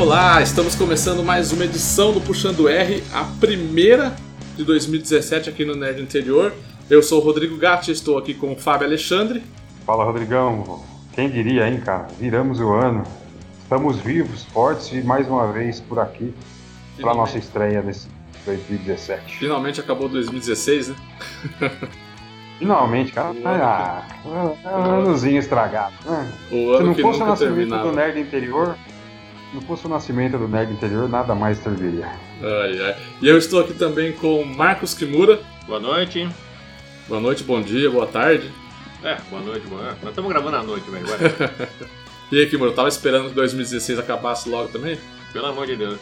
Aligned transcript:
Olá, 0.00 0.40
estamos 0.40 0.74
começando 0.74 1.22
mais 1.22 1.52
uma 1.52 1.62
edição 1.66 2.10
do 2.10 2.22
Puxando 2.22 2.66
R, 2.66 3.04
a 3.12 3.22
primeira 3.38 4.16
de 4.56 4.64
2017 4.64 5.50
aqui 5.50 5.62
no 5.62 5.76
Nerd 5.76 6.00
Interior. 6.00 6.54
Eu 6.88 7.02
sou 7.02 7.20
o 7.20 7.22
Rodrigo 7.22 7.58
Gatti, 7.58 7.92
estou 7.92 8.16
aqui 8.16 8.32
com 8.32 8.50
o 8.54 8.56
Fábio 8.56 8.86
Alexandre. 8.86 9.42
Fala, 9.84 10.02
Rodrigão. 10.04 10.82
Quem 11.12 11.28
diria, 11.28 11.68
hein, 11.68 11.82
cara? 11.82 12.08
Viramos 12.18 12.60
o 12.60 12.72
ano. 12.72 13.04
Estamos 13.62 13.98
vivos, 13.98 14.44
fortes 14.44 14.90
e 14.90 15.02
mais 15.02 15.28
uma 15.28 15.52
vez 15.52 15.80
por 15.80 15.98
aqui 15.98 16.32
para 16.98 17.12
nossa 17.12 17.36
estreia 17.36 17.82
nesse 17.82 18.08
2017. 18.46 19.36
Finalmente 19.36 19.80
acabou 19.80 20.08
2016, 20.08 20.88
né? 20.88 20.96
Finalmente, 22.58 23.12
cara. 23.12 23.34
Ah, 23.44 24.02
anozinho 24.64 25.38
estragado. 25.38 25.92
Né? 26.06 26.32
O 26.52 26.70
ano 26.70 26.78
Se 26.78 26.84
não 26.84 26.94
que 26.94 27.02
fosse 27.02 27.22
o 27.22 27.26
nascimento 27.26 27.54
terminava. 27.54 27.90
do 27.90 27.92
Nerd 27.94 28.18
Interior, 28.18 28.76
não 29.52 29.60
fosse 29.62 29.86
o 29.86 29.88
nascimento 29.88 30.38
do 30.38 30.48
Nerd 30.48 30.72
Interior, 30.72 31.08
nada 31.08 31.34
mais 31.34 31.58
serviria. 31.58 32.06
Ai, 32.42 32.80
ai. 32.80 32.96
E 33.20 33.28
eu 33.28 33.36
estou 33.36 33.60
aqui 33.60 33.74
também 33.74 34.12
com 34.12 34.44
Marcos 34.44 34.94
Kimura. 34.94 35.40
Boa 35.66 35.80
noite. 35.80 36.28
Boa 37.08 37.20
noite, 37.20 37.42
bom 37.42 37.60
dia, 37.60 37.90
boa 37.90 38.06
tarde. 38.06 38.50
É, 39.02 39.16
boa 39.28 39.42
noite, 39.42 39.66
boa 39.66 39.82
noite. 39.82 39.98
Nós 40.02 40.10
estamos 40.10 40.30
gravando 40.30 40.56
à 40.56 40.62
noite, 40.62 40.88
velho. 40.90 41.06
vai. 41.06 41.18
E 42.32 42.38
aí, 42.38 42.46
Kimura, 42.48 42.70
tava 42.70 42.88
esperando 42.88 43.30
que 43.30 43.34
2016 43.34 43.98
acabasse 43.98 44.48
logo 44.48 44.68
também? 44.68 44.96
Pelo 45.32 45.46
amor 45.46 45.66
de 45.66 45.74
Deus. 45.74 45.98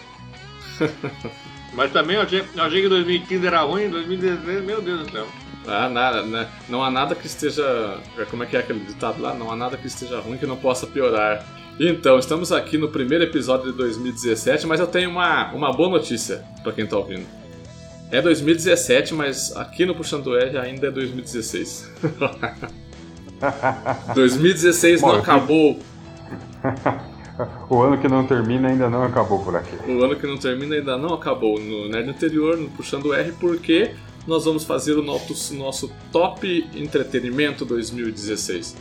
Mas 1.72 1.90
também 1.90 2.16
eu 2.16 2.22
achei, 2.22 2.44
eu 2.54 2.62
achei 2.62 2.82
que 2.82 2.88
2015 2.88 3.46
era 3.46 3.62
ruim, 3.62 3.88
2016, 3.88 4.62
meu 4.62 4.82
Deus 4.82 5.06
do 5.06 5.10
céu. 5.10 5.26
Ah, 5.66 5.88
nada, 5.88 6.22
né? 6.22 6.46
Não 6.68 6.82
há 6.84 6.90
nada 6.90 7.14
que 7.14 7.26
esteja. 7.26 7.98
Como 8.30 8.42
é 8.42 8.46
que 8.46 8.56
é 8.56 8.60
aquele 8.60 8.80
ditado 8.80 9.22
lá? 9.22 9.32
Não 9.32 9.50
há 9.50 9.56
nada 9.56 9.78
que 9.78 9.86
esteja 9.86 10.20
ruim 10.20 10.36
que 10.36 10.46
não 10.46 10.56
possa 10.56 10.86
piorar. 10.86 11.46
Então, 11.80 12.18
estamos 12.18 12.50
aqui 12.50 12.76
no 12.76 12.88
primeiro 12.88 13.22
episódio 13.22 13.70
de 13.70 13.78
2017, 13.78 14.66
mas 14.66 14.80
eu 14.80 14.86
tenho 14.86 15.10
uma, 15.10 15.52
uma 15.52 15.72
boa 15.72 15.88
notícia 15.88 16.44
pra 16.62 16.72
quem 16.72 16.84
tá 16.84 16.96
ouvindo. 16.96 17.24
É 18.10 18.20
2017, 18.20 19.14
mas 19.14 19.54
aqui 19.54 19.86
no 19.86 19.94
Puxando 19.94 20.36
R 20.36 20.58
ainda 20.58 20.88
é 20.88 20.90
2016. 20.90 21.88
2016 24.14 25.02
não 25.02 25.14
acabou. 25.14 25.78
O 27.70 27.80
ano 27.80 27.96
que 27.96 28.08
não 28.08 28.26
termina 28.26 28.66
ainda 28.66 28.90
não 28.90 29.04
acabou 29.04 29.38
por 29.44 29.54
aqui. 29.54 29.76
O 29.88 30.02
ano 30.02 30.16
que 30.16 30.26
não 30.26 30.36
termina 30.36 30.74
ainda 30.74 30.98
não 30.98 31.14
acabou 31.14 31.60
no 31.60 31.88
Nerd 31.88 32.10
Anterior, 32.10 32.56
no 32.56 32.68
Puxando 32.70 33.14
R, 33.14 33.30
porque 33.38 33.94
nós 34.26 34.44
vamos 34.44 34.64
fazer 34.64 34.94
o 34.94 35.02
nosso, 35.02 35.54
nosso 35.54 35.88
Top 36.10 36.68
Entretenimento 36.74 37.64
2016. 37.64 38.74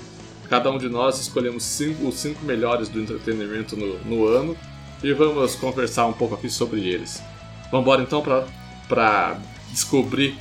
Cada 0.50 0.72
um 0.72 0.78
de 0.78 0.88
nós 0.88 1.20
escolhemos 1.20 1.64
cinco, 1.64 2.08
os 2.08 2.16
cinco 2.16 2.45
melhores 2.45 2.88
do 2.88 3.02
entretenimento 3.02 3.76
no, 3.76 4.00
no 4.00 4.28
ano 4.28 4.56
e 5.03 5.12
vamos 5.14 5.56
conversar 5.56 6.06
um 6.08 6.14
pouco 6.14 6.36
aqui 6.36 6.50
sobre 6.50 6.88
eles. 6.88 7.22
Vamos 7.72 7.81
embora 7.81 8.02
então 8.02 8.23
para 8.88 9.38
descobrir 9.70 10.38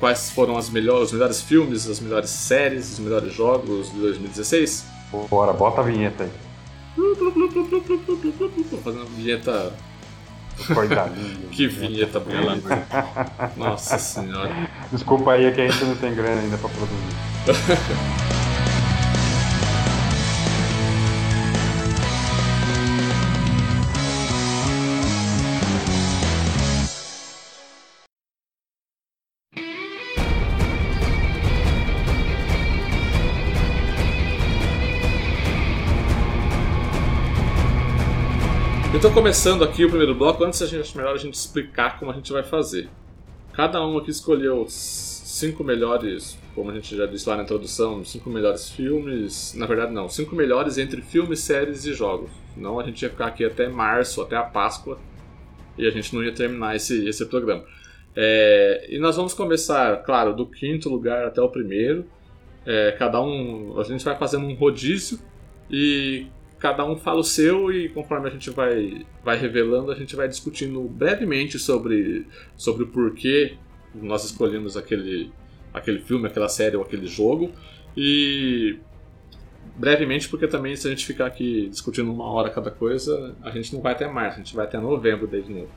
quais 0.00 0.30
foram 0.30 0.56
as 0.56 0.68
melhores, 0.68 1.06
os 1.06 1.12
melhores 1.12 1.40
filmes, 1.40 1.88
as 1.88 2.00
melhores 2.00 2.30
séries, 2.30 2.92
os 2.92 2.98
melhores 2.98 3.32
jogos 3.32 3.92
de 3.92 4.00
2016? 4.00 4.86
Bora, 5.30 5.52
bota 5.52 5.80
a 5.80 5.84
vinheta 5.84 6.24
aí. 6.24 6.30
Tô 8.70 8.76
fazendo 8.78 9.02
uma 9.02 9.10
vinheta. 9.16 9.72
Que 11.50 11.66
vinheta 11.66 12.20
bonita. 12.20 12.86
Nossa 13.56 13.98
senhora. 13.98 14.70
Desculpa 14.92 15.32
aí, 15.32 15.46
é 15.46 15.50
que 15.50 15.60
a 15.60 15.68
gente 15.68 15.84
não 15.84 15.96
tem 15.96 16.14
grana 16.14 16.40
ainda 16.40 16.56
pra 16.56 16.68
produzir. 16.68 18.34
Então, 39.04 39.12
começando 39.12 39.62
aqui 39.62 39.84
o 39.84 39.88
primeiro 39.90 40.14
bloco, 40.14 40.42
antes 40.42 40.62
a 40.62 40.66
gente 40.66 40.80
acho 40.80 40.96
melhor 40.96 41.14
a 41.14 41.18
gente 41.18 41.34
explicar 41.34 41.98
como 41.98 42.10
a 42.10 42.14
gente 42.14 42.32
vai 42.32 42.42
fazer. 42.42 42.88
Cada 43.52 43.86
um 43.86 43.98
aqui 43.98 44.10
escolheu 44.10 44.64
cinco 44.66 45.62
melhores, 45.62 46.38
como 46.54 46.70
a 46.70 46.74
gente 46.74 46.96
já 46.96 47.04
disse 47.04 47.28
lá 47.28 47.36
na 47.36 47.42
introdução, 47.42 48.02
cinco 48.02 48.30
melhores 48.30 48.70
filmes. 48.70 49.52
Na 49.58 49.66
verdade, 49.66 49.92
não, 49.92 50.08
cinco 50.08 50.34
melhores 50.34 50.78
entre 50.78 51.02
filmes, 51.02 51.40
séries 51.40 51.84
e 51.84 51.92
jogos. 51.92 52.30
Não, 52.56 52.80
a 52.80 52.82
gente 52.82 53.02
ia 53.02 53.10
ficar 53.10 53.26
aqui 53.26 53.44
até 53.44 53.68
março, 53.68 54.22
até 54.22 54.36
a 54.36 54.42
Páscoa, 54.42 54.98
e 55.76 55.86
a 55.86 55.90
gente 55.90 56.14
não 56.14 56.24
ia 56.24 56.32
terminar 56.32 56.74
esse, 56.74 57.06
esse 57.06 57.26
programa. 57.26 57.62
É, 58.16 58.86
e 58.88 58.98
nós 58.98 59.16
vamos 59.16 59.34
começar, 59.34 59.98
claro, 59.98 60.34
do 60.34 60.46
quinto 60.46 60.88
lugar 60.88 61.26
até 61.26 61.42
o 61.42 61.50
primeiro. 61.50 62.06
É, 62.64 62.92
cada 62.98 63.20
um, 63.20 63.78
a 63.78 63.84
gente 63.84 64.02
vai 64.02 64.16
fazendo 64.16 64.46
um 64.46 64.54
rodízio 64.54 65.18
e 65.70 66.26
cada 66.64 66.82
um 66.82 66.96
fala 66.96 67.20
o 67.20 67.22
seu 67.22 67.70
e 67.70 67.90
conforme 67.90 68.26
a 68.26 68.30
gente 68.30 68.48
vai, 68.48 69.04
vai 69.22 69.36
revelando, 69.36 69.92
a 69.92 69.94
gente 69.94 70.16
vai 70.16 70.26
discutindo 70.26 70.80
brevemente 70.80 71.58
sobre, 71.58 72.26
sobre 72.56 72.84
o 72.84 72.86
porquê 72.86 73.58
nós 73.94 74.24
escolhemos 74.24 74.74
aquele, 74.74 75.30
aquele 75.74 75.98
filme, 75.98 76.26
aquela 76.26 76.48
série 76.48 76.74
ou 76.74 76.82
aquele 76.82 77.06
jogo. 77.06 77.52
E 77.94 78.78
brevemente, 79.76 80.26
porque 80.26 80.48
também 80.48 80.74
se 80.74 80.86
a 80.86 80.90
gente 80.90 81.04
ficar 81.04 81.26
aqui 81.26 81.68
discutindo 81.68 82.10
uma 82.10 82.32
hora 82.32 82.48
cada 82.48 82.70
coisa, 82.70 83.36
a 83.42 83.50
gente 83.50 83.74
não 83.74 83.82
vai 83.82 83.92
até 83.92 84.08
março, 84.08 84.36
a 84.36 84.42
gente 84.42 84.56
vai 84.56 84.64
até 84.64 84.80
novembro 84.80 85.26
daí 85.26 85.42
de 85.42 85.52
novo. 85.52 85.68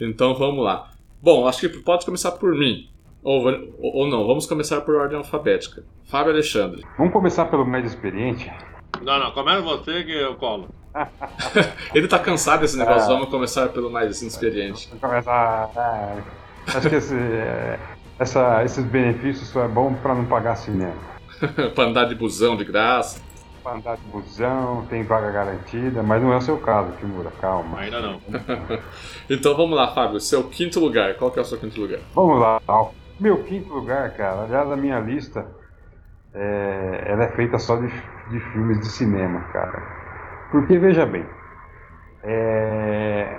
Então 0.00 0.34
vamos 0.34 0.64
lá. 0.64 0.92
Bom, 1.20 1.46
acho 1.46 1.60
que 1.60 1.68
pode 1.80 2.06
começar 2.06 2.32
por 2.32 2.54
mim. 2.54 2.88
Ou, 3.22 3.46
ou 3.46 3.96
ou 3.96 4.08
não, 4.08 4.26
vamos 4.26 4.46
começar 4.46 4.80
por 4.80 4.94
ordem 4.94 5.18
alfabética. 5.18 5.84
Fábio 6.04 6.32
Alexandre. 6.32 6.86
Vamos 6.96 7.12
começar 7.12 7.44
pelo 7.50 7.66
mais 7.66 7.84
experiente? 7.84 8.50
Não, 9.02 9.18
não, 9.18 9.30
começa 9.32 9.60
você 9.62 10.04
que 10.04 10.12
eu 10.12 10.34
colo. 10.36 10.68
Ele 11.94 12.08
tá 12.08 12.18
cansado 12.18 12.60
desse 12.60 12.76
negócio, 12.76 13.02
Ah. 13.10 13.14
vamos 13.14 13.28
começar 13.28 13.68
pelo 13.68 13.90
mais 13.90 14.20
inexperiente. 14.20 14.88
Vamos 14.88 15.00
começar. 15.00 15.70
é, 15.76 16.76
acho 16.76 16.88
que 16.88 16.96
esse, 16.96 17.14
é, 17.14 17.78
essa- 18.18 18.64
esses 18.64 18.84
benefícios 18.84 19.48
só 19.48 19.64
é 19.64 19.68
bom 19.68 19.94
pra 19.94 20.14
não 20.14 20.24
pagar 20.26 20.56
cinema. 20.56 20.94
pra 21.74 21.84
andar 21.84 22.04
de 22.06 22.14
busão 22.14 22.56
de 22.56 22.64
graça. 22.64 23.20
Pra 23.62 23.72
andar 23.74 23.96
de 23.96 24.02
busão, 24.04 24.86
tem 24.88 25.02
vaga 25.04 25.30
garantida, 25.30 26.02
mas 26.02 26.22
não 26.22 26.32
é 26.32 26.36
o 26.36 26.40
seu 26.40 26.58
caso, 26.58 26.92
Kimura, 26.92 27.30
calma. 27.40 27.78
Ainda 27.80 28.00
não. 28.00 28.20
Então 29.30 29.56
vamos 29.56 29.76
lá, 29.76 29.94
Fábio. 29.94 30.18
Seu 30.20 30.44
quinto 30.44 30.80
lugar. 30.80 31.14
Qual 31.14 31.30
que 31.30 31.38
é 31.38 31.42
o 31.42 31.44
seu 31.44 31.58
quinto 31.58 31.80
lugar? 31.80 32.00
Vamos 32.14 32.40
lá. 32.40 32.60
Meu 33.20 33.44
quinto 33.44 33.72
lugar, 33.72 34.10
cara, 34.14 34.42
aliás, 34.44 34.70
a 34.72 34.76
minha 34.76 34.98
lista 34.98 35.46
é, 36.34 37.04
ela 37.06 37.24
é 37.24 37.28
feita 37.32 37.58
só 37.58 37.76
de, 37.76 37.92
de 38.30 38.40
filmes 38.40 38.80
de 38.80 38.86
cinema, 38.86 39.40
cara. 39.52 39.82
Porque, 40.50 40.78
veja 40.78 41.06
bem, 41.06 41.24
é, 42.22 43.38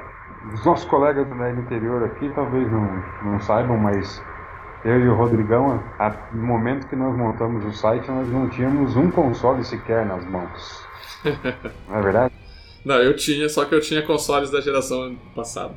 os 0.54 0.66
nossos 0.66 0.86
colegas 0.86 1.28
do 1.28 1.36
Nerd 1.36 1.60
Interior 1.60 2.04
aqui 2.04 2.30
talvez 2.34 2.72
não, 2.72 3.04
não 3.24 3.40
saibam, 3.40 3.78
mas 3.78 4.24
eu 4.84 5.00
e 5.00 5.08
o 5.08 5.16
Rodrigão, 5.16 5.84
no 6.34 6.44
momento 6.44 6.88
que 6.88 6.96
nós 6.96 7.16
montamos 7.16 7.64
o 7.66 7.72
site, 7.72 8.10
nós 8.10 8.28
não 8.30 8.50
tínhamos 8.50 8.96
um 8.96 9.12
console 9.12 9.64
sequer 9.64 10.06
nas 10.06 10.26
mãos. 10.26 10.88
Não 11.88 11.98
é 11.98 12.02
verdade? 12.02 12.34
Não, 12.84 12.96
eu 12.96 13.16
tinha, 13.16 13.48
só 13.48 13.64
que 13.64 13.76
eu 13.76 13.80
tinha 13.80 14.02
consoles 14.02 14.50
da 14.50 14.60
geração 14.60 15.16
passada. 15.36 15.76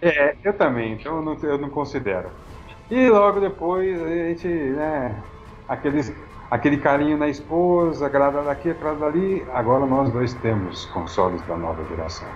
É, 0.00 0.36
eu 0.44 0.52
também, 0.52 0.92
então 0.92 1.16
eu 1.16 1.22
não, 1.22 1.36
eu 1.42 1.58
não 1.58 1.68
considero. 1.68 2.28
E 2.88 3.08
logo 3.08 3.40
depois 3.40 4.00
a 4.00 4.08
gente, 4.08 4.46
né, 4.46 5.20
aqueles, 5.68 6.14
aquele 6.50 6.76
carinho 6.78 7.16
na 7.16 7.28
esposa, 7.28 8.06
agrada 8.06 8.42
daqui, 8.42 8.70
agrada 8.70 9.00
dali, 9.00 9.44
agora 9.52 9.86
nós 9.86 10.12
dois 10.12 10.34
temos 10.34 10.86
consoles 10.86 11.40
da 11.42 11.56
nova 11.56 11.84
geração. 11.84 12.28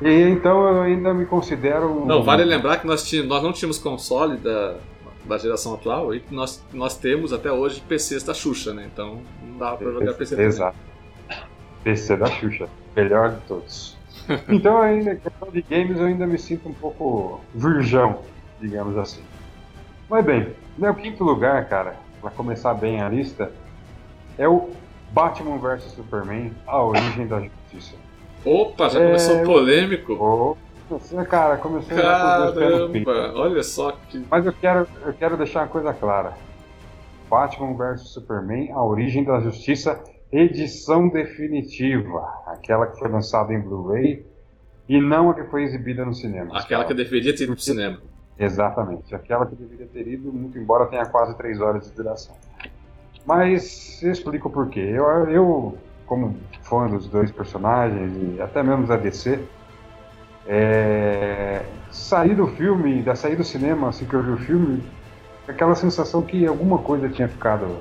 E 0.00 0.22
então 0.30 0.66
eu 0.66 0.82
ainda 0.82 1.14
me 1.14 1.26
considero. 1.26 2.04
Não, 2.04 2.22
vale 2.22 2.44
lembrar 2.44 2.78
que 2.78 2.86
nós, 2.86 3.04
tínhamos, 3.08 3.28
nós 3.28 3.42
não 3.42 3.52
tínhamos 3.52 3.78
console 3.78 4.36
da, 4.36 4.76
da 5.24 5.38
geração 5.38 5.74
atual 5.74 6.14
e 6.14 6.22
nós, 6.30 6.64
nós 6.72 6.96
temos 6.96 7.32
até 7.32 7.52
hoje 7.52 7.80
PCs 7.88 8.22
da 8.24 8.34
Xuxa, 8.34 8.74
né? 8.74 8.88
Então 8.92 9.20
não 9.42 9.58
dava 9.58 9.76
pra 9.76 9.92
jogar 9.92 10.14
PC 10.14 10.34
também. 10.34 10.46
Exato. 10.46 10.76
PC 11.84 12.16
da 12.16 12.26
Xuxa, 12.26 12.68
melhor 12.96 13.30
de 13.30 13.40
todos. 13.42 14.00
Então 14.48 14.80
ainda, 14.80 15.16
questão 15.16 15.50
de 15.50 15.62
games, 15.62 15.98
eu 15.98 16.06
ainda 16.06 16.26
me 16.28 16.38
sinto 16.38 16.68
um 16.68 16.72
pouco 16.72 17.40
virgão, 17.52 18.20
digamos 18.60 18.96
assim. 18.96 19.20
Mas 20.08 20.24
bem, 20.24 20.48
meu 20.78 20.94
quinto 20.94 21.24
lugar, 21.24 21.68
cara, 21.68 21.96
pra 22.22 22.30
começar 22.30 22.72
bem 22.74 23.02
a 23.02 23.08
lista, 23.08 23.50
é 24.38 24.48
o 24.48 24.70
Batman 25.10 25.58
vs 25.58 25.82
Superman, 25.92 26.52
A 26.66 26.82
Origem 26.82 27.26
da 27.26 27.40
Justiça. 27.40 27.96
Opa, 28.44 28.88
já 28.88 29.00
É, 29.00 29.06
começou 29.06 29.42
polêmico. 29.42 30.14
Oh, 30.90 31.24
cara, 31.24 31.56
começou 31.58 31.96
no. 31.96 32.02
Caramba, 32.02 33.32
olha 33.38 33.62
só 33.62 33.92
que. 34.08 34.24
Mas 34.30 34.46
eu 34.46 34.52
quero, 34.52 34.86
eu 35.04 35.12
quero 35.12 35.36
deixar 35.36 35.60
uma 35.60 35.68
coisa 35.68 35.92
clara. 35.92 36.32
Batman 37.28 37.74
vs 37.76 38.08
Superman, 38.08 38.70
A 38.72 38.84
Origem 38.84 39.24
da 39.24 39.40
Justiça, 39.40 40.02
edição 40.30 41.08
definitiva. 41.08 42.20
Aquela 42.46 42.86
que 42.86 42.98
foi 42.98 43.08
lançada 43.08 43.52
em 43.52 43.60
Blu-ray 43.60 44.24
e 44.88 45.00
não 45.00 45.30
a 45.30 45.34
que 45.34 45.44
foi 45.44 45.62
exibida 45.64 46.04
no 46.04 46.14
cinema. 46.14 46.58
Aquela 46.58 46.84
que 46.84 46.94
deveria 46.94 47.34
ter 47.34 47.44
ido 47.44 47.52
pro 47.54 47.62
cinema. 47.62 47.98
Exatamente, 48.42 49.14
aquela 49.14 49.46
que 49.46 49.54
deveria 49.54 49.86
ter 49.86 50.08
ido, 50.08 50.32
muito 50.32 50.58
embora 50.58 50.86
tenha 50.86 51.06
quase 51.06 51.36
três 51.36 51.60
horas 51.60 51.86
de 51.86 51.92
duração. 51.92 52.34
Mas 53.24 54.02
eu 54.02 54.10
explico 54.10 54.50
por 54.50 54.68
quê. 54.68 54.80
Eu, 54.80 55.04
eu, 55.30 55.78
como 56.06 56.36
fã 56.62 56.88
dos 56.88 57.06
dois 57.06 57.30
personagens 57.30 58.12
e 58.36 58.42
até 58.42 58.60
mesmo 58.60 58.84
da 58.84 58.96
DC, 58.96 59.38
é, 60.48 61.64
sair 61.88 62.34
do 62.34 62.48
filme, 62.48 63.00
da 63.02 63.14
sair 63.14 63.36
do 63.36 63.44
cinema 63.44 63.90
assim 63.90 64.06
que 64.06 64.14
eu 64.14 64.22
vi 64.24 64.32
o 64.32 64.38
filme, 64.38 64.82
aquela 65.46 65.76
sensação 65.76 66.20
que 66.20 66.44
alguma 66.44 66.78
coisa 66.78 67.08
tinha 67.08 67.28
ficado 67.28 67.80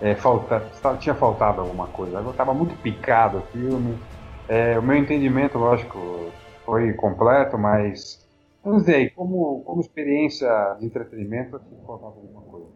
é, 0.00 0.14
falta, 0.14 0.62
tinha 1.00 1.16
faltado 1.16 1.62
alguma 1.62 1.88
coisa. 1.88 2.18
Eu 2.18 2.30
estava 2.30 2.54
muito 2.54 2.80
picado 2.80 3.38
o 3.38 3.42
filme. 3.42 3.98
É, 4.48 4.78
o 4.78 4.82
meu 4.82 4.96
entendimento, 4.96 5.58
lógico, 5.58 6.30
foi 6.64 6.92
completo, 6.92 7.58
mas 7.58 8.19
não 8.64 8.80
sei, 8.80 9.10
como, 9.10 9.62
como 9.64 9.80
experiência 9.80 10.48
de 10.78 10.86
entretenimento, 10.86 11.56
aqui 11.56 11.74
faltava 11.86 12.14
alguma 12.14 12.42
coisa. 12.42 12.66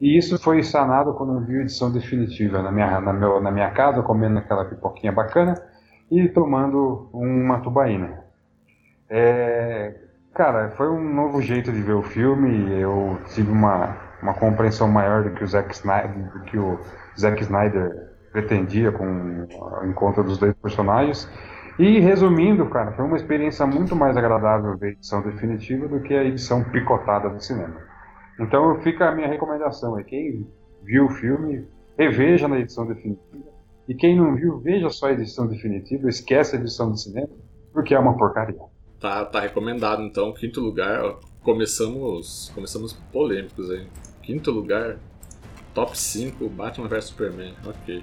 E 0.00 0.16
isso 0.16 0.38
foi 0.38 0.62
sanado 0.62 1.14
quando 1.14 1.34
eu 1.34 1.40
vi 1.40 1.58
a 1.58 1.62
edição 1.62 1.90
definitiva 1.90 2.62
na 2.62 2.70
minha, 2.70 3.00
na, 3.00 3.12
meu, 3.12 3.40
na 3.40 3.50
minha 3.50 3.70
casa, 3.70 4.02
comendo 4.02 4.38
aquela 4.38 4.64
pipoquinha 4.64 5.10
bacana 5.10 5.54
e 6.10 6.28
tomando 6.28 7.08
uma 7.12 7.60
tubaína. 7.60 8.24
É, 9.08 9.94
cara, 10.34 10.70
foi 10.72 10.88
um 10.90 11.14
novo 11.14 11.40
jeito 11.40 11.72
de 11.72 11.80
ver 11.80 11.94
o 11.94 12.02
filme. 12.02 12.78
Eu 12.78 13.18
tive 13.34 13.50
uma, 13.50 13.96
uma 14.22 14.34
compreensão 14.34 14.86
maior 14.86 15.24
do 15.24 15.30
que 15.30 15.42
o 15.42 15.46
Zack 15.46 15.74
Snyder, 15.74 16.30
do 16.32 16.40
que 16.40 16.58
o 16.58 16.78
Zack 17.18 17.42
Snyder 17.42 18.12
pretendia 18.32 18.92
com 18.92 19.06
o 19.06 19.86
encontro 19.86 20.22
dos 20.22 20.36
dois 20.38 20.54
personagens. 20.54 21.26
E 21.78 22.00
resumindo, 22.00 22.64
cara, 22.70 22.92
foi 22.92 23.04
uma 23.04 23.16
experiência 23.16 23.66
muito 23.66 23.94
mais 23.94 24.16
agradável 24.16 24.76
ver 24.78 24.86
a 24.86 24.90
edição 24.92 25.20
definitiva 25.22 25.86
do 25.86 26.00
que 26.00 26.14
a 26.14 26.24
edição 26.24 26.64
picotada 26.64 27.28
do 27.28 27.42
cinema. 27.42 27.76
Então 28.40 28.80
fica 28.80 29.08
a 29.08 29.14
minha 29.14 29.28
recomendação, 29.28 29.98
é 29.98 30.02
quem 30.02 30.46
viu 30.82 31.06
o 31.06 31.10
filme, 31.10 31.66
reveja 31.98 32.48
na 32.48 32.58
edição 32.58 32.86
definitiva. 32.86 33.44
E 33.88 33.94
quem 33.94 34.16
não 34.16 34.34
viu, 34.34 34.58
veja 34.58 34.88
só 34.88 35.06
a 35.06 35.12
edição 35.12 35.46
definitiva, 35.46 36.08
esquece 36.08 36.56
a 36.56 36.58
edição 36.58 36.90
do 36.90 36.96
cinema, 36.96 37.28
porque 37.72 37.94
é 37.94 37.98
uma 37.98 38.16
porcaria. 38.16 38.58
Tá, 38.98 39.24
tá 39.26 39.40
recomendado 39.40 40.02
então, 40.02 40.32
quinto 40.32 40.60
lugar, 40.60 41.04
ó, 41.04 41.20
começamos, 41.42 42.50
começamos 42.54 42.94
polêmicos 43.12 43.70
aí. 43.70 43.86
Quinto 44.22 44.50
lugar, 44.50 44.96
top 45.74 45.96
5, 45.96 46.48
Batman 46.48 46.88
vs 46.88 47.04
Superman, 47.04 47.54
ok. 47.64 48.02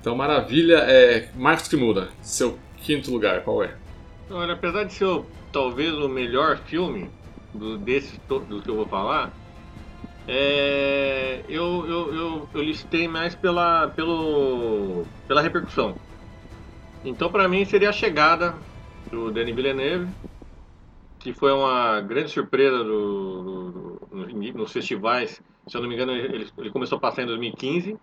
Então, 0.00 0.16
maravilha, 0.16 0.78
é 0.78 1.30
Marcos 1.36 1.68
que 1.68 1.76
muda, 1.76 2.08
seu 2.20 2.58
quinto 2.82 3.10
lugar, 3.10 3.42
qual 3.42 3.62
é? 3.62 3.74
Olha, 4.30 4.54
apesar 4.54 4.84
de 4.84 4.92
ser 4.92 5.24
talvez 5.52 5.92
o 5.92 6.08
melhor 6.08 6.58
filme 6.58 7.10
do, 7.54 7.78
desse 7.78 8.18
do 8.28 8.60
que 8.62 8.70
eu 8.70 8.76
vou 8.76 8.86
falar, 8.86 9.32
é, 10.26 11.42
eu, 11.48 11.84
eu, 11.86 12.14
eu, 12.14 12.48
eu, 12.54 12.62
listei 12.62 13.08
mais 13.08 13.34
pela, 13.34 13.88
pelo, 13.88 15.04
pela 15.26 15.42
repercussão. 15.42 15.94
Então, 17.04 17.30
para 17.30 17.48
mim, 17.48 17.64
seria 17.64 17.90
a 17.90 17.92
chegada 17.92 18.54
do 19.10 19.30
Denis 19.30 19.54
Villeneuve, 19.54 20.08
que 21.18 21.32
foi 21.32 21.52
uma 21.52 22.00
grande 22.00 22.30
surpresa 22.30 22.78
do, 22.78 23.98
do, 24.10 24.24
do, 24.24 24.58
nos 24.58 24.72
festivais. 24.72 25.42
Se 25.66 25.76
eu 25.76 25.82
não 25.82 25.88
me 25.88 25.94
engano, 25.94 26.12
ele, 26.12 26.48
ele, 26.56 26.70
começou 26.70 26.98
a 26.98 27.00
passar 27.00 27.22
em 27.22 27.26
2015. 27.26 27.96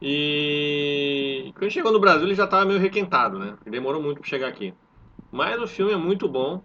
E 0.00 1.52
quando 1.56 1.70
chegou 1.70 1.92
no 1.92 2.00
Brasil, 2.00 2.24
ele 2.24 2.34
já 2.34 2.44
estava 2.44 2.64
meio 2.64 2.78
requentado, 2.78 3.38
né? 3.38 3.56
Demorou 3.66 4.02
muito 4.02 4.20
para 4.20 4.28
chegar 4.28 4.48
aqui. 4.48 4.72
Mas 5.30 5.60
o 5.60 5.66
filme 5.66 5.92
é 5.92 5.96
muito 5.96 6.28
bom. 6.28 6.62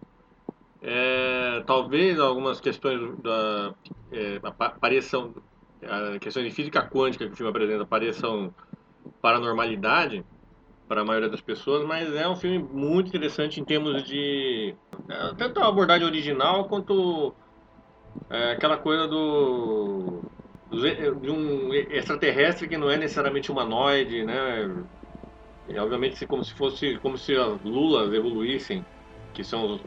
É, 0.81 1.63
talvez 1.65 2.19
algumas 2.19 2.59
questões 2.59 3.17
da 3.21 3.73
é, 4.11 4.39
pareçam 4.79 5.33
questões 6.21 6.45
de 6.45 6.51
física 6.51 6.81
quântica 6.81 7.25
que 7.25 7.33
o 7.33 7.35
filme 7.35 7.49
apresenta 7.49 7.85
pareçam 7.85 8.53
paranormalidade, 9.21 10.23
para 10.87 11.01
a 11.01 11.05
maioria 11.05 11.29
das 11.29 11.41
pessoas, 11.41 11.85
mas 11.85 12.13
é 12.13 12.27
um 12.27 12.35
filme 12.35 12.59
muito 12.59 13.07
interessante 13.07 13.59
em 13.59 13.65
termos 13.65 14.03
de 14.03 14.75
é, 15.09 15.33
tanto 15.35 15.59
a 15.59 15.67
abordagem 15.67 16.05
original 16.05 16.65
quanto 16.65 17.33
é, 18.29 18.51
aquela 18.51 18.77
coisa 18.77 19.07
do, 19.07 20.21
de 21.21 21.29
um 21.29 21.73
extraterrestre 21.73 22.67
que 22.67 22.77
não 22.77 22.89
é 22.89 22.97
necessariamente 22.97 23.51
humanoide, 23.51 24.23
né? 24.23 24.83
E, 25.69 25.77
obviamente 25.77 26.25
como 26.25 26.43
se 26.43 26.53
fosse 26.53 26.97
como 26.97 27.17
se 27.17 27.35
as 27.35 27.61
lulas 27.63 28.13
evoluíssem, 28.13 28.85
que 29.33 29.43
são 29.43 29.65
os, 29.65 29.81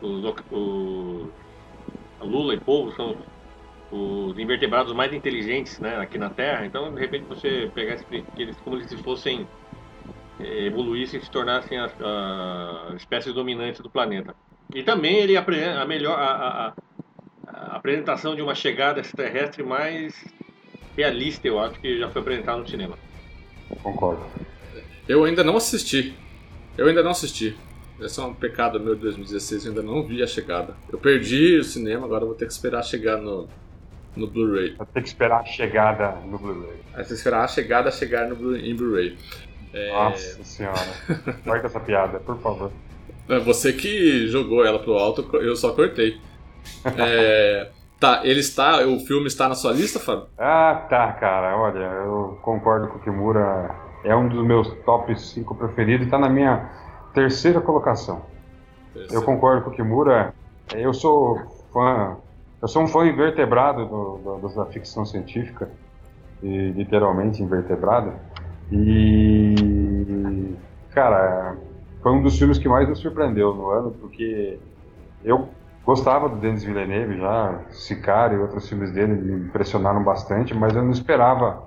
os, 0.00 0.34
os 0.50 1.28
Lula 2.20 2.54
e 2.54 2.60
povo 2.60 2.92
são 2.92 3.16
os 3.90 4.38
invertebrados 4.38 4.92
mais 4.92 5.12
inteligentes 5.12 5.78
né, 5.78 5.96
aqui 5.96 6.18
na 6.18 6.30
Terra. 6.30 6.66
Então, 6.66 6.92
de 6.92 7.00
repente, 7.00 7.24
você 7.24 7.70
pegar 7.74 7.96
eles 8.36 8.56
como 8.60 8.80
se 8.80 8.96
fossem 8.98 9.46
é, 10.40 10.66
evoluíssem 10.66 11.20
e 11.20 11.24
se 11.24 11.30
tornassem 11.30 11.78
as, 11.78 11.94
as, 12.00 12.94
espécies 12.96 13.32
dominantes 13.32 13.80
do 13.80 13.88
planeta. 13.88 14.34
E 14.74 14.82
também 14.82 15.16
ele 15.16 15.36
apresenta 15.36 15.80
a 15.80 15.86
melhor 15.86 16.18
a, 16.18 16.68
a, 16.68 16.72
a, 17.52 17.76
apresentação 17.76 18.34
de 18.34 18.42
uma 18.42 18.54
chegada 18.54 19.00
extraterrestre 19.00 19.62
mais 19.62 20.14
realista, 20.96 21.46
eu 21.46 21.58
acho 21.58 21.80
que 21.80 21.98
já 21.98 22.08
foi 22.08 22.20
apresentado 22.20 22.60
no 22.60 22.68
cinema. 22.68 22.98
Concordo. 23.82 24.22
Eu 25.08 25.24
ainda 25.24 25.42
não 25.44 25.56
assisti. 25.56 26.14
Eu 26.76 26.86
ainda 26.86 27.02
não 27.02 27.10
assisti. 27.10 27.56
Esse 28.00 28.20
é 28.20 28.22
um 28.22 28.34
pecado 28.34 28.78
meu 28.78 28.94
de 28.94 29.00
2016, 29.02 29.64
eu 29.64 29.70
ainda 29.70 29.82
não 29.82 30.02
vi 30.04 30.22
a 30.22 30.26
chegada. 30.26 30.76
Eu 30.90 30.98
perdi 30.98 31.58
o 31.58 31.64
cinema, 31.64 32.06
agora 32.06 32.24
vou 32.24 32.34
ter 32.34 32.46
que 32.46 32.52
esperar 32.52 32.82
chegar 32.84 33.16
no, 33.16 33.48
no 34.14 34.26
Blu-ray. 34.28 34.74
Vai 34.76 34.86
ter 34.86 35.02
que 35.02 35.08
esperar 35.08 35.40
a 35.40 35.44
chegada 35.44 36.12
no 36.24 36.38
Blu-ray. 36.38 36.78
Vai 36.92 37.02
ter 37.02 37.08
que 37.08 37.14
esperar 37.14 37.44
a 37.44 37.48
chegada 37.48 37.90
chegar 37.90 38.28
no 38.28 38.36
Blu 38.36 38.56
em 38.56 38.74
Blu-ray. 38.74 39.18
É... 39.72 39.92
Nossa 39.92 40.44
senhora. 40.44 40.78
Corta 41.44 41.66
essa 41.66 41.80
piada, 41.80 42.20
por 42.20 42.38
favor. 42.40 42.70
É 43.28 43.38
você 43.40 43.72
que 43.72 44.28
jogou 44.28 44.64
ela 44.64 44.78
pro 44.78 44.94
alto, 44.94 45.36
eu 45.36 45.56
só 45.56 45.72
cortei. 45.72 46.18
É... 46.96 47.70
Tá, 48.00 48.20
ele 48.22 48.38
está. 48.38 48.86
O 48.86 49.00
filme 49.00 49.26
está 49.26 49.48
na 49.48 49.56
sua 49.56 49.72
lista, 49.72 49.98
Fábio? 49.98 50.26
Ah, 50.38 50.86
tá, 50.88 51.12
cara. 51.14 51.56
Olha, 51.56 51.84
eu 52.04 52.38
concordo 52.42 52.88
com 52.88 52.98
o 52.98 53.00
Kimura. 53.00 53.74
É 54.04 54.14
um 54.14 54.28
dos 54.28 54.46
meus 54.46 54.68
top 54.84 55.18
5 55.18 55.54
preferidos 55.56 56.06
e 56.06 56.10
tá 56.10 56.18
na 56.18 56.28
minha 56.28 56.70
terceira 57.12 57.60
colocação. 57.60 58.22
Terceiro. 58.94 59.20
Eu 59.20 59.26
concordo 59.26 59.62
com 59.62 59.70
o 59.70 59.72
Kimura. 59.72 60.32
Eu 60.72 60.94
sou 60.94 61.40
fã. 61.72 62.16
Eu 62.62 62.68
sou 62.68 62.82
um 62.82 62.86
fã 62.86 63.04
invertebrado 63.04 63.84
do, 63.86 64.38
do, 64.38 64.54
da 64.54 64.66
ficção 64.66 65.04
científica. 65.04 65.68
E 66.40 66.70
literalmente 66.70 67.42
invertebrado. 67.42 68.12
E, 68.70 70.54
cara, 70.90 71.56
foi 72.00 72.12
um 72.12 72.22
dos 72.22 72.38
filmes 72.38 72.58
que 72.58 72.68
mais 72.68 72.88
me 72.88 72.94
surpreendeu 72.94 73.52
no 73.54 73.68
ano, 73.70 73.90
porque 73.90 74.58
eu 75.24 75.48
gostava 75.88 76.28
do 76.28 76.36
Denis 76.36 76.62
Villeneuve 76.62 77.16
já, 77.16 77.62
Sicário 77.70 78.36
e 78.36 78.40
outros 78.42 78.68
filmes 78.68 78.92
dele 78.92 79.14
me 79.14 79.46
impressionaram 79.46 80.04
bastante, 80.04 80.54
mas 80.54 80.76
eu 80.76 80.82
não 80.82 80.90
esperava. 80.90 81.62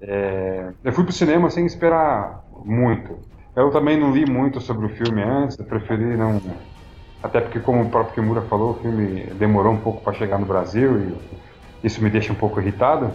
É... 0.00 0.68
Eu 0.84 0.92
fui 0.92 1.02
pro 1.02 1.12
cinema 1.12 1.50
sem 1.50 1.66
esperar 1.66 2.44
muito. 2.64 3.18
Eu 3.56 3.72
também 3.72 3.98
não 3.98 4.12
li 4.12 4.24
muito 4.24 4.60
sobre 4.60 4.86
o 4.86 4.88
filme 4.90 5.20
antes, 5.20 5.56
preferi 5.56 6.16
não. 6.16 6.40
Até 7.20 7.40
porque, 7.40 7.58
como 7.58 7.82
o 7.82 7.90
próprio 7.90 8.14
Kimura 8.14 8.42
falou, 8.42 8.70
o 8.70 8.74
filme 8.74 9.24
demorou 9.34 9.72
um 9.72 9.80
pouco 9.80 10.00
para 10.00 10.12
chegar 10.12 10.38
no 10.38 10.46
Brasil 10.46 11.00
e 11.00 11.86
isso 11.88 12.00
me 12.00 12.08
deixa 12.08 12.32
um 12.32 12.36
pouco 12.36 12.60
irritado. 12.60 13.10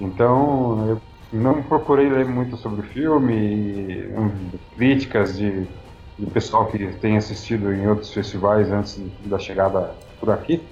Então, 0.00 0.84
eu 0.88 1.00
não 1.32 1.62
procurei 1.62 2.08
ler 2.08 2.26
muito 2.26 2.56
sobre 2.56 2.80
o 2.80 2.84
filme, 2.84 4.04
um, 4.16 4.32
críticas 4.74 5.38
de, 5.38 5.68
de 6.18 6.26
pessoal 6.26 6.66
que 6.66 6.78
tem 6.96 7.16
assistido 7.16 7.72
em 7.72 7.86
outros 7.86 8.12
festivais 8.12 8.70
antes 8.70 9.00
da 9.26 9.38
chegada 9.38 9.94
por 10.18 10.30
aqui. 10.30 10.62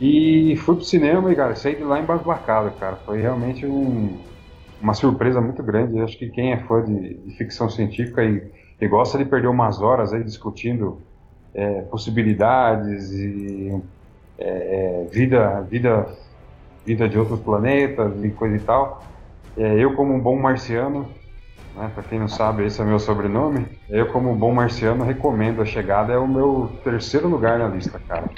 E 0.00 0.56
fui 0.56 0.76
pro 0.76 0.84
cinema 0.84 1.32
e, 1.32 1.36
cara, 1.36 1.54
saí 1.54 1.76
de 1.76 1.84
lá 1.84 2.00
embasbacado, 2.00 2.70
cara. 2.72 2.96
Foi 2.96 3.20
realmente 3.20 3.64
um, 3.64 4.18
uma 4.80 4.92
surpresa 4.92 5.40
muito 5.40 5.62
grande. 5.62 6.00
Acho 6.00 6.18
que 6.18 6.28
quem 6.28 6.52
é 6.52 6.58
fã 6.58 6.84
de, 6.84 7.14
de 7.14 7.36
ficção 7.36 7.70
científica 7.70 8.22
e, 8.24 8.42
e, 8.80 8.88
gosta 8.88 9.16
de 9.16 9.24
perder 9.24 9.48
umas 9.48 9.80
horas 9.80 10.12
aí 10.12 10.22
discutindo 10.22 11.00
é, 11.54 11.82
possibilidades 11.82 13.12
e 13.12 13.80
é, 14.38 15.04
é 15.04 15.08
vida, 15.10 15.60
vida, 15.62 16.06
vida 16.84 17.08
de 17.08 17.18
outros 17.18 17.40
planetas 17.40 18.22
e 18.24 18.30
coisa 18.30 18.56
e 18.56 18.60
tal, 18.60 19.04
é, 19.56 19.78
eu, 19.78 19.94
como 19.94 20.12
um 20.12 20.20
bom 20.20 20.36
marciano, 20.36 21.08
né, 21.74 21.90
para 21.92 22.02
quem 22.04 22.18
não 22.18 22.28
sabe, 22.28 22.64
esse 22.64 22.80
é 22.80 22.84
meu 22.84 22.98
sobrenome. 22.98 23.66
Eu, 23.88 24.06
como 24.12 24.34
bom 24.34 24.52
marciano, 24.52 25.04
recomendo 25.04 25.60
a 25.60 25.64
chegada. 25.64 26.12
É 26.12 26.18
o 26.18 26.26
meu 26.26 26.72
terceiro 26.82 27.28
lugar 27.28 27.58
na 27.58 27.68
lista, 27.68 27.98
cara. 27.98 28.30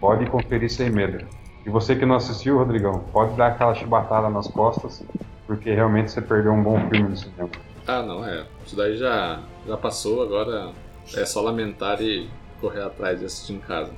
Pode 0.00 0.26
conferir 0.26 0.70
sem 0.70 0.90
medo. 0.90 1.26
E 1.66 1.70
você 1.70 1.96
que 1.96 2.04
não 2.04 2.16
assistiu, 2.16 2.58
Rodrigão, 2.58 3.04
pode 3.12 3.36
dar 3.36 3.48
aquela 3.48 3.74
chibatada 3.74 4.28
nas 4.28 4.46
costas, 4.46 5.02
porque 5.46 5.72
realmente 5.72 6.10
você 6.10 6.20
perdeu 6.20 6.52
um 6.52 6.62
bom 6.62 6.78
filme 6.88 7.08
no 7.08 7.16
cinema. 7.16 7.50
Ah, 7.86 8.02
não, 8.02 8.24
é. 8.26 8.44
Isso 8.66 8.76
daí 8.76 8.96
já, 8.96 9.40
já 9.66 9.76
passou, 9.76 10.22
agora 10.22 10.72
é 11.14 11.24
só 11.24 11.40
lamentar 11.40 12.00
e 12.00 12.28
correr 12.60 12.82
atrás 12.82 13.20
e 13.20 13.24
assistir 13.24 13.54
em 13.54 13.58
casa. 13.58 13.92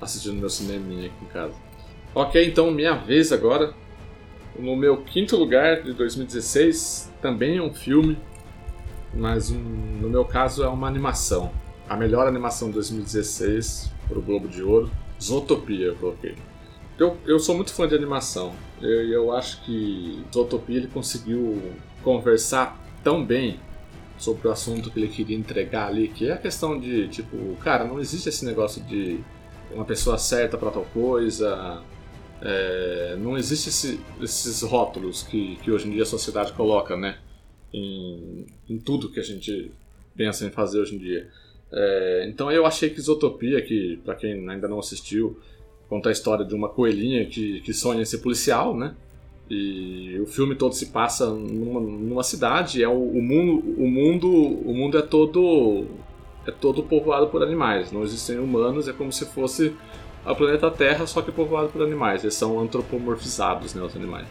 Assistindo 0.00 0.34
meu 0.34 0.48
cineminha 0.48 1.06
aqui 1.06 1.24
em 1.24 1.28
casa. 1.28 1.54
Ok, 2.14 2.44
então 2.46 2.70
minha 2.70 2.94
vez 2.94 3.32
agora. 3.32 3.72
No 4.58 4.76
meu 4.76 4.98
quinto 4.98 5.36
lugar 5.36 5.82
de 5.82 5.94
2016, 5.94 7.11
também 7.22 7.56
é 7.56 7.62
um 7.62 7.72
filme, 7.72 8.18
mas 9.14 9.50
um, 9.50 9.58
no 9.58 10.10
meu 10.10 10.24
caso 10.24 10.62
é 10.62 10.68
uma 10.68 10.88
animação. 10.88 11.50
A 11.88 11.96
melhor 11.96 12.26
animação 12.26 12.68
de 12.68 12.74
2016 12.74 13.90
para 14.08 14.18
o 14.18 14.22
Globo 14.22 14.48
de 14.48 14.62
Ouro, 14.62 14.90
Zootopia 15.22 15.86
eu 15.86 15.94
coloquei. 15.94 16.34
Eu, 16.98 17.16
eu 17.24 17.38
sou 17.38 17.54
muito 17.54 17.72
fã 17.72 17.88
de 17.88 17.94
animação. 17.94 18.52
Eu, 18.80 19.08
eu 19.08 19.32
acho 19.32 19.62
que 19.62 20.22
Zootopia 20.34 20.76
ele 20.76 20.88
conseguiu 20.88 21.62
conversar 22.02 22.78
tão 23.02 23.24
bem 23.24 23.58
sobre 24.18 24.46
o 24.48 24.50
assunto 24.50 24.90
que 24.90 25.00
ele 25.00 25.08
queria 25.08 25.36
entregar 25.36 25.88
ali, 25.88 26.08
que 26.08 26.28
é 26.28 26.32
a 26.32 26.38
questão 26.38 26.78
de, 26.78 27.08
tipo, 27.08 27.56
cara, 27.56 27.84
não 27.84 27.98
existe 27.98 28.28
esse 28.28 28.44
negócio 28.44 28.82
de 28.82 29.20
uma 29.72 29.84
pessoa 29.84 30.18
certa 30.18 30.58
para 30.58 30.70
tal 30.70 30.86
coisa, 30.92 31.82
é, 32.44 33.16
não 33.18 33.38
existe 33.38 33.68
esse, 33.68 34.00
esses 34.20 34.62
rótulos 34.62 35.22
que, 35.22 35.56
que 35.62 35.70
hoje 35.70 35.88
em 35.88 35.92
dia 35.92 36.02
a 36.02 36.06
sociedade 36.06 36.52
coloca, 36.52 36.96
né, 36.96 37.18
em, 37.72 38.46
em 38.68 38.78
tudo 38.78 39.10
que 39.10 39.20
a 39.20 39.22
gente 39.22 39.70
pensa 40.16 40.44
em 40.44 40.50
fazer 40.50 40.80
hoje 40.80 40.96
em 40.96 40.98
dia. 40.98 41.28
É, 41.72 42.26
então 42.28 42.50
eu 42.50 42.66
achei 42.66 42.90
que 42.90 42.98
Isotopia, 42.98 43.62
que 43.62 43.98
para 44.04 44.16
quem 44.16 44.48
ainda 44.50 44.66
não 44.66 44.80
assistiu, 44.80 45.38
conta 45.88 46.08
a 46.08 46.12
história 46.12 46.44
de 46.44 46.54
uma 46.54 46.68
coelhinha 46.68 47.24
que, 47.26 47.60
que 47.60 47.72
sonha 47.72 48.02
em 48.02 48.04
ser 48.04 48.18
policial, 48.18 48.76
né? 48.76 48.94
E 49.48 50.18
o 50.20 50.26
filme 50.26 50.54
todo 50.54 50.74
se 50.74 50.86
passa 50.86 51.26
numa, 51.26 51.80
numa 51.80 52.22
cidade, 52.22 52.82
é 52.82 52.88
o, 52.88 52.92
o, 52.92 53.22
mundo, 53.22 53.74
o 53.76 53.86
mundo, 53.86 54.28
o 54.30 54.74
mundo 54.74 54.98
é 54.98 55.02
todo 55.02 55.86
é 56.46 56.50
todo 56.50 56.82
povoado 56.82 57.28
por 57.28 57.42
animais. 57.42 57.92
Não 57.92 58.02
existem 58.02 58.38
humanos, 58.38 58.88
é 58.88 58.92
como 58.92 59.12
se 59.12 59.26
fosse 59.26 59.74
o 60.30 60.36
planeta 60.36 60.70
Terra, 60.70 61.06
só 61.06 61.22
que 61.22 61.32
povoado 61.32 61.68
por 61.68 61.82
animais. 61.82 62.22
Eles 62.22 62.34
são 62.34 62.60
antropomorfizados, 62.60 63.74
né, 63.74 63.82
os 63.82 63.96
animais. 63.96 64.26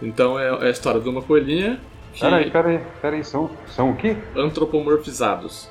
Então 0.00 0.38
é, 0.38 0.48
é 0.48 0.66
a 0.66 0.70
história 0.70 1.00
de 1.00 1.08
uma 1.08 1.22
coelhinha 1.22 1.80
que... 2.12 2.20
Peraí, 2.20 2.50
peraí, 2.50 2.80
peraí, 3.00 3.24
são, 3.24 3.50
são 3.66 3.90
o 3.90 3.96
quê? 3.96 4.16
Antropomorfizados. 4.36 5.70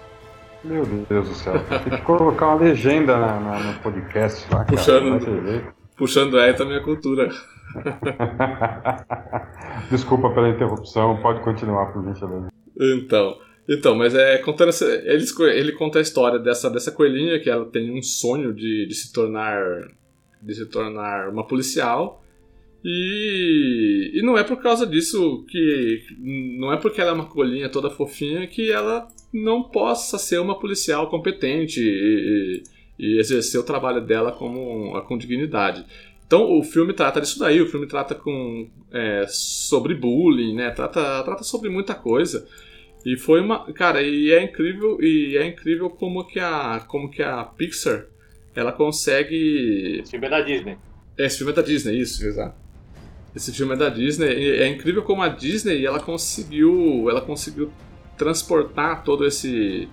Meu 0.64 0.86
Deus 0.86 1.28
do 1.28 1.36
céu, 1.36 1.56
tem 1.84 1.98
que 1.98 2.02
colocar 2.04 2.48
uma 2.48 2.56
legenda 2.56 3.18
na, 3.18 3.40
na, 3.40 3.60
no 3.60 3.80
podcast 3.80 4.46
lá, 4.50 4.64
cara. 4.64 4.78
Puxando, 4.78 5.74
puxando 5.98 6.40
aí 6.40 6.54
também 6.54 6.78
a 6.78 6.84
cultura. 6.84 7.30
Desculpa 9.92 10.30
pela 10.30 10.50
interrupção, 10.50 11.18
pode 11.18 11.42
continuar, 11.42 11.88
por 11.88 12.04
gentileza. 12.06 12.48
Então, 12.80 13.36
então, 13.68 13.96
mas 13.96 14.14
é 14.14 14.38
contando 14.38 14.70
essa, 14.70 14.86
ele, 14.86 15.26
ele 15.52 15.72
conta 15.72 16.00
a 16.00 16.02
história 16.02 16.40
dessa, 16.40 16.70
dessa 16.70 16.92
coelhinha 16.92 17.40
que 17.40 17.50
ela 17.50 17.66
tem 17.66 17.92
um 17.92 18.02
sonho 18.02 18.54
de, 18.54 18.86
de 18.86 18.94
se 18.94 19.12
tornar 19.14 19.62
de 20.42 20.54
se 20.54 20.66
tornar 20.66 21.30
uma 21.30 21.48
policial 21.48 22.22
e, 22.84 24.12
e 24.14 24.22
não 24.22 24.38
é 24.38 24.44
por 24.44 24.62
causa 24.62 24.86
disso 24.86 25.46
que 25.48 26.04
não 26.60 26.74
é 26.74 26.78
porque 26.78 27.00
ela 27.00 27.12
é 27.12 27.14
uma 27.14 27.26
coelhinha 27.26 27.70
toda 27.70 27.90
fofinha 27.90 28.46
que 28.46 28.70
ela 28.70 29.08
não 29.34 29.64
possa 29.64 30.18
ser 30.18 30.40
uma 30.40 30.60
policial 30.60 31.10
competente 31.10 31.80
e, 31.82 32.64
e, 33.00 33.06
e 33.16 33.20
exercer 33.20 33.60
o 33.60 33.64
trabalho 33.64 34.02
dela 34.02 34.34
com, 34.34 34.92
com 35.08 35.18
dignidade. 35.18 35.86
Então 36.28 36.58
o 36.58 36.64
filme 36.64 36.94
trata 36.94 37.22
disso 37.22 37.40
daí, 37.40 37.62
o 37.62 37.68
filme 37.68 37.88
trata 37.88 38.16
com, 38.16 38.68
é, 38.92 39.26
sobre 39.30 39.96
bullying, 39.96 40.54
né? 40.54 40.72
Trata, 40.72 41.24
trata 41.24 41.44
sobre 41.44 41.70
muita 41.70 41.96
coisa. 41.96 42.48
E 43.06 43.18
foi 43.18 43.42
uma. 43.42 43.72
Cara, 43.74 44.02
e 44.02 44.32
é 44.32 44.42
incrível, 44.42 44.98
e 45.02 45.38
é 45.38 45.46
incrível 45.46 45.90
como 45.90 46.26
que 46.26 46.40
a. 46.40 46.80
como 46.88 47.10
que 47.10 47.22
a 47.22 47.44
Pixar 47.44 48.06
ela 48.56 48.72
consegue. 48.72 50.00
Esse 50.02 50.12
filme 50.12 50.28
é 50.28 50.30
da 50.30 50.42
Disney. 50.42 50.78
É, 51.18 51.26
esse 51.26 51.38
filme 51.38 51.52
é 51.52 51.56
da 51.56 51.62
Disney, 51.62 52.00
isso, 52.00 52.26
exato. 52.26 52.56
Esse 53.36 53.52
filme 53.52 53.74
é 53.74 53.78
da 53.78 53.90
Disney. 53.90 54.28
E 54.28 54.62
é 54.62 54.68
incrível 54.68 55.04
como 55.04 55.22
a 55.22 55.28
Disney 55.28 55.86
ela 55.86 56.00
conseguiu. 56.00 57.10
Ela 57.10 57.22
conseguiu 57.22 57.72
transportar 58.18 59.04
todo 59.04 59.26
esse. 59.26 59.90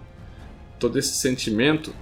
todo 0.78 0.98
esse 0.98 1.14
sentimento 1.14 1.92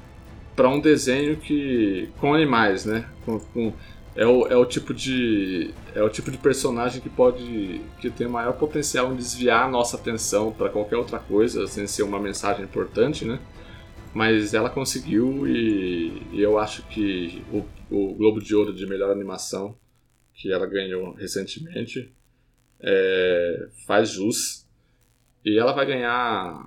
para 0.55 0.69
um 0.69 0.81
desenho 0.81 1.37
que. 1.37 2.09
com 2.19 2.35
animais, 2.35 2.85
né? 2.85 3.09
Com, 3.25 3.38
com, 3.41 3.73
é 4.19 4.27
o, 4.27 4.49
é 4.49 4.57
o 4.57 4.67
tipo 4.67 4.93
de 4.93 5.73
é 5.95 6.03
o 6.03 6.11
tipo 6.11 6.29
de 6.29 6.37
personagem 6.37 7.01
que 7.01 7.09
pode 7.09 7.81
que 8.01 8.11
tem 8.11 8.27
maior 8.27 8.55
potencial 8.55 9.13
em 9.13 9.17
desviar 9.17 9.65
a 9.65 9.71
nossa 9.71 9.97
atenção 9.97 10.53
para 10.53 10.69
qualquer 10.69 10.97
outra 10.97 11.21
coisa 11.21 11.69
sem 11.69 11.87
ser 11.87 12.03
uma 12.03 12.19
mensagem 12.19 12.65
importante, 12.65 13.25
né? 13.25 13.39
Mas 14.13 14.55
ela 14.55 14.69
conseguiu 14.69 15.47
e, 15.47 16.21
e 16.33 16.43
eu 16.43 16.59
acho 16.59 16.83
que 16.89 17.45
o, 17.53 17.65
o, 17.89 18.15
Globo 18.17 18.41
de 18.41 18.57
Ouro 18.57 18.75
de 18.75 18.87
melhor 18.89 19.13
animação 19.13 19.79
que 20.35 20.53
ela 20.53 20.67
ganhou 20.67 21.13
recentemente 21.15 22.13
é, 22.81 23.69
faz 23.87 24.11
jus 24.11 24.67
e 25.45 25.57
ela 25.57 25.73
vai 25.73 25.87
ganhar 25.87 26.61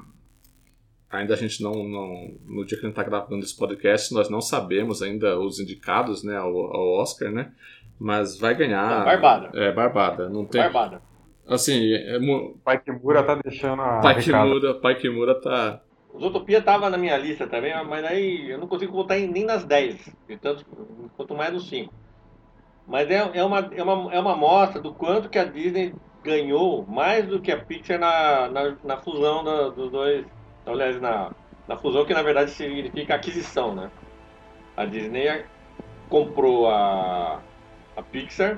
ainda 1.12 1.34
a 1.34 1.38
gente 1.38 1.62
não, 1.62 1.72
não 1.72 2.34
no 2.46 2.66
dia 2.66 2.78
que 2.78 2.86
a 2.86 2.90
gente 2.90 2.98
está 2.98 3.04
gravando 3.04 3.44
esse 3.44 3.56
podcast, 3.56 4.14
nós 4.14 4.30
não 4.30 4.42
sabemos 4.42 5.02
ainda 5.02 5.38
os 5.40 5.60
indicados, 5.60 6.24
né, 6.24 6.38
ao, 6.38 6.50
ao 6.50 7.02
Oscar, 7.02 7.32
né? 7.32 7.52
Mas 8.00 8.40
vai 8.40 8.56
ganhar. 8.56 9.02
É 9.02 9.06
barbada. 9.06 9.50
É 9.54 9.72
barbada, 9.72 10.30
não 10.30 10.46
tem. 10.46 10.62
Barbada. 10.62 11.02
Assim, 11.48 11.94
é, 11.94 12.18
Pai 12.64 12.80
Kimura 12.80 13.24
tá 13.24 13.36
deixando 13.36 13.82
a. 13.82 14.00
Pai 14.00 14.22
Kimura, 14.22 14.74
Pai 14.76 14.96
Kimura 14.96 15.36
tá. 15.40 15.82
Zootopia 16.18 16.62
tava 16.62 16.90
na 16.90 16.98
minha 16.98 17.18
lista 17.18 17.48
também, 17.48 17.74
mas 17.86 18.04
aí 18.04 18.50
eu 18.50 18.58
não 18.58 18.68
consigo 18.68 18.92
botar 18.92 19.16
nem 19.16 19.46
nas 19.46 19.64
10, 19.64 20.14
tanto, 20.42 20.66
quanto 21.16 21.36
mais 21.36 21.54
nos 21.54 21.70
5. 21.70 21.94
Mas 22.86 23.10
é, 23.10 23.32
é, 23.34 23.44
uma, 23.44 23.60
é, 23.60 23.82
uma, 23.82 24.14
é 24.14 24.20
uma 24.20 24.36
mostra 24.36 24.82
do 24.82 24.94
quanto 24.94 25.30
que 25.30 25.40
a 25.40 25.46
Disney 25.46 25.94
ganhou 26.22 26.86
mais 26.86 27.26
do 27.28 27.40
que 27.40 27.52
a 27.52 27.58
Pixar 27.58 27.98
na, 27.98 28.50
na, 28.50 28.76
na 28.84 28.98
fusão 28.98 29.44
da, 29.44 29.70
dos 29.70 29.90
dois 29.90 30.26
aliás, 30.72 31.00
na, 31.02 31.32
na 31.68 31.78
fusão, 31.78 32.06
que 32.06 32.14
na 32.14 32.22
verdade 32.22 32.52
significa 32.52 33.16
aquisição, 33.16 33.76
né? 33.76 33.92
A 34.76 34.86
Disney 34.86 35.46
comprou 36.10 36.70
a, 36.70 37.42
a 37.96 38.02
Pixar 38.02 38.58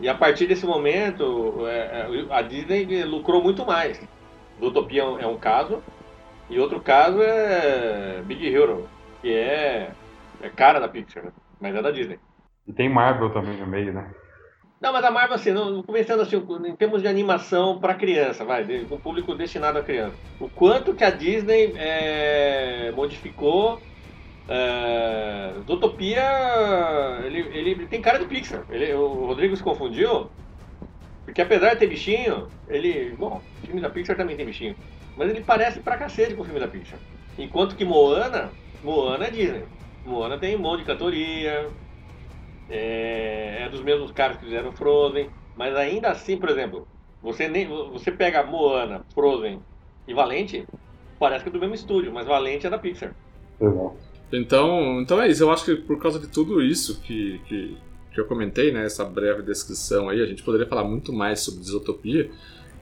e 0.00 0.08
a 0.08 0.14
partir 0.14 0.46
desse 0.46 0.66
momento 0.66 1.66
é, 1.66 2.06
é 2.08 2.26
a 2.30 2.42
Disney 2.42 3.04
lucrou 3.04 3.42
muito 3.42 3.64
mais. 3.64 4.00
Utopia 4.60 5.02
é 5.02 5.26
um 5.26 5.38
caso 5.38 5.82
e 6.48 6.58
outro 6.58 6.80
caso 6.80 7.20
é 7.22 8.22
Big 8.24 8.46
Hero, 8.46 8.88
que 9.20 9.34
é, 9.34 9.90
é 10.40 10.48
cara 10.50 10.78
da 10.78 10.88
Pixar, 10.88 11.24
né? 11.24 11.32
mas 11.60 11.74
é 11.74 11.82
da 11.82 11.90
Disney. 11.90 12.18
E 12.66 12.72
tem 12.72 12.88
Marvel 12.88 13.30
também 13.30 13.56
no 13.56 13.66
meio, 13.66 13.92
né? 13.92 14.10
Não, 14.82 14.92
mas 14.92 15.04
a 15.04 15.12
Marvel, 15.12 15.36
assim, 15.36 15.52
não, 15.52 15.80
começando 15.84 16.22
assim, 16.22 16.36
em 16.66 16.74
termos 16.74 17.02
de 17.02 17.06
animação 17.06 17.78
para 17.78 17.94
criança, 17.94 18.44
vai, 18.44 18.64
com 18.88 18.98
público 18.98 19.32
destinado 19.32 19.78
a 19.78 19.82
criança. 19.82 20.16
O 20.40 20.48
quanto 20.48 20.92
que 20.92 21.04
a 21.04 21.10
Disney 21.10 21.72
é, 21.76 22.90
modificou. 22.90 23.80
É, 24.48 25.52
Utopia, 25.68 26.20
ele, 27.24 27.38
ele 27.56 27.86
tem 27.86 28.02
cara 28.02 28.18
de 28.18 28.26
Pixar. 28.26 28.66
Ele, 28.70 28.92
o 28.92 29.26
Rodrigo 29.26 29.56
se 29.56 29.62
confundiu, 29.62 30.28
porque 31.24 31.40
apesar 31.40 31.74
de 31.74 31.76
ter 31.76 31.86
bichinho, 31.86 32.48
ele. 32.68 33.14
Bom, 33.16 33.40
filme 33.64 33.80
da 33.80 33.88
Pixar 33.88 34.16
também 34.16 34.36
tem 34.36 34.44
bichinho. 34.44 34.74
Mas 35.16 35.30
ele 35.30 35.42
parece 35.42 35.78
pra 35.78 35.96
cacete 35.96 36.34
com 36.34 36.42
o 36.42 36.44
filme 36.44 36.58
da 36.58 36.66
Pixar. 36.66 36.98
Enquanto 37.38 37.76
que 37.76 37.84
Moana, 37.84 38.50
Moana 38.82 39.26
é 39.26 39.30
Disney. 39.30 39.62
Moana 40.04 40.36
tem 40.38 40.56
um 40.56 40.58
monte 40.58 40.80
de 40.80 40.86
cantoria, 40.86 41.70
é, 42.68 43.62
é 43.62 43.68
dos 43.68 43.82
mesmos 43.82 44.10
caras 44.12 44.36
que 44.36 44.44
fizeram 44.44 44.72
Frozen, 44.72 45.28
mas 45.56 45.74
ainda 45.76 46.10
assim, 46.10 46.36
por 46.36 46.48
exemplo, 46.48 46.86
você, 47.22 47.48
nem, 47.48 47.66
você 47.68 48.10
pega 48.10 48.42
Moana, 48.42 49.04
Frozen 49.14 49.60
e 50.06 50.14
Valente, 50.14 50.66
parece 51.18 51.44
que 51.44 51.50
é 51.50 51.52
do 51.52 51.60
mesmo 51.60 51.74
estúdio, 51.74 52.12
mas 52.12 52.26
Valente 52.26 52.66
é 52.66 52.70
da 52.70 52.78
Pixar. 52.78 53.14
Então, 54.32 55.00
então 55.00 55.20
é 55.20 55.28
isso, 55.28 55.42
eu 55.42 55.50
acho 55.50 55.64
que 55.64 55.76
por 55.76 56.00
causa 56.00 56.18
de 56.18 56.26
tudo 56.26 56.62
isso 56.62 57.00
que, 57.02 57.38
que, 57.46 57.76
que 58.12 58.20
eu 58.20 58.24
comentei, 58.24 58.72
né, 58.72 58.86
essa 58.86 59.04
breve 59.04 59.42
descrição 59.42 60.08
aí, 60.08 60.22
a 60.22 60.26
gente 60.26 60.42
poderia 60.42 60.66
falar 60.66 60.84
muito 60.84 61.12
mais 61.12 61.40
sobre 61.40 61.60
Desotopia. 61.60 62.30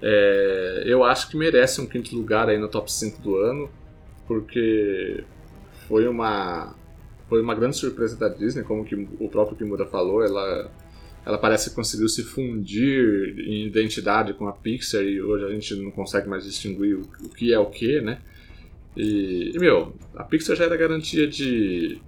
É, 0.03 0.85
eu 0.87 1.05
acho 1.05 1.29
que 1.29 1.37
merece 1.37 1.81
um 1.81 1.87
quinto 1.87 2.15
lugar 2.17 2.49
aí 2.49 2.57
no 2.57 2.69
top 2.69 2.91
5 2.91 3.21
do 3.21 3.37
ano, 3.37 3.69
porque 4.27 5.25
foi 5.89 6.07
uma 6.09 6.75
foi 7.31 7.41
uma 7.41 7.55
grande 7.55 7.77
surpresa 7.77 8.17
da 8.17 8.29
Disney, 8.29 8.65
como 8.65 8.85
que 8.85 8.97
o 9.19 9.29
próprio 9.29 9.57
Kimura 9.57 9.87
falou, 9.87 10.23
ela 10.23 10.71
ela 11.25 11.39
parece 11.39 11.71
que 11.71 11.77
conseguiu 11.77 12.09
se 12.09 12.25
fundir 12.25 13.39
em 13.39 13.67
identidade 13.67 14.33
com 14.35 14.49
a 14.49 14.53
Pixar 14.53 15.03
e 15.03 15.21
hoje 15.21 15.45
a 15.45 15.51
gente 15.51 15.75
não 15.77 15.91
consegue 15.91 16.29
mais 16.29 16.45
distinguir 16.45 16.97
o, 16.97 17.29
que 17.29 17.53
é 17.53 17.59
o 17.59 17.67
que, 17.67 18.01
né? 18.01 18.21
E, 18.97 19.53
e, 19.55 19.59
meu, 19.59 19.95
a 20.17 20.25
Pixar 20.25 20.57
já 20.57 20.65
era 20.65 20.77
garantia 20.77 21.29
de, 21.29 21.99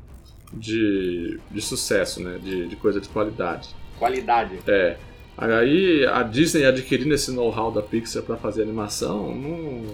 de, 0.52 1.38
de 1.50 1.60
sucesso, 1.60 2.22
né? 2.22 2.40
De, 2.42 2.66
de 2.66 2.76
coisa 2.76 3.00
de 3.00 3.08
qualidade. 3.08 3.68
Qualidade. 3.98 4.58
É. 4.66 4.96
Aí 5.36 6.06
a 6.06 6.22
Disney 6.22 6.64
adquirindo 6.64 7.14
esse 7.14 7.30
know-how 7.30 7.70
da 7.70 7.82
Pixar 7.82 8.22
para 8.22 8.36
fazer 8.38 8.62
animação, 8.62 9.36
não, 9.36 9.84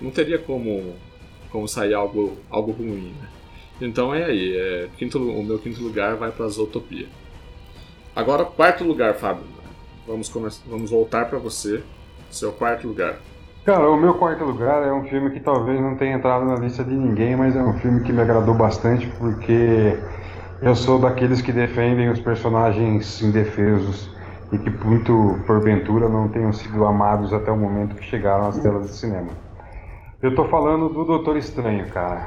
não 0.00 0.10
teria 0.10 0.38
como 0.38 0.94
como 1.50 1.66
sair 1.66 1.94
algo, 1.94 2.36
algo 2.50 2.72
ruim. 2.72 3.14
Né? 3.20 3.28
Então 3.80 4.14
é 4.14 4.24
aí, 4.24 4.56
é, 4.56 4.88
quinto, 4.96 5.18
o 5.18 5.44
meu 5.44 5.58
quinto 5.58 5.82
lugar 5.82 6.16
vai 6.16 6.30
para 6.30 6.48
Zootopia. 6.48 7.06
Agora, 8.14 8.44
quarto 8.44 8.84
lugar, 8.84 9.14
Fábio. 9.14 9.44
Vamos, 10.06 10.28
vamos 10.66 10.90
voltar 10.90 11.26
para 11.26 11.38
você, 11.38 11.82
seu 12.30 12.50
quarto 12.52 12.88
lugar. 12.88 13.18
Cara, 13.64 13.88
o 13.90 13.96
meu 13.96 14.14
quarto 14.14 14.44
lugar 14.44 14.82
é 14.82 14.92
um 14.92 15.04
filme 15.04 15.30
que 15.30 15.40
talvez 15.40 15.80
não 15.80 15.94
tenha 15.96 16.16
entrado 16.16 16.44
na 16.46 16.56
lista 16.56 16.82
de 16.82 16.94
ninguém, 16.94 17.36
mas 17.36 17.54
é 17.54 17.62
um 17.62 17.74
filme 17.74 18.02
que 18.02 18.12
me 18.12 18.22
agradou 18.22 18.54
bastante 18.54 19.06
porque 19.18 19.98
eu 20.62 20.74
sou 20.74 20.98
daqueles 20.98 21.42
que 21.42 21.52
defendem 21.52 22.08
os 22.08 22.18
personagens 22.18 23.22
indefesos 23.22 24.10
e 24.50 24.58
que, 24.58 24.70
muito 24.70 25.38
porventura, 25.46 26.08
não 26.08 26.28
tenham 26.28 26.52
sido 26.52 26.84
amados 26.86 27.32
até 27.32 27.50
o 27.50 27.56
momento 27.56 27.94
que 27.94 28.04
chegaram 28.04 28.48
às 28.48 28.58
telas 28.58 28.86
de 28.86 28.96
cinema. 28.96 29.28
Eu 30.22 30.34
tô 30.34 30.46
falando 30.46 30.88
do 30.88 31.04
Doutor 31.04 31.36
Estranho, 31.36 31.86
cara. 31.90 32.26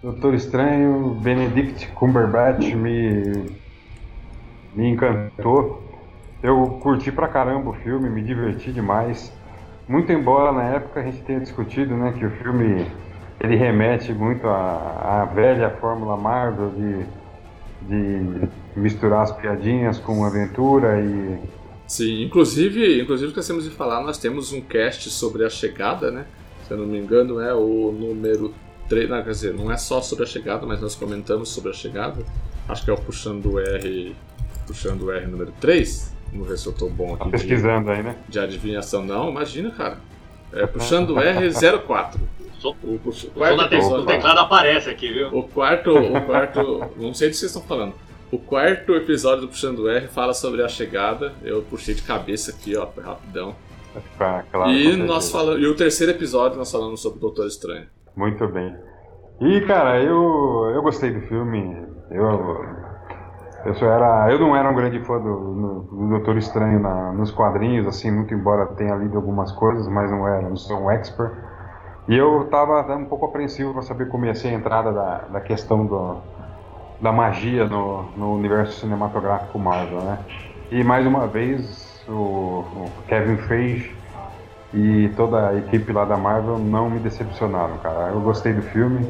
Doutor 0.00 0.34
Estranho, 0.34 1.18
Benedict 1.20 1.88
Cumberbatch 1.88 2.72
me, 2.72 3.50
me 4.72 4.90
encantou. 4.90 5.82
Eu 6.40 6.78
curti 6.80 7.10
pra 7.10 7.26
caramba 7.26 7.70
o 7.70 7.72
filme, 7.72 8.08
me 8.08 8.22
diverti 8.22 8.70
demais. 8.70 9.32
Muito 9.88 10.12
embora 10.12 10.52
na 10.52 10.62
época 10.62 11.00
a 11.00 11.02
gente 11.02 11.22
tenha 11.22 11.40
discutido 11.40 11.96
né, 11.96 12.14
que 12.16 12.24
o 12.24 12.30
filme 12.30 12.86
ele 13.40 13.56
remete 13.56 14.12
muito 14.12 14.46
à, 14.46 15.28
velha 15.34 15.70
fórmula 15.80 16.16
Marvel 16.16 16.70
de, 16.70 17.06
de 17.88 18.48
misturar 18.76 19.22
as 19.22 19.32
piadinhas 19.32 19.98
com 19.98 20.24
aventura 20.24 21.00
e. 21.00 21.40
Sim, 21.88 22.22
inclusive, 22.22 23.02
inclusive 23.02 23.30
esquecemos 23.30 23.64
de 23.64 23.70
falar, 23.70 24.00
nós 24.02 24.18
temos 24.18 24.52
um 24.52 24.60
cast 24.60 25.10
sobre 25.10 25.44
a 25.44 25.50
chegada, 25.50 26.12
né? 26.12 26.24
Se 26.68 26.72
eu 26.72 26.78
não 26.78 26.86
me 26.86 26.98
engano, 26.98 27.40
é 27.40 27.52
o 27.52 27.90
número 27.90 28.54
3. 28.88 29.08
Não, 29.08 29.22
quer 29.22 29.30
dizer, 29.30 29.54
não 29.54 29.70
é 29.70 29.76
só 29.76 30.00
sobre 30.00 30.24
a 30.24 30.26
chegada, 30.26 30.66
mas 30.66 30.80
nós 30.80 30.94
comentamos 30.94 31.48
sobre 31.50 31.70
a 31.70 31.74
chegada. 31.74 32.24
Acho 32.68 32.84
que 32.84 32.90
é 32.90 32.92
o 32.92 32.96
puxando 32.96 33.54
o 33.54 33.60
R. 33.60 34.14
Puxando 34.66 35.02
o 35.02 35.12
R 35.12 35.26
número 35.26 35.52
3. 35.60 36.14
Vamos 36.32 36.48
ver 36.48 36.58
se 36.58 36.66
eu 36.66 36.72
tô 36.72 36.88
bom 36.88 37.14
aqui. 37.14 37.24
Tá 37.24 37.30
pesquisando 37.30 37.86
de, 37.86 37.90
aí, 37.92 38.02
né? 38.02 38.16
De 38.28 38.38
adivinhação. 38.38 39.04
Não, 39.04 39.30
imagina, 39.30 39.70
cara. 39.70 39.98
É 40.52 40.66
puxando 40.68 41.14
R04. 41.14 42.16
O, 42.62 42.68
o, 42.68 42.94
o 42.96 43.30
quarto 43.34 43.76
o 43.76 44.04
teclado 44.04 44.40
aparece 44.40 44.90
aqui, 44.90 45.12
viu? 45.12 45.28
O 45.28 45.44
quarto, 45.44 45.90
o 45.90 46.20
quarto. 46.22 46.90
não 46.96 47.14
sei 47.14 47.28
do 47.28 47.30
que 47.30 47.36
vocês 47.36 47.54
estão 47.54 47.62
falando. 47.62 47.94
O 48.30 48.38
quarto 48.38 48.94
episódio 48.94 49.42
do 49.42 49.48
Puxando 49.48 49.88
R 49.88 50.08
fala 50.08 50.34
sobre 50.34 50.62
a 50.62 50.68
chegada. 50.68 51.32
Eu 51.42 51.62
puxei 51.62 51.94
de 51.94 52.02
cabeça 52.02 52.50
aqui, 52.50 52.76
ó, 52.76 52.86
rapidão. 53.00 53.56
Claro, 54.16 54.70
e, 54.70 54.96
nós 54.96 55.30
falamos, 55.30 55.62
e 55.62 55.66
o 55.66 55.74
terceiro 55.74 56.12
episódio 56.12 56.58
nós 56.58 56.70
falamos 56.70 57.00
sobre 57.00 57.18
o 57.18 57.20
Doutor 57.20 57.46
Estranho. 57.46 57.86
Muito 58.18 58.48
bem. 58.48 58.76
E 59.40 59.60
cara, 59.62 60.02
eu, 60.02 60.72
eu 60.74 60.82
gostei 60.82 61.12
do 61.12 61.20
filme. 61.28 61.86
Eu, 62.10 62.66
eu 63.64 63.74
só 63.74 63.86
era, 63.86 64.32
eu 64.32 64.38
não 64.40 64.56
era 64.56 64.68
um 64.70 64.74
grande 64.74 64.98
fã 65.04 65.18
do, 65.20 65.84
do 65.90 66.08
Doutor 66.10 66.36
Estranho 66.36 66.80
na, 66.80 67.12
nos 67.12 67.30
quadrinhos, 67.30 67.86
assim, 67.86 68.10
muito 68.10 68.34
embora 68.34 68.66
tenha 68.74 68.96
lido 68.96 69.16
algumas 69.16 69.52
coisas, 69.52 69.86
mas 69.88 70.10
não 70.10 70.26
era, 70.26 70.48
não 70.48 70.56
sou 70.56 70.84
um 70.84 70.90
expert. 70.90 71.32
E 72.08 72.16
eu 72.16 72.44
estava 72.44 72.82
um 72.96 73.06
pouco 73.06 73.26
apreensivo 73.26 73.72
para 73.74 73.82
saber 73.82 74.08
como 74.08 74.26
ia 74.26 74.34
ser 74.34 74.48
a 74.48 74.52
entrada 74.54 74.92
da, 74.92 75.18
da 75.28 75.40
questão 75.40 75.86
do, 75.86 76.22
da 77.00 77.12
magia 77.12 77.66
no, 77.66 78.12
no 78.16 78.34
universo 78.36 78.80
cinematográfico 78.80 79.58
Marvel, 79.58 80.02
né? 80.04 80.26
E 80.70 80.84
mais 80.84 81.06
uma 81.06 81.28
vez 81.28 82.04
o, 82.08 82.92
o 82.98 83.04
Kevin 83.08 83.38
Feige 83.38 83.97
e 84.72 85.08
toda 85.16 85.48
a 85.48 85.56
equipe 85.56 85.92
lá 85.92 86.04
da 86.04 86.16
Marvel 86.16 86.58
não 86.58 86.90
me 86.90 86.98
decepcionaram, 86.98 87.78
cara. 87.78 88.10
Eu 88.10 88.20
gostei 88.20 88.52
do 88.52 88.62
filme 88.62 89.06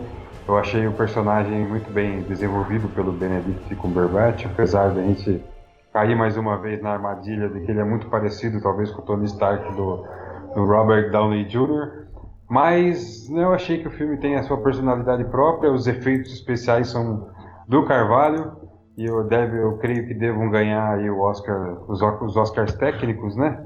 eu 0.49 0.57
achei 0.57 0.87
o 0.87 0.92
personagem 0.94 1.68
muito 1.68 1.92
bem 1.92 2.23
desenvolvido 2.23 2.88
pelo 2.88 3.12
Benedict 3.12 3.77
Cumberbatch, 3.77 4.47
apesar 4.47 4.94
da 4.94 5.03
gente 5.03 5.44
cair 5.92 6.16
mais 6.16 6.38
uma 6.38 6.57
vez 6.57 6.81
na 6.81 6.90
armadilha 6.90 7.51
de 7.51 7.61
que 7.61 7.71
ele 7.71 7.81
é 7.81 7.85
muito 7.85 8.09
parecido, 8.09 8.59
talvez, 8.62 8.90
com 8.90 9.03
o 9.03 9.05
Tony 9.05 9.27
Stark 9.27 9.75
do, 9.75 10.07
do 10.55 10.64
Robert 10.64 11.11
Downey 11.11 11.44
Jr. 11.44 12.07
Mas 12.49 13.29
né, 13.29 13.42
eu 13.42 13.53
achei 13.53 13.83
que 13.83 13.88
o 13.88 13.90
filme 13.90 14.16
tem 14.16 14.37
a 14.37 14.42
sua 14.42 14.57
personalidade 14.62 15.23
própria, 15.25 15.71
os 15.71 15.87
efeitos 15.87 16.33
especiais 16.33 16.88
são 16.88 17.29
do 17.68 17.85
Carvalho 17.85 18.53
e 18.97 19.05
eu, 19.05 19.25
deve, 19.25 19.59
eu 19.59 19.77
creio 19.77 20.07
que 20.07 20.14
devam 20.14 20.49
ganhar 20.49 20.94
aí 20.94 21.11
o 21.11 21.21
Oscar, 21.21 21.79
os, 21.87 22.01
os 22.01 22.37
Oscars 22.38 22.73
técnicos, 22.73 23.37
né? 23.37 23.62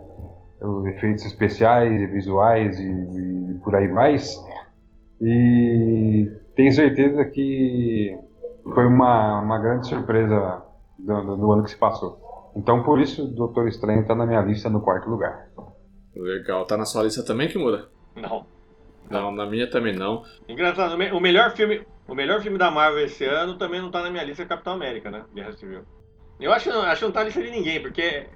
Os 0.63 0.87
efeitos 0.87 1.25
especiais 1.25 2.01
e 2.01 2.07
visuais 2.07 2.79
e, 2.79 2.83
e 2.83 3.55
por 3.65 3.75
aí 3.75 3.89
mais. 3.89 4.37
E 5.21 6.31
tenho 6.55 6.73
certeza 6.73 7.25
que 7.25 8.17
foi 8.75 8.87
uma, 8.87 9.41
uma 9.41 9.59
grande 9.59 9.89
surpresa 9.89 10.63
do, 10.99 11.37
do, 11.37 11.53
ano 11.53 11.65
que 11.65 11.71
se 11.71 11.77
passou. 11.77 12.21
Então, 12.55 12.83
por 12.83 13.01
isso, 13.01 13.27
Doutor 13.27 13.69
Estranho 13.69 14.03
está 14.03 14.15
na 14.15 14.27
minha 14.27 14.41
lista 14.41 14.69
no 14.69 14.81
quarto 14.81 15.09
lugar. 15.09 15.49
Legal. 16.15 16.65
Tá 16.67 16.77
na 16.77 16.85
sua 16.85 17.05
lista 17.05 17.25
também, 17.25 17.49
Kimura? 17.49 17.89
Não. 18.15 18.47
Não, 19.11 19.31
na 19.31 19.47
minha 19.47 19.69
também 19.69 19.95
não. 19.95 20.23
Engraçado, 20.49 20.95
o 20.95 21.21
melhor 21.21 21.51
filme, 21.53 21.85
o 22.09 22.15
melhor 22.15 22.41
filme 22.41 22.59
da 22.59 22.71
Marvel 22.71 23.05
esse 23.05 23.25
ano 23.25 23.59
também 23.59 23.81
não 23.81 23.91
tá 23.91 24.03
na 24.03 24.11
minha 24.11 24.25
lista, 24.25 24.43
é 24.43 24.47
Capitão 24.47 24.75
América, 24.75 25.11
né? 25.11 25.25
Guerra 25.35 25.53
Civil. 25.53 25.83
Eu 26.41 26.53
acho, 26.53 26.71
acho 26.71 27.01
que 27.01 27.05
não 27.07 27.13
tá 27.13 27.21
na 27.21 27.27
lista 27.27 27.43
de 27.43 27.51
ninguém, 27.51 27.81
porque 27.81 28.27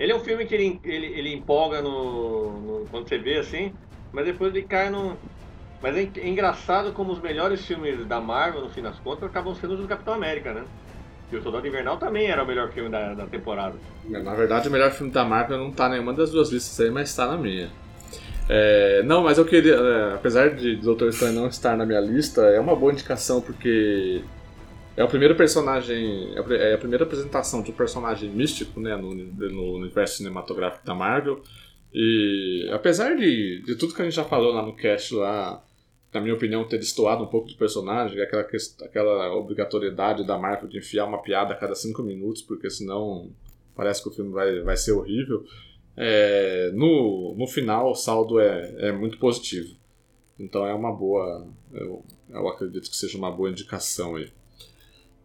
ele 0.00 0.12
é 0.12 0.16
um 0.16 0.20
filme 0.20 0.46
que 0.46 0.54
ele, 0.54 0.80
ele, 0.82 1.06
ele 1.06 1.34
empolga 1.34 1.82
no, 1.82 2.60
no, 2.60 2.86
quando 2.90 3.06
você 3.06 3.18
vê 3.18 3.36
assim, 3.36 3.72
mas 4.12 4.24
depois 4.24 4.54
ele 4.54 4.64
cai 4.64 4.88
no, 4.88 5.16
mas 5.82 5.96
é, 5.96 6.08
é 6.16 6.28
engraçado 6.28 6.92
como 6.92 7.12
os 7.12 7.20
melhores 7.20 7.64
filmes 7.64 8.06
da 8.06 8.20
Marvel, 8.20 8.62
no 8.62 8.70
fim 8.70 8.82
das 8.82 8.98
contas, 8.98 9.24
acabam 9.24 9.54
sendo 9.54 9.74
os 9.74 9.80
do 9.80 9.86
Capitão 9.86 10.14
América, 10.14 10.52
né? 10.52 10.64
E 11.30 11.36
o 11.36 11.42
Soldado 11.42 11.66
Invernal 11.66 11.96
também 11.96 12.26
era 12.26 12.42
o 12.42 12.46
melhor 12.46 12.70
filme 12.72 12.90
da, 12.90 13.14
da 13.14 13.26
temporada. 13.26 13.76
Na 14.08 14.34
verdade, 14.34 14.68
o 14.68 14.70
melhor 14.72 14.90
filme 14.90 15.12
da 15.12 15.24
Marvel 15.24 15.58
não 15.58 15.70
tá 15.70 15.88
nenhuma 15.88 16.12
das 16.12 16.30
duas 16.30 16.50
listas 16.50 16.80
aí, 16.80 16.90
mas 16.90 17.10
está 17.10 17.26
na 17.26 17.36
minha. 17.36 17.70
É, 18.48 19.02
não, 19.04 19.22
mas 19.22 19.38
eu 19.38 19.44
queria. 19.44 19.74
É, 19.74 20.14
apesar 20.14 20.50
de 20.50 20.76
Doutor 20.76 21.08
Estranho 21.08 21.34
não 21.34 21.46
estar 21.46 21.76
na 21.76 21.86
minha 21.86 22.00
lista, 22.00 22.42
é 22.42 22.58
uma 22.58 22.74
boa 22.74 22.92
indicação 22.92 23.40
porque 23.40 24.22
é 25.00 25.04
o 25.04 25.08
primeiro 25.08 25.34
personagem. 25.34 26.34
É 26.36 26.74
a 26.74 26.78
primeira 26.78 27.04
apresentação 27.04 27.62
de 27.62 27.70
um 27.70 27.74
personagem 27.74 28.28
místico 28.28 28.78
né, 28.78 28.94
no, 28.96 29.14
no 29.14 29.76
universo 29.76 30.18
cinematográfico 30.18 30.84
da 30.84 30.94
Marvel. 30.94 31.42
E 31.92 32.68
apesar 32.70 33.16
de, 33.16 33.62
de 33.64 33.74
tudo 33.76 33.94
que 33.94 34.02
a 34.02 34.04
gente 34.04 34.14
já 34.14 34.24
falou 34.24 34.52
lá 34.52 34.62
no 34.62 34.76
cast 34.76 35.14
lá 35.14 35.64
na 36.12 36.20
minha 36.20 36.34
opinião, 36.34 36.66
ter 36.66 36.76
destoado 36.76 37.22
um 37.22 37.28
pouco 37.28 37.48
do 37.48 37.54
personagem, 37.54 38.20
aquela, 38.20 38.42
aquela 38.42 39.34
obrigatoriedade 39.36 40.26
da 40.26 40.36
Marvel 40.36 40.68
de 40.68 40.78
enfiar 40.78 41.06
uma 41.06 41.22
piada 41.22 41.54
a 41.54 41.56
cada 41.56 41.74
cinco 41.76 42.02
minutos, 42.02 42.42
porque 42.42 42.68
senão 42.68 43.30
parece 43.76 44.02
que 44.02 44.08
o 44.08 44.12
filme 44.12 44.32
vai, 44.32 44.60
vai 44.60 44.76
ser 44.76 44.90
horrível. 44.92 45.44
É, 45.96 46.72
no, 46.74 47.36
no 47.38 47.46
final, 47.46 47.92
o 47.92 47.94
saldo 47.94 48.40
é, 48.40 48.88
é 48.88 48.92
muito 48.92 49.18
positivo. 49.18 49.74
Então 50.38 50.66
é 50.66 50.74
uma 50.74 50.92
boa. 50.92 51.46
Eu, 51.72 52.04
eu 52.28 52.48
acredito 52.48 52.90
que 52.90 52.96
seja 52.96 53.16
uma 53.16 53.30
boa 53.30 53.48
indicação 53.48 54.16
aí. 54.16 54.32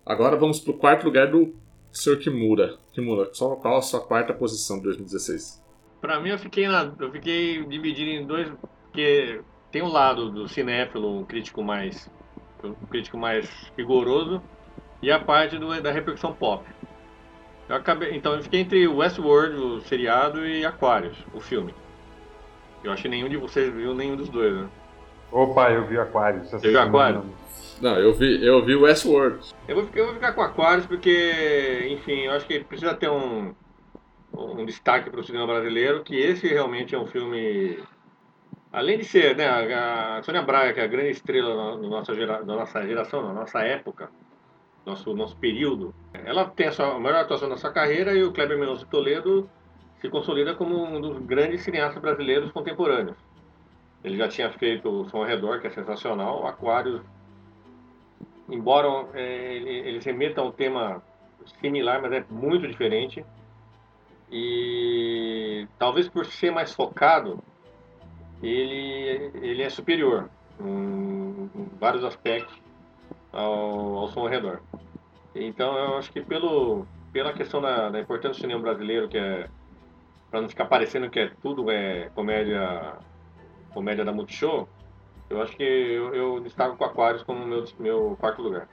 Agora 0.06 0.36
vamos 0.36 0.60
para 0.60 0.72
o 0.72 0.78
quarto 0.78 1.06
lugar 1.06 1.32
do 1.32 1.56
Sr. 1.92 2.20
Kimura. 2.20 2.78
Kimura, 2.94 3.34
só 3.34 3.56
qual 3.56 3.78
a 3.78 3.82
sua 3.82 4.02
quarta 4.02 4.34
posição 4.34 4.78
de 4.78 4.84
2016? 4.84 5.64
Para 6.00 6.20
mim, 6.20 6.30
eu 6.30 6.38
fiquei, 6.38 6.68
na, 6.68 6.94
eu 7.00 7.12
fiquei 7.12 7.66
dividido 7.66 8.12
em 8.12 8.26
dois, 8.26 8.48
porque 8.84 9.42
tem 9.72 9.82
um 9.82 9.88
lado 9.88 10.30
do 10.30 10.48
cinéfilo, 10.48 11.20
um 11.20 11.26
crítico 11.26 11.64
mais 11.64 12.10
um 12.64 12.74
crítico 12.88 13.18
mais 13.18 13.50
rigoroso 13.78 14.42
e 15.02 15.12
a 15.12 15.20
parte 15.20 15.58
do, 15.58 15.82
da 15.82 15.92
repercussão 15.92 16.34
pop. 16.34 16.64
Eu 17.68 17.76
acabei, 17.76 18.16
então 18.16 18.34
eu 18.34 18.44
fiquei 18.44 18.62
entre 18.62 18.88
Westworld, 18.88 19.56
o 19.56 19.82
seriado, 19.82 20.46
e 20.46 20.66
Aquarius, 20.66 21.18
o 21.34 21.40
filme. 21.40 21.74
Eu 22.84 22.92
acho 22.92 23.02
que 23.02 23.10
nenhum 23.10 23.28
de 23.28 23.38
vocês 23.38 23.74
viu 23.74 23.94
nenhum 23.96 24.16
dos 24.16 24.30
dois, 24.30 24.54
né? 24.56 24.70
Opa, 25.32 25.72
eu 25.72 25.88
vi 25.88 25.98
Aquarius. 25.98 26.52
Você 26.52 26.70
viu 26.70 26.80
Aquarius? 26.80 27.26
Não, 27.82 27.98
eu 27.98 28.14
vi, 28.14 28.46
eu 28.46 28.64
vi 28.64 28.76
Westworld. 28.76 29.54
Eu 29.68 29.76
vou, 29.76 29.90
eu 29.94 30.06
vou 30.06 30.14
ficar 30.14 30.34
com 30.34 30.42
Aquarius 30.42 30.86
porque, 30.86 31.88
enfim, 31.90 32.22
eu 32.22 32.32
acho 32.32 32.46
que 32.48 32.64
precisa 32.64 32.94
ter 32.94 33.10
um, 33.10 33.54
um 34.34 34.66
destaque 34.66 35.10
para 35.10 35.20
o 35.20 35.24
cinema 35.24 35.46
brasileiro, 35.46 36.04
que 36.04 36.16
esse 36.16 36.48
realmente 36.48 36.96
é 36.96 37.00
um 37.00 37.06
filme 37.06 37.78
Além 38.76 38.98
de 38.98 39.06
ser 39.06 39.38
né, 39.38 39.48
a 39.48 40.22
Sônia 40.22 40.42
Braga, 40.42 40.74
que 40.74 40.82
é 40.82 40.84
a 40.84 40.88
grande 40.88 41.12
estrela 41.12 41.78
da 41.78 41.88
nossa, 41.88 42.14
gera, 42.14 42.44
nossa 42.44 42.86
geração, 42.86 43.26
da 43.26 43.32
nossa 43.32 43.62
época, 43.62 44.10
nosso, 44.86 45.14
nosso 45.14 45.38
período, 45.38 45.96
ela 46.14 46.44
tem 46.50 46.68
a, 46.68 46.74
sua, 46.74 46.94
a 46.94 47.00
maior 47.00 47.22
atuação 47.22 47.48
da 47.48 47.56
sua 47.56 47.72
carreira 47.72 48.14
e 48.14 48.22
o 48.22 48.34
Kleber 48.34 48.60
Mendonça 48.60 48.86
Toledo 48.86 49.50
se 50.02 50.10
consolida 50.10 50.56
como 50.56 50.84
um 50.84 51.00
dos 51.00 51.20
grandes 51.20 51.62
cineastas 51.62 52.02
brasileiros 52.02 52.52
contemporâneos. 52.52 53.16
Ele 54.04 54.18
já 54.18 54.28
tinha 54.28 54.52
feito 54.52 54.90
o 54.90 55.08
Som 55.08 55.20
ao 55.20 55.24
Redor, 55.24 55.62
que 55.62 55.68
é 55.68 55.70
sensacional, 55.70 56.44
o 56.44 56.46
Aquário, 56.46 57.02
embora 58.50 58.88
é, 59.14 59.56
ele, 59.56 59.70
ele 59.70 60.00
remeta 60.00 60.42
a 60.42 60.44
um 60.44 60.52
tema 60.52 61.02
similar, 61.60 62.02
mas 62.02 62.12
é 62.12 62.26
muito 62.30 62.68
diferente. 62.68 63.26
E 64.32 65.68
talvez 65.78 66.10
por 66.10 66.26
ser 66.26 66.52
mais 66.52 66.74
focado, 66.74 67.40
ele, 68.42 69.32
ele 69.36 69.62
é 69.62 69.70
superior. 69.70 70.30
Em, 70.60 71.50
em 71.54 71.70
vários 71.80 72.04
aspectos 72.04 72.58
ao, 73.32 73.98
ao 73.98 74.08
som 74.08 74.22
ao 74.22 74.28
redor. 74.28 74.62
Então 75.36 75.78
eu 75.78 75.98
acho 75.98 76.12
que 76.12 76.22
pelo, 76.22 76.88
pela 77.12 77.34
questão 77.34 77.62
da, 77.62 77.90
da 77.90 78.00
importância 78.00 78.40
do 78.40 78.42
cinema 78.42 78.62
brasileiro, 78.62 79.10
que 79.10 79.18
é 79.18 79.50
para 80.32 80.42
não 80.42 80.50
ficar 80.50 80.66
parecendo 80.66 81.10
que 81.10 81.20
é 81.20 81.32
tudo 81.42 81.70
é 81.70 82.10
comédia 82.16 82.98
comédia 83.74 84.06
da 84.06 84.14
Multishow, 84.14 84.68
eu 85.30 85.42
acho 85.42 85.56
que 85.58 85.64
eu, 85.64 86.14
eu 86.16 86.40
destaco 86.42 86.76
o 86.82 86.86
Aquarius 86.86 87.24
como 87.24 87.46
meu, 87.46 87.64
meu 87.80 88.18
quarto 88.20 88.42
lugar. 88.42 88.68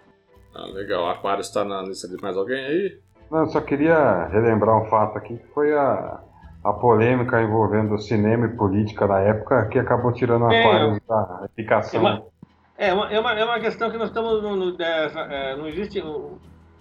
Ah, 0.54 0.66
legal. 0.66 1.08
Aquarius 1.10 1.48
está 1.48 1.64
na 1.64 1.82
lista 1.82 2.06
de 2.08 2.20
mais 2.22 2.36
alguém 2.36 2.64
aí? 2.64 2.98
Não, 3.30 3.40
eu 3.40 3.46
só 3.46 3.60
queria 3.60 4.26
relembrar 4.26 4.76
um 4.80 4.84
fato 4.90 5.16
aqui, 5.16 5.38
que 5.38 5.46
foi 5.54 5.72
a, 5.72 6.20
a 6.62 6.72
polêmica 6.74 7.40
envolvendo 7.40 7.96
cinema 7.98 8.46
e 8.46 8.56
política 8.56 9.08
da 9.08 9.18
época 9.20 9.66
que 9.68 9.78
acabou 9.78 10.12
tirando 10.12 10.50
É, 10.52 10.60
Aquarius 10.60 11.00
da 11.08 11.40
aplicação. 11.44 11.98
É 11.98 12.02
uma, 12.02 12.22
é 12.76 12.92
uma, 12.92 13.12
é 13.12 13.18
uma, 13.20 13.32
é 13.40 13.44
uma 13.44 13.60
questão 13.60 13.90
que 13.90 13.96
nós 13.96 14.08
estamos. 14.08 14.42
No, 14.42 14.54
no- 14.56 14.82
é, 14.82 15.52
é, 15.52 15.56
não 15.56 15.66
existe. 15.66 16.00
o- 16.00 16.38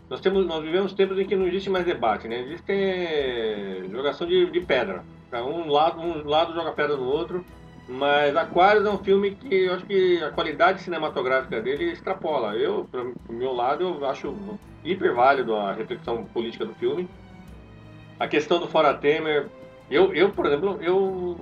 Nós, 0.09 0.19
temos, 0.19 0.45
nós 0.45 0.61
vivemos 0.61 0.93
tempos 0.93 1.17
em 1.17 1.25
que 1.25 1.37
não 1.37 1.47
existe 1.47 1.69
mais 1.69 1.85
debate, 1.85 2.27
né? 2.27 2.41
Existe 2.41 2.69
é, 2.69 3.83
jogação 3.89 4.27
de, 4.27 4.51
de 4.51 4.59
pedra. 4.59 5.03
Um 5.33 5.69
lado, 5.71 6.01
um 6.01 6.27
lado 6.27 6.53
joga 6.53 6.73
pedra 6.73 6.97
no 6.97 7.05
outro. 7.05 7.45
Mas 7.93 8.37
Aquarius 8.37 8.85
é 8.85 8.89
um 8.89 9.03
filme 9.03 9.31
que 9.31 9.65
eu 9.65 9.73
acho 9.73 9.85
que 9.85 10.23
a 10.23 10.31
qualidade 10.31 10.81
cinematográfica 10.81 11.59
dele 11.61 11.91
extrapola. 11.91 12.55
Eu, 12.55 12.87
pro 12.89 13.13
meu 13.29 13.51
lado, 13.51 13.83
eu 13.83 14.05
acho 14.05 14.33
hiper 14.81 15.13
válido 15.13 15.53
a 15.53 15.73
reflexão 15.73 16.23
política 16.23 16.65
do 16.65 16.73
filme. 16.75 17.09
A 18.17 18.29
questão 18.29 18.59
do 18.59 18.67
Fora 18.69 18.93
Temer. 18.93 19.47
Eu, 19.89 20.13
eu 20.13 20.29
por 20.29 20.45
exemplo, 20.45 20.77
eu 20.81 21.37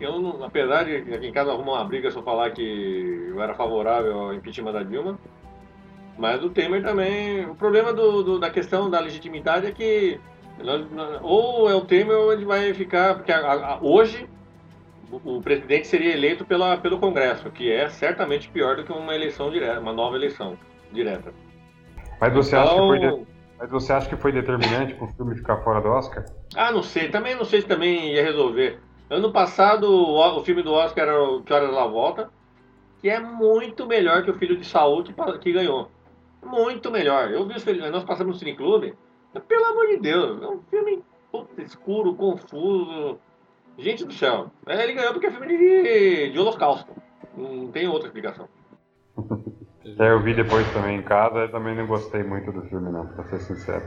eu, 0.00 0.42
apesar 0.42 0.84
de 0.84 0.96
aqui 1.14 1.28
em 1.28 1.32
casa 1.32 1.52
arrumar 1.52 1.74
uma 1.74 1.84
briga 1.84 2.08
eu 2.08 2.22
falar 2.22 2.50
que 2.50 3.28
eu 3.30 3.40
era 3.40 3.54
favorável 3.54 4.18
ao 4.18 4.34
impeachment 4.34 4.72
da 4.72 4.82
Dilma, 4.82 5.16
mas 6.18 6.42
o 6.42 6.50
Temer 6.50 6.82
também. 6.82 7.46
O 7.48 7.54
problema 7.54 7.92
do, 7.92 8.24
do- 8.24 8.38
da 8.40 8.50
questão 8.50 8.90
da 8.90 8.98
legitimidade 8.98 9.66
é 9.68 9.70
que 9.70 10.18
ou 11.22 11.70
é 11.70 11.76
o 11.76 11.82
Temer 11.82 12.16
ou 12.16 12.32
ele 12.32 12.44
vai 12.44 12.74
ficar. 12.74 13.14
Porque 13.14 13.30
a- 13.30 13.52
a- 13.52 13.78
hoje 13.80 14.28
o, 15.10 15.36
o 15.36 15.42
presidente 15.42 15.86
seria 15.86 16.12
eleito 16.14 16.44
pela, 16.44 16.76
pelo 16.78 16.98
Congresso, 16.98 17.50
que 17.50 17.70
é 17.70 17.88
certamente 17.88 18.48
pior 18.48 18.76
do 18.76 18.84
que 18.84 18.92
uma 18.92 19.14
eleição 19.14 19.50
direta, 19.50 19.80
uma 19.80 19.92
nova 19.92 20.16
eleição 20.16 20.56
direta. 20.92 21.32
Mas 22.20 22.32
você, 22.32 22.56
acha 22.56 22.70
que 22.72 22.78
foi 22.78 22.98
de- 22.98 23.06
Então, 23.06 23.26
mas 23.58 23.70
você 23.70 23.92
acha 23.92 24.08
que 24.08 24.16
foi 24.16 24.32
determinante 24.32 24.94
para 24.94 25.04
o 25.04 25.08
filme 25.08 25.34
ficar 25.36 25.58
fora 25.58 25.80
do 25.80 25.88
Oscar? 25.88 26.24
Ah, 26.54 26.70
não 26.72 26.82
sei. 26.82 27.08
Também 27.08 27.34
não 27.34 27.44
sei 27.44 27.60
se 27.62 27.66
também 27.66 28.12
ia 28.14 28.22
resolver. 28.22 28.80
Ano 29.08 29.32
passado, 29.32 29.84
o, 29.84 30.38
o 30.38 30.44
filme 30.44 30.62
do 30.62 30.72
Oscar 30.72 31.06
era 31.08 31.22
o 31.22 31.42
Que 31.42 31.52
Horas 31.52 31.68
Ela 31.68 31.86
Volta, 31.86 32.30
que 33.00 33.08
é 33.08 33.20
muito 33.20 33.86
melhor 33.86 34.22
que 34.24 34.30
o 34.30 34.34
Filho 34.34 34.56
de 34.56 34.66
Saul 34.66 35.02
que, 35.04 35.12
que 35.40 35.52
ganhou. 35.52 35.90
Muito 36.42 36.90
melhor. 36.90 37.30
Eu 37.30 37.46
vi 37.46 37.54
os 37.56 37.62
filhos, 37.64 37.90
nós 37.90 38.04
passamos 38.04 38.34
no 38.34 38.38
Cine 38.38 38.54
Clube, 38.56 38.94
pelo 39.48 39.64
amor 39.66 39.86
de 39.88 39.98
Deus, 39.98 40.42
é 40.42 40.46
um 40.46 40.60
filme 40.70 41.02
escuro, 41.58 42.14
confuso. 42.14 43.18
Gente 43.78 44.04
do 44.04 44.12
céu. 44.12 44.50
É, 44.66 44.82
Ele 44.82 44.94
ganhou 44.94 45.12
porque 45.12 45.26
é 45.26 45.30
filme 45.30 45.46
de, 45.48 46.30
de 46.32 46.38
holocausto. 46.38 46.90
Não 47.36 47.70
tem 47.70 47.86
outra 47.88 48.08
explicação. 48.08 48.48
É, 49.98 50.10
eu 50.10 50.20
vi 50.20 50.34
depois 50.34 50.66
também 50.72 50.98
em 50.98 51.02
casa 51.02 51.44
e 51.44 51.48
também 51.48 51.74
não 51.76 51.86
gostei 51.86 52.20
muito 52.24 52.50
do 52.50 52.60
filme, 52.62 52.90
não, 52.90 53.06
pra 53.06 53.22
ser 53.28 53.38
sincero. 53.38 53.84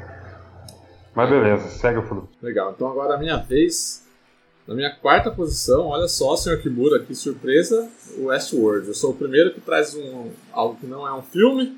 Mas 1.13 1.30
beleza, 1.30 1.67
segue 1.67 1.99
o 1.99 2.04
fluxo. 2.04 2.30
Legal, 2.41 2.71
então 2.71 2.89
agora 2.89 3.15
a 3.15 3.17
minha 3.17 3.36
vez. 3.36 4.08
Na 4.65 4.73
minha 4.73 4.95
quarta 4.95 5.30
posição, 5.30 5.88
olha 5.88 6.08
só, 6.08 6.38
senhor 6.38 6.62
Kimura, 6.62 6.99
que 7.04 7.13
surpresa, 7.13 7.91
o 8.17 8.28
Westworld. 8.28 8.88
Eu 8.88 8.93
sou 8.93 9.12
o 9.12 9.15
primeiro 9.15 9.54
que 9.54 9.60
traz 9.60 9.93
um, 9.93 10.32
algo 10.54 10.78
que 10.80 10.88
não 10.88 11.06
é 11.06 11.13
um 11.13 11.21
filme. 11.21 11.78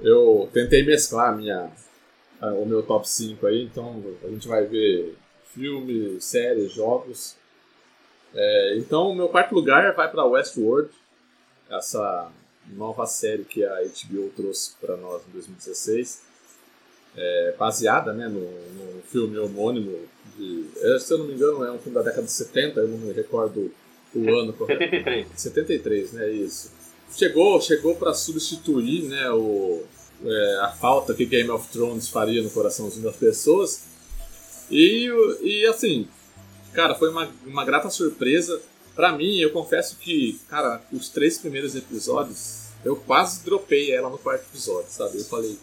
Eu 0.00 0.48
tentei 0.52 0.84
mesclar 0.84 1.32
a 1.32 1.36
minha, 1.36 1.70
a- 2.40 2.52
o 2.54 2.66
meu 2.66 2.82
top 2.82 3.08
5 3.08 3.46
aí, 3.46 3.62
então 3.64 4.02
a 4.24 4.28
gente 4.28 4.48
vai 4.48 4.64
ver 4.64 5.16
filme, 5.56 6.20
séries, 6.20 6.72
jogos. 6.72 7.34
É, 8.34 8.76
então 8.78 9.10
o 9.10 9.14
meu 9.14 9.28
quarto 9.28 9.54
lugar 9.54 9.94
vai 9.94 10.10
para 10.10 10.24
Westworld, 10.24 10.90
essa 11.70 12.30
nova 12.68 13.06
série 13.06 13.44
que 13.44 13.64
a 13.64 13.76
HBO 13.82 14.30
trouxe 14.36 14.72
para 14.80 14.96
nós 14.96 15.22
em 15.28 15.32
2016 15.32 16.26
baseada 17.58 18.12
né, 18.12 18.28
no, 18.28 18.40
no 18.40 19.02
filme 19.02 19.38
homônimo 19.38 19.98
de. 20.36 20.66
eh, 20.82 20.98
Se 20.98 21.14
eu 21.14 21.18
não 21.18 21.26
me 21.26 21.32
engano, 21.34 21.64
é 21.64 21.72
um 21.72 21.78
filme 21.78 21.94
da 21.94 22.02
década 22.02 22.24
de 22.24 22.32
70, 22.32 22.80
eu 22.80 22.88
não 22.88 22.98
me 22.98 23.12
recordo 23.12 23.72
o 24.14 24.34
ano 24.34 24.52
correto. 24.52 24.80
73. 24.82 25.26
73, 25.34 26.12
né? 26.12 26.30
Isso. 26.30 26.70
Chegou, 27.10 27.60
chegou 27.60 27.94
para 27.96 28.12
substituir 28.12 29.04
né, 29.04 29.30
o, 29.30 29.82
é, 30.24 30.58
a 30.62 30.68
falta 30.72 31.14
que 31.14 31.24
Game 31.24 31.48
of 31.50 31.68
Thrones 31.68 32.08
faria 32.08 32.42
no 32.42 32.50
coraçãozinho 32.50 33.04
das 33.04 33.16
pessoas. 33.16 33.84
E, 34.70 35.08
e 35.42 35.66
assim, 35.66 36.08
cara, 36.72 36.94
foi 36.94 37.10
uma, 37.10 37.28
uma 37.44 37.64
grata 37.64 37.90
surpresa. 37.90 38.60
Pra 38.94 39.12
mim, 39.12 39.38
eu 39.38 39.50
confesso 39.50 39.96
que, 39.96 40.40
cara, 40.48 40.80
os 40.92 41.08
três 41.08 41.38
primeiros 41.38 41.74
episódios, 41.74 42.68
eu 42.84 42.96
quase 42.96 43.44
dropei 43.44 43.92
ela 43.92 44.08
no 44.08 44.18
quarto 44.18 44.44
episódio, 44.50 44.90
sabe? 44.90 45.18
Eu 45.18 45.24
falei, 45.24 45.58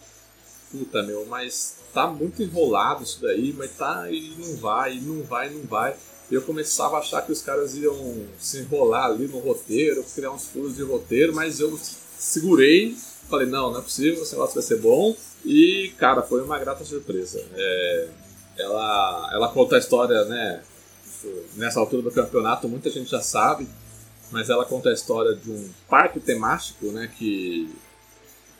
puta 0.70 1.02
meu, 1.02 1.24
mas 1.26 1.76
tá 1.92 2.06
muito 2.06 2.42
enrolado 2.42 3.02
isso 3.02 3.20
daí, 3.22 3.52
mas 3.52 3.70
tá 3.76 4.10
e 4.10 4.34
não 4.38 4.56
vai, 4.56 4.96
e 4.96 5.00
não 5.00 5.22
vai, 5.22 5.48
e 5.48 5.54
não 5.54 5.62
vai. 5.62 5.96
Eu 6.30 6.42
começava 6.42 6.96
a 6.96 7.00
achar 7.00 7.22
que 7.22 7.32
os 7.32 7.42
caras 7.42 7.76
iam 7.76 8.26
se 8.38 8.58
enrolar 8.58 9.06
ali 9.06 9.26
no 9.26 9.38
roteiro, 9.38 10.04
criar 10.14 10.30
uns 10.30 10.46
furos 10.46 10.76
de 10.76 10.82
roteiro, 10.82 11.34
mas 11.34 11.60
eu 11.60 11.78
segurei, 12.18 12.96
falei, 13.28 13.46
não, 13.46 13.70
não 13.70 13.78
é 13.78 13.82
possível, 13.82 14.22
esse 14.22 14.32
negócio 14.32 14.54
vai 14.54 14.62
ser 14.62 14.78
bom. 14.78 15.16
E, 15.44 15.92
cara, 15.98 16.22
foi 16.22 16.42
uma 16.42 16.58
grata 16.58 16.84
surpresa. 16.84 17.44
É, 17.54 18.08
ela, 18.58 19.30
ela 19.32 19.48
conta 19.48 19.76
a 19.76 19.78
história, 19.78 20.24
né? 20.24 20.62
Nessa 21.56 21.80
altura 21.80 22.02
do 22.02 22.10
campeonato, 22.10 22.68
muita 22.68 22.90
gente 22.90 23.10
já 23.10 23.20
sabe, 23.20 23.66
mas 24.30 24.50
ela 24.50 24.64
conta 24.64 24.90
a 24.90 24.92
história 24.92 25.34
de 25.34 25.50
um 25.50 25.70
parque 25.88 26.20
temático, 26.20 26.86
né? 26.86 27.10
Que, 27.16 27.74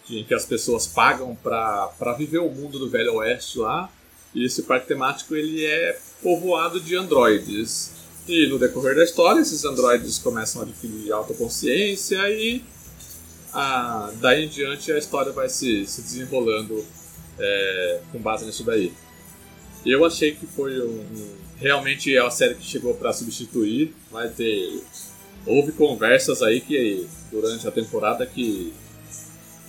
que, 0.04 0.34
as 0.34 0.44
pessoas 0.44 0.86
pagam 0.86 1.36
para 1.36 2.14
viver 2.16 2.38
o 2.38 2.50
mundo 2.50 2.78
do 2.78 2.88
Velho 2.88 3.14
Oeste 3.16 3.58
lá. 3.58 3.90
E 4.34 4.44
esse 4.44 4.62
parque 4.62 4.88
temático 4.88 5.34
ele 5.34 5.64
é 5.64 5.98
povoado 6.22 6.80
de 6.80 6.96
androides. 6.96 7.92
E 8.26 8.46
no 8.48 8.58
decorrer 8.58 8.96
da 8.96 9.04
história, 9.04 9.40
esses 9.40 9.64
androides 9.64 10.18
começam 10.18 10.62
a 10.62 10.64
adquirir 10.64 11.12
autoconsciência 11.12 12.18
e 12.30 12.64
ah, 13.52 14.10
daí 14.14 14.46
em 14.46 14.48
diante 14.48 14.90
a 14.90 14.98
história 14.98 15.30
vai 15.30 15.48
se, 15.48 15.86
se 15.86 16.02
desenrolando 16.02 16.84
é, 17.38 18.00
com 18.10 18.18
base 18.18 18.44
nisso 18.44 18.64
daí. 18.64 18.92
Eu 19.84 20.04
achei 20.04 20.32
que 20.34 20.46
foi 20.46 20.80
um, 20.80 21.00
um- 21.00 21.34
realmente 21.58 22.14
é 22.14 22.20
uma 22.22 22.30
série 22.30 22.54
que 22.54 22.64
chegou 22.64 22.94
para 22.94 23.12
substituir, 23.12 23.94
ter 24.36 24.82
houve 25.46 25.72
conversas 25.72 26.42
aí 26.42 26.60
que 26.60 27.06
durante 27.30 27.66
a 27.68 27.70
temporada 27.70 28.24
que 28.26 28.72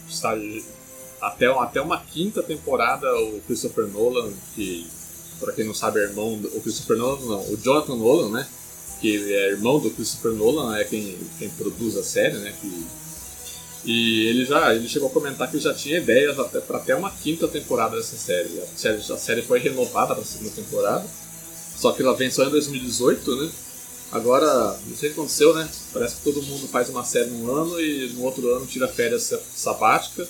está 0.07 0.35
até, 1.21 1.47
até 1.47 1.81
uma 1.81 1.99
quinta 1.99 2.41
temporada 2.41 3.07
o 3.19 3.41
Christopher 3.41 3.87
Nolan, 3.87 4.31
que 4.55 4.87
para 5.39 5.51
quem 5.53 5.65
não 5.65 5.73
sabe 5.73 5.99
é 5.99 6.03
irmão 6.03 6.37
do 6.37 6.47
o 6.57 6.61
Christopher 6.61 6.97
Nolan, 6.97 7.25
não, 7.25 7.51
o 7.51 7.57
Jonathan 7.57 7.95
Nolan, 7.95 8.29
né? 8.31 8.47
Que 9.01 9.33
é 9.33 9.49
irmão 9.51 9.79
do 9.79 9.91
Christopher 9.91 10.31
Nolan, 10.31 10.77
é 10.77 10.85
quem, 10.85 11.17
quem 11.37 11.49
produz 11.49 11.97
a 11.97 12.03
série, 12.03 12.37
né? 12.37 12.53
Que, 12.61 12.85
e 13.85 14.27
ele 14.27 14.45
já 14.45 14.73
ele 14.73 14.87
chegou 14.87 15.09
a 15.09 15.11
comentar 15.11 15.49
que 15.49 15.59
já 15.59 15.73
tinha 15.73 15.97
ideias 15.99 16.37
até 16.39 16.59
para 16.59 16.77
até 16.77 16.95
uma 16.95 17.11
quinta 17.11 17.47
temporada 17.47 17.95
dessa 17.95 18.17
série. 18.17 18.59
A 18.59 18.65
série, 18.77 18.97
a 18.97 19.17
série 19.17 19.41
foi 19.41 19.59
renovada 19.59 20.13
para 20.15 20.23
a 20.23 20.25
segunda 20.25 20.51
temporada, 20.51 21.05
só 21.75 21.91
que 21.91 22.01
ela 22.01 22.15
vem 22.15 22.29
só 22.31 22.43
em 22.45 22.49
2018, 22.49 23.35
né? 23.35 23.51
Agora, 24.11 24.47
não 24.87 24.95
sei 24.95 25.09
o 25.09 25.13
que 25.13 25.19
aconteceu, 25.19 25.53
né? 25.53 25.67
Parece 25.91 26.15
que 26.17 26.21
todo 26.23 26.41
mundo 26.43 26.67
faz 26.67 26.89
uma 26.89 27.03
série 27.03 27.29
num 27.31 27.51
ano 27.53 27.79
e 27.81 28.09
no 28.13 28.23
outro 28.23 28.47
ano 28.55 28.65
tira 28.65 28.87
férias 28.87 29.33
sabática 29.53 30.27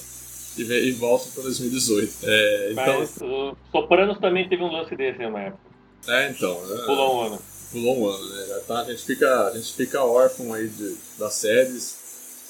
e, 0.58 0.63
vem- 0.63 0.86
e 0.88 0.91
volta 0.94 1.28
para 1.34 1.44
2018. 1.44 2.13
É, 2.24 2.70
então, 2.72 3.00
Mas 3.00 3.10
o 3.22 3.56
Sopranos 3.72 4.18
também 4.20 4.48
teve 4.50 4.63
um 4.63 4.72
lance 4.72 4.96
desse 4.96 5.22
em 5.22 5.28
uma 5.28 5.41
época. 5.41 5.60
é, 6.08 6.30
então 6.30 6.62
é, 6.72 6.86
Pulou 6.86 7.15
um 7.15 7.22
ano. 7.28 7.41
pulou 7.72 8.00
um 8.00 8.08
ano, 8.10 8.30
né? 8.30 8.62
Tá, 8.68 8.80
a, 8.82 8.86
gente 8.86 9.04
fica, 9.04 9.48
a 9.50 9.56
gente 9.58 9.74
fica 9.74 10.02
órfão 10.04 10.54
aí 10.54 10.68
de, 10.68 10.96
das 11.20 11.34
séries 11.36 11.96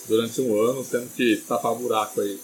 durante 0.07 0.41
um 0.41 0.59
ano, 0.59 0.85
tendo 0.89 1.09
que 1.15 1.37
tapar 1.47 1.73
buraco 1.75 2.21
aí, 2.21 2.39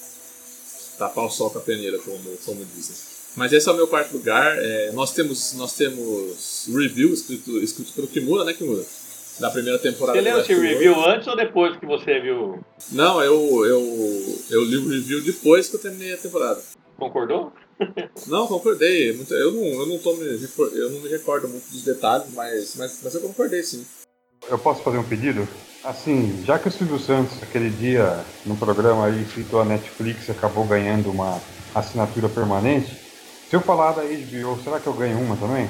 tapar 0.97 1.25
o 1.25 1.29
sol 1.29 1.49
com 1.49 1.59
a 1.59 1.61
peneira, 1.61 1.97
como, 1.99 2.37
como 2.45 2.65
dizem. 2.65 2.95
Mas 3.35 3.53
esse 3.53 3.67
é 3.67 3.71
o 3.71 3.75
meu 3.75 3.87
quarto 3.87 4.13
lugar. 4.13 4.57
É, 4.57 4.91
nós 4.91 5.13
temos 5.13 5.53
nós 5.53 5.73
temos 5.75 6.67
review 6.67 7.13
escrito, 7.13 7.57
escrito 7.59 7.93
pelo 7.93 8.07
Kimura, 8.07 8.43
né, 8.43 8.53
Kimura? 8.53 8.83
Da 9.39 9.49
primeira 9.49 9.79
temporada. 9.79 10.17
Você 10.17 10.23
leu 10.23 10.39
esse 10.39 10.53
review 10.53 10.93
antes 11.05 11.27
ou 11.27 11.35
depois 11.35 11.77
que 11.77 11.85
você 11.85 12.19
viu? 12.19 12.59
Não, 12.91 13.23
eu, 13.23 13.65
eu, 13.65 14.39
eu 14.49 14.63
li 14.63 14.77
o 14.77 14.89
review 14.89 15.21
depois 15.21 15.69
que 15.69 15.77
eu 15.77 15.79
terminei 15.79 16.13
a 16.13 16.17
temporada. 16.17 16.61
Concordou? 16.97 17.51
Não, 18.27 18.45
concordei. 18.45 19.09
Eu 19.09 19.51
não, 19.51 19.63
eu 19.63 19.85
não, 19.87 19.97
tô 19.97 20.13
me, 20.13 20.25
eu 20.73 20.89
não 20.91 20.99
me 20.99 21.09
recordo 21.09 21.47
muito 21.47 21.67
dos 21.71 21.83
detalhes, 21.83 22.27
mas, 22.33 22.75
mas, 22.75 22.99
mas 23.01 23.15
eu 23.15 23.21
concordei 23.21 23.63
sim. 23.63 23.83
Eu 24.53 24.59
posso 24.59 24.83
fazer 24.83 24.97
um 24.97 25.03
pedido? 25.03 25.47
Assim, 25.83 26.43
já 26.45 26.59
que 26.59 26.67
o 26.67 26.71
Silvio 26.71 26.99
Santos, 26.99 27.41
aquele 27.41 27.69
dia 27.69 28.23
no 28.45 28.55
programa 28.55 29.07
aí, 29.07 29.25
citou 29.33 29.61
a 29.61 29.65
Netflix 29.65 30.27
e 30.27 30.31
acabou 30.31 30.65
ganhando 30.65 31.09
uma 31.09 31.41
assinatura 31.73 32.29
permanente, 32.29 32.91
se 33.49 33.55
eu 33.55 33.61
falar 33.61 33.93
da 33.93 34.03
HBO, 34.03 34.61
será 34.63 34.79
que 34.79 34.87
eu 34.87 34.93
ganho 34.93 35.19
uma 35.19 35.35
também? 35.35 35.69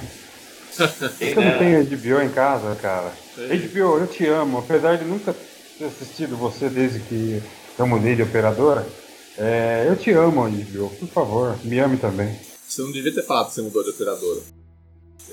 Porque 0.77 1.33
eu 1.37 1.41
não 1.41 1.57
tenho 1.57 1.85
HBO 1.85 2.21
em 2.21 2.29
casa, 2.29 2.75
cara. 2.75 3.11
HBO, 3.35 3.99
eu 3.99 4.07
te 4.07 4.25
amo. 4.27 4.59
Apesar 4.59 4.97
de 4.97 5.05
nunca 5.05 5.35
ter 5.77 5.85
assistido 5.85 6.35
você 6.37 6.69
desde 6.69 6.99
que 6.99 7.41
eu 7.77 7.87
mudei 7.87 8.15
de 8.15 8.23
operadora, 8.23 8.87
é, 9.37 9.85
eu 9.87 9.95
te 9.95 10.11
amo, 10.11 10.49
HBO. 10.49 10.89
Por 10.89 11.07
favor, 11.07 11.57
me 11.63 11.79
ame 11.79 11.97
também. 11.97 12.37
Você 12.67 12.81
não 12.81 12.91
devia 12.91 13.13
ter 13.13 13.23
falado 13.23 13.47
que 13.47 13.55
você 13.55 13.61
mudou 13.61 13.83
de 13.83 13.89
operadora. 13.89 14.41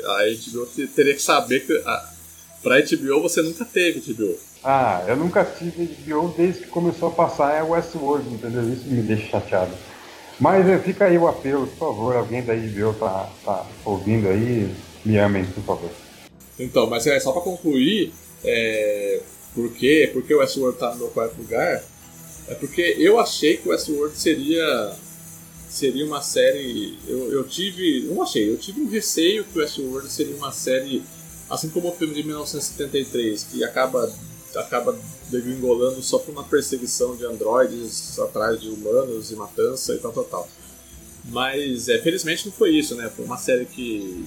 A 0.05 0.19
HBO 0.25 0.67
teria 0.95 1.15
que 1.15 1.23
saber 1.23 1.67
que. 1.67 1.73
A, 1.87 2.18
pra 2.63 2.81
HBO 2.81 3.23
você 3.23 3.43
nunca 3.43 3.65
teve 3.65 4.01
HBO. 4.13 4.37
Ah, 4.65 5.05
eu 5.07 5.17
nunca 5.17 5.45
tive 5.45 5.87
HBO 5.87 6.35
desde 6.37 6.63
que 6.63 6.69
começou 6.69 7.09
a 7.09 7.13
passar 7.13 7.55
é 7.55 7.63
Westworld, 7.63 8.29
entendeu? 8.35 8.73
Isso 8.73 8.87
me 8.87 9.03
deixa 9.03 9.29
chateado. 9.29 9.73
Mas 10.41 10.69
é, 10.69 10.79
fica 10.79 11.07
aí 11.07 11.19
o 11.19 11.27
apelo, 11.27 11.67
por 11.67 11.77
favor, 11.77 12.17
alguém 12.17 12.43
da 12.43 12.55
HBO 12.55 12.95
tá, 12.95 13.31
tá 13.45 13.67
ouvindo 13.85 14.29
aí, 14.29 14.73
me 15.05 15.17
amem, 15.19 15.45
por 15.45 15.65
favor. 15.65 15.91
Então, 16.59 16.89
mas 16.89 17.07
é 17.07 17.19
só 17.19 17.33
pra 17.33 17.41
concluir, 17.41 18.13
é, 18.45 19.21
por 19.55 19.73
quê? 19.73 20.11
Porque 20.13 20.35
o 20.35 20.39
Westworld 20.39 20.79
tá 20.79 20.93
no 20.93 20.99
meu 20.99 21.09
quarto 21.09 21.37
lugar? 21.39 21.83
É 22.49 22.55
porque 22.55 22.97
eu 22.99 23.19
achei 23.19 23.57
que 23.57 23.69
o 23.69 23.73
Westworld 23.73 24.17
seria 24.17 24.97
seria 25.69 26.05
uma 26.05 26.23
série. 26.23 26.99
Eu, 27.07 27.33
eu 27.33 27.45
tive. 27.45 28.07
Não 28.07 28.23
achei, 28.23 28.49
eu 28.49 28.57
tive 28.57 28.81
um 28.81 28.89
receio 28.89 29.45
que 29.45 29.59
o 29.59 29.63
Westworld 29.63 30.11
seria 30.11 30.35
uma 30.37 30.51
série. 30.51 31.03
Assim 31.49 31.69
como 31.71 31.89
o 31.89 31.97
filme 31.97 32.15
de 32.15 32.23
1973, 32.23 33.45
que 33.45 33.65
acaba, 33.65 34.13
acaba 34.57 34.99
degringolando 35.31 36.03
só 36.03 36.19
por 36.19 36.33
uma 36.33 36.45
perseguição 36.45 37.17
de 37.17 37.25
androides 37.25 38.19
atrás 38.19 38.61
de 38.61 38.69
humanos 38.69 39.31
e 39.31 39.37
matança 39.37 39.95
e 39.95 39.99
tal, 39.99 40.13
tal, 40.13 40.25
tal. 40.25 40.49
Mas, 41.25 41.89
é, 41.89 41.99
felizmente 41.99 42.47
não 42.47 42.53
foi 42.53 42.71
isso, 42.71 42.95
né? 42.95 43.11
Foi 43.15 43.25
uma 43.25 43.39
série 43.39 43.67
que, 43.67 44.27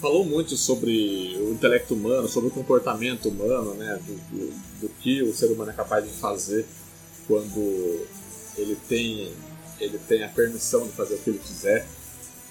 falou 0.00 0.24
muito 0.24 0.56
sobre 0.56 1.36
o 1.40 1.52
intelecto 1.52 1.94
humano, 1.94 2.28
sobre 2.28 2.48
o 2.48 2.52
comportamento 2.52 3.28
humano, 3.28 3.74
né? 3.74 3.98
Do, 4.06 4.14
do, 4.14 4.54
do 4.82 4.88
que 5.00 5.22
o 5.22 5.34
ser 5.34 5.50
humano 5.50 5.70
é 5.70 5.74
capaz 5.74 6.04
de 6.04 6.10
fazer 6.10 6.66
quando 7.26 8.06
ele 8.56 8.76
tem 8.88 9.32
ele 9.78 9.98
tem 9.98 10.24
a 10.24 10.28
permissão 10.28 10.86
de 10.86 10.92
fazer 10.92 11.16
o 11.16 11.18
que 11.18 11.30
ele 11.30 11.38
quiser. 11.38 11.86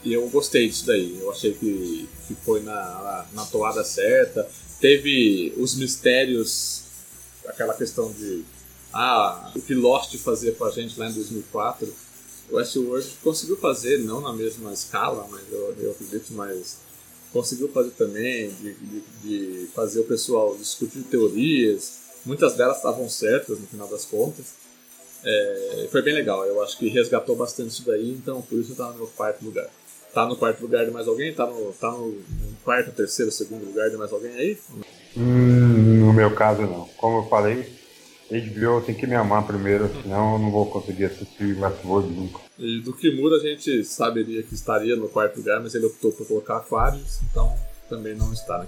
E 0.06 0.13
eu 0.13 0.30
gostei 0.30 0.70
disso 0.70 0.86
daí. 0.86 1.18
Eu 1.20 1.32
achei 1.32 1.54
que, 1.54 2.08
que 2.28 2.36
foi 2.36 2.62
na, 2.62 3.26
na 3.34 3.44
toada 3.46 3.84
certa. 3.84 4.48
Teve 4.80 5.52
os 5.58 5.76
mistérios, 5.76 6.84
aquela 7.48 7.74
questão 7.74 8.12
de 8.13 8.46
ah, 8.94 9.52
o 9.56 9.62
que 9.62 9.74
Lost 9.74 10.15
fazia 10.18 10.54
com 10.54 10.63
a 10.63 10.72
gente 10.72 10.98
lá 11.00 11.10
em 11.10 11.13
2004. 11.13 11.91
O 12.52 12.56
Westworld 12.58 13.18
conseguiu 13.24 13.58
fazer, 13.58 13.98
não 13.98 14.22
na 14.22 14.32
mesma 14.32 14.72
escala, 14.72 15.28
mas 15.32 15.41
eu, 15.52 15.76
eu 15.80 15.91
acredito, 15.91 16.32
mas 16.34 16.78
conseguiu 17.34 17.68
fazer 17.70 17.89
também, 17.91 18.50
de, 18.54 18.74
de, 18.76 19.04
de 19.24 19.68
fazer 19.74 20.02
o 20.02 20.04
pessoal 20.04 20.56
discutir 20.56 21.02
teorias. 21.04 21.94
Muitas 22.24 22.54
delas 22.54 22.78
estavam 22.78 23.10
certas 23.10 23.60
no 23.60 23.65
final 23.65 23.88
das 23.88 24.06
contas. 24.06 24.46
É, 25.24 25.88
foi 25.91 26.04
bem 26.04 26.13
legal, 26.13 26.46
eu 26.46 26.62
acho 26.62 26.78
que 26.78 26.88
resgatou 26.88 27.36
bastante 27.36 27.72
isso 27.72 27.84
daí, 27.84 28.12
então 28.12 28.44
por 28.44 28.60
isso 28.60 28.76
tá 28.76 28.91
no 28.91 28.98
meu 29.00 29.08
quarto 29.08 29.44
lugar. 29.44 29.68
Tá 30.15 30.25
no 30.25 30.38
quarto 30.38 30.62
lugar 30.62 30.86
de 30.86 30.91
mais 30.91 31.10
alguém? 31.10 31.34
Tá 31.34 31.45
no, 31.45 31.73
tá 31.73 31.91
no, 31.91 32.17
quarto, 32.63 32.89
terceiro, 32.93 33.30
segundo 33.34 33.65
lugar 33.65 33.89
de 33.89 33.97
mais 33.97 34.13
alguém 34.13 34.32
aí? 34.32 34.58
Hum, 35.17 36.06
no 36.06 36.13
meu 36.13 36.34
caso 36.34 36.62
não. 36.62 36.88
Como 36.95 37.17
eu 37.17 37.30
falei, 37.30 37.69
HBO 38.32 38.80
tem 38.80 38.95
que 38.95 39.06
me 39.06 39.13
amar 39.13 39.45
primeiro, 39.45 39.89
senão 40.01 40.36
eu 40.36 40.39
não 40.39 40.51
vou 40.51 40.67
conseguir 40.67 41.04
assistir 41.04 41.62
Westworld 41.62 42.13
nunca. 42.13 42.39
E 42.58 42.80
do 42.80 42.93
Kimura 42.93 43.36
a 43.36 43.39
gente 43.39 43.84
saberia 43.84 44.41
que 44.41 44.54
estaria 44.54 44.95
no 44.95 45.10
quarto 45.10 45.36
lugar, 45.36 45.60
mas 45.60 45.75
ele 45.75 45.88
optou 45.88 46.13
por 46.13 46.25
colocar 46.25 46.58
Aquarius, 46.60 47.19
então 47.30 47.54
também 47.89 48.15
não 48.15 48.32
está. 48.32 48.60
Né? 48.60 48.67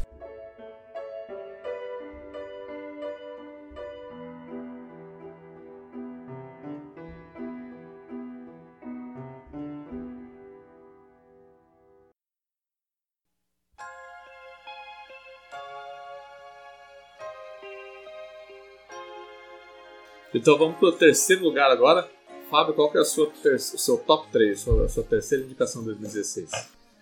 Então 20.33 20.57
vamos 20.57 20.77
para 20.77 20.89
o 20.89 20.91
terceiro 20.91 21.43
lugar 21.43 21.71
agora. 21.71 22.07
Fábio, 22.49 22.73
qual 22.73 22.89
que 22.91 22.97
é 22.97 23.01
a 23.01 23.05
sua 23.05 23.27
o 23.27 23.59
seu 23.59 23.97
top 23.97 24.27
3, 24.31 24.67
a 24.67 24.89
sua 24.89 25.03
terceira 25.03 25.43
indicação 25.43 25.81
de 25.81 25.87
2016? 25.89 26.49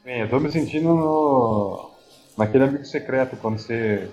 Bem, 0.03 0.21
eu 0.21 0.29
tô 0.29 0.39
me 0.39 0.51
sentindo 0.51 0.88
no... 0.89 1.91
naquele 2.38 2.63
amigo 2.63 2.85
secreto, 2.85 3.35
quando 3.38 3.59
você 3.59 4.09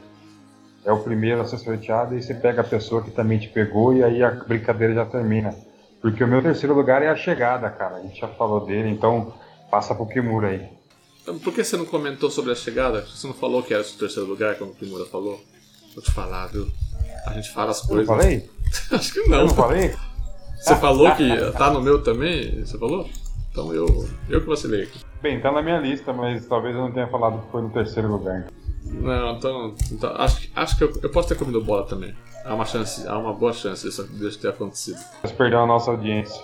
é 0.85 0.93
o 0.93 1.01
primeiro 1.01 1.41
a 1.41 1.47
ser 1.47 1.59
sorteado 1.59 2.17
e 2.17 2.23
você 2.23 2.35
pega 2.35 2.61
a 2.61 2.65
pessoa 2.65 3.03
que 3.03 3.11
também 3.11 3.39
te 3.39 3.49
pegou 3.49 3.95
e 3.95 4.03
aí 4.03 4.23
a 4.23 4.31
brincadeira 4.31 4.95
já 4.95 5.07
termina. 5.07 5.55
Porque 6.01 6.25
o 6.25 6.29
meu 6.29 6.43
terceiro 6.43 6.75
lugar 6.75 7.03
é 7.03 7.09
a 7.09 7.17
chegada, 7.17 7.71
cara. 7.71 7.97
A 7.97 8.01
gente 8.01 8.21
já 8.21 8.29
falou 8.29 8.67
dele, 8.67 8.89
então 8.89 9.33
passa 9.71 9.95
pro 9.95 10.07
Kimura 10.07 10.49
aí. 10.49 10.69
Então, 11.23 11.39
por 11.39 11.55
que 11.55 11.63
você 11.63 11.77
não 11.77 11.87
comentou 11.87 12.31
sobre 12.31 12.51
a 12.51 12.55
chegada? 12.57 13.03
Você 13.03 13.27
não 13.27 13.35
falou 13.35 13.63
que 13.63 13.73
era 13.73 13.83
o 13.83 13.87
seu 13.87 13.99
terceiro 13.99 14.29
lugar 14.29 14.57
quando 14.57 14.71
o 14.71 14.75
Kimura 14.75 15.07
falou? 15.07 15.41
Vou 15.95 16.03
te 16.03 16.11
falar, 16.11 16.47
viu? 16.49 16.67
A 17.27 17.35
gente 17.35 17.53
fala 17.53 17.71
as 17.71 17.81
coisas. 17.81 18.09
Eu 18.09 18.17
falei? 18.17 18.51
Acho 18.93 19.13
que 19.13 19.29
não. 19.29 19.39
Eu 19.39 19.47
não 19.47 19.55
falei? 19.55 19.95
Você 20.57 20.77
falou 20.77 21.11
que 21.17 21.53
tá 21.59 21.71
no 21.71 21.83
meu 21.83 22.03
também? 22.03 22.65
Você 22.65 22.79
falou? 22.79 23.09
Então 23.51 23.73
eu, 23.75 24.09
eu 24.29 24.41
que 24.41 24.47
vacilei 24.47 24.85
aqui. 24.85 25.01
Bem, 25.21 25.41
tá 25.41 25.53
na 25.53 25.63
minha 25.63 25.79
lista, 25.79 26.13
mas 26.13 26.47
talvez 26.47 26.75
eu 26.75 26.83
não 26.83 26.93
tenha 26.93 27.07
falado 27.09 27.41
que 27.43 27.51
foi 27.51 27.63
no 27.63 27.71
terceiro 27.71 28.09
lugar. 28.09 28.47
Não, 28.85 29.37
então, 29.37 29.75
então 29.91 30.15
acho, 30.17 30.49
acho 30.55 30.77
que 30.77 30.85
eu, 30.85 30.93
eu, 31.03 31.11
posso 31.11 31.29
ter 31.29 31.37
comido 31.37 31.61
bola 31.61 31.85
também. 31.87 32.15
Há 32.45 32.55
uma 32.55 32.65
chance, 32.65 33.07
há 33.07 33.17
uma 33.17 33.33
boa 33.33 33.53
chance 33.53 33.85
disso, 33.85 34.07
disso 34.09 34.41
ter 34.41 34.49
acontecido. 34.49 34.99
Mas 35.23 35.33
perdeu 35.33 35.61
a 35.61 35.67
nossa 35.67 35.91
audiência. 35.91 36.43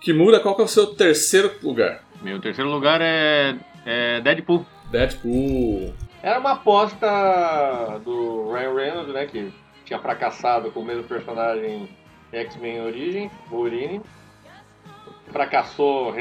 Kimura, 0.00 0.40
qual 0.40 0.54
que 0.54 0.62
é 0.62 0.64
o 0.64 0.68
seu 0.68 0.86
terceiro 0.86 1.50
lugar? 1.62 2.02
Meu 2.22 2.40
terceiro 2.40 2.70
lugar 2.70 3.00
é, 3.00 3.56
é 3.84 4.20
Deadpool. 4.20 4.64
Deadpool. 4.90 5.92
Era 6.22 6.38
uma 6.38 6.52
aposta 6.52 8.00
do 8.04 8.52
Ryan 8.52 8.74
Reynolds, 8.74 9.14
né, 9.14 9.26
que 9.26 9.52
tinha 9.88 9.98
fracassado 9.98 10.70
com 10.70 10.80
o 10.80 10.84
mesmo 10.84 11.04
personagem 11.04 11.88
X-Men 12.30 12.82
Origem, 12.82 13.30
Wolverine. 13.50 14.02
Fracassou 15.32 16.14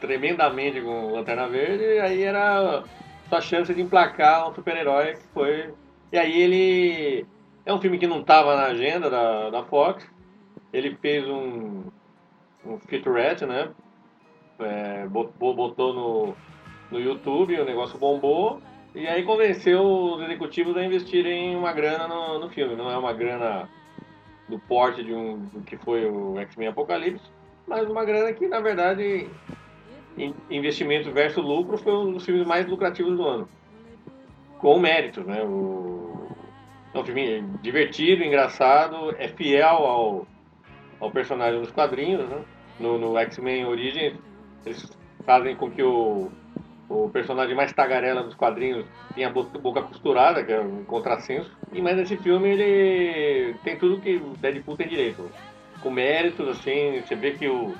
tremendamente 0.00 0.80
com 0.82 1.12
Lanterna 1.12 1.48
Verde, 1.48 1.82
e 1.82 1.98
aí 1.98 2.22
era 2.22 2.84
sua 3.28 3.40
chance 3.40 3.74
de 3.74 3.80
emplacar 3.80 4.48
um 4.48 4.54
super-herói 4.54 5.14
que 5.14 5.26
foi. 5.32 5.74
E 6.12 6.18
aí 6.18 6.40
ele. 6.40 7.26
É 7.64 7.72
um 7.72 7.80
filme 7.80 7.98
que 7.98 8.06
não 8.06 8.20
estava 8.20 8.54
na 8.54 8.66
agenda 8.66 9.10
da, 9.10 9.50
da 9.50 9.64
Fox. 9.64 10.06
Ele 10.72 10.94
fez 11.00 11.26
um, 11.26 11.84
um 12.64 12.78
featurette, 12.86 13.46
né? 13.46 13.70
É, 14.58 15.06
botou, 15.08 15.92
no, 15.92 16.36
no 16.90 17.00
YouTube, 17.00 17.58
o 17.58 17.64
negócio 17.64 17.98
bombou. 17.98 18.60
E 18.96 19.06
aí 19.06 19.22
convenceu 19.24 19.84
os 19.84 20.22
executivos 20.22 20.74
a 20.74 20.82
investirem 20.82 21.54
uma 21.54 21.70
grana 21.70 22.08
no, 22.08 22.38
no 22.38 22.48
filme. 22.48 22.74
Não 22.74 22.90
é 22.90 22.96
uma 22.96 23.12
grana 23.12 23.68
do 24.48 24.58
porte 24.58 25.04
de 25.04 25.12
um 25.12 25.38
do 25.52 25.60
que 25.60 25.76
foi 25.76 26.06
o 26.06 26.38
X-Men 26.38 26.68
Apocalipse, 26.68 27.30
mas 27.66 27.86
uma 27.86 28.06
grana 28.06 28.32
que, 28.32 28.48
na 28.48 28.58
verdade, 28.58 29.28
investimento 30.50 31.12
versus 31.12 31.44
lucro 31.44 31.76
foi 31.76 31.92
um 31.92 32.12
dos 32.14 32.24
filmes 32.24 32.46
mais 32.46 32.66
lucrativos 32.66 33.18
do 33.18 33.26
ano. 33.26 33.48
Com 34.60 34.78
mérito, 34.78 35.22
né? 35.24 35.42
O, 35.44 36.28
é 36.94 36.98
um 36.98 37.04
filme 37.04 37.42
divertido, 37.60 38.24
engraçado, 38.24 39.14
é 39.18 39.28
fiel 39.28 39.76
ao, 39.76 40.26
ao 40.98 41.10
personagem 41.10 41.60
dos 41.60 41.70
quadrinhos, 41.70 42.26
né? 42.26 42.42
No, 42.80 42.96
no 42.96 43.18
X-Men 43.18 43.66
Origins, 43.66 44.14
eles 44.64 44.90
fazem 45.26 45.54
com 45.54 45.70
que 45.70 45.82
o 45.82 46.30
o 46.88 47.08
personagem 47.10 47.54
mais 47.54 47.72
tagarela 47.72 48.22
dos 48.22 48.34
quadrinhos 48.34 48.84
tinha 49.14 49.28
a 49.28 49.30
boca 49.30 49.82
costurada, 49.82 50.44
que 50.44 50.52
é 50.52 50.60
um 50.60 50.84
contrassenso. 50.84 51.50
E 51.72 51.80
mas 51.80 51.96
nesse 51.96 52.16
filme 52.16 52.48
ele 52.48 53.54
tem 53.64 53.76
tudo 53.76 54.00
que 54.00 54.18
Deadpool 54.38 54.76
tem 54.76 54.88
direito. 54.88 55.30
Com 55.82 55.90
méritos, 55.90 56.48
assim, 56.48 57.00
você 57.00 57.14
vê 57.14 57.32
que 57.32 57.48
o. 57.48 57.74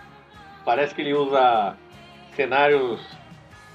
Parece 0.64 0.95
que 0.95 1.01
ele 1.01 1.14
usa 1.14 1.77
cenários 2.35 3.01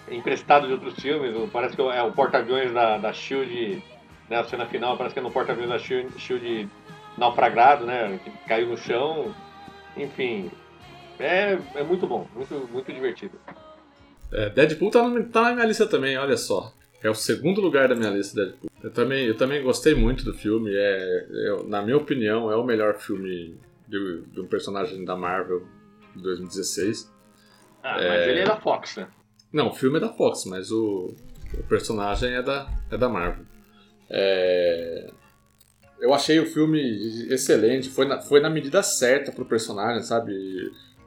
emprestados 0.10 0.68
de 0.68 0.74
outros 0.74 0.96
filmes. 0.96 1.34
Parece 1.52 1.76
que 1.76 1.82
é 1.82 2.04
o 2.04 2.12
porta-aviões 2.12 2.74
da, 2.74 2.98
da 2.98 3.14
Shield, 3.14 3.84
né, 4.30 4.38
a 4.38 4.44
cena 4.44 4.66
final 4.66 4.98
parece 4.98 5.14
que 5.14 5.20
é 5.20 5.24
no 5.24 5.32
porta-aviões 5.32 5.70
da 5.70 5.80
Shield, 5.80 6.20
Shield 6.20 6.70
naufragado, 7.18 7.86
né? 7.86 8.20
Que 8.24 8.32
caiu 8.48 8.68
no 8.68 8.78
chão. 8.78 9.34
Enfim. 9.96 10.52
É, 11.20 11.58
é 11.76 11.84
muito 11.84 12.08
bom, 12.08 12.28
muito, 12.36 12.68
muito 12.72 12.92
divertido. 12.92 13.40
É, 14.32 14.50
Deadpool 14.50 14.92
tá, 14.92 15.08
no, 15.08 15.24
tá 15.26 15.42
na 15.44 15.54
minha 15.54 15.66
lista 15.66 15.86
também, 15.86 16.18
olha 16.18 16.38
só. 16.38 16.74
é 17.04 17.10
o 17.10 17.16
segundo 17.16 17.60
lugar 17.60 17.90
da 17.90 17.96
minha 17.96 18.10
lista 18.10 18.36
Deadpool. 18.36 18.72
Eu 18.84 18.92
também, 18.92 19.26
eu 19.26 19.38
também 19.38 19.62
gostei 19.62 19.94
muito 19.94 20.24
do 20.24 20.34
filme. 20.34 20.72
É, 20.74 21.28
é 21.30 21.64
na 21.68 21.82
minha 21.82 21.98
opinião, 21.98 22.52
é 22.52 22.56
o 22.56 22.64
melhor 22.64 22.96
filme 22.96 23.58
de, 23.88 24.22
de 24.22 24.40
um 24.40 24.48
personagem 24.48 25.04
da 25.04 25.16
Marvel 25.16 25.64
de 26.16 26.24
2016. 26.24 27.12
Ah, 27.84 27.94
mas 27.96 28.04
é... 28.04 28.30
ele 28.30 28.40
é 28.40 28.46
da 28.46 28.60
Fox, 28.60 28.96
né? 28.96 29.08
Não, 29.52 29.68
o 29.68 29.74
filme 29.74 29.98
é 29.98 30.00
da 30.00 30.10
Fox, 30.10 30.46
mas 30.46 30.72
o, 30.72 31.14
o 31.54 31.64
personagem 31.64 32.34
é 32.34 32.42
da, 32.42 32.70
é 32.90 32.98
da 32.98 33.10
Marvel. 33.10 33.46
É... 34.10 35.12
Eu 36.00 36.14
achei 36.14 36.40
o 36.40 36.48
filme 36.48 36.80
excelente, 37.32 37.90
foi 37.90 38.06
na, 38.08 38.20
foi 38.20 38.40
na 38.40 38.50
medida 38.50 38.82
certa 38.82 39.32
pro 39.32 39.46
personagem, 39.46 40.02
sabe? 40.02 40.34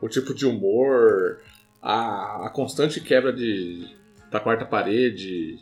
O 0.00 0.08
tipo 0.08 0.32
de 0.32 0.46
humor, 0.46 1.40
a, 1.84 2.46
a 2.46 2.48
constante 2.48 2.98
quebra 2.98 3.30
de, 3.30 3.86
da 4.30 4.40
quarta 4.40 4.64
parede, 4.64 5.58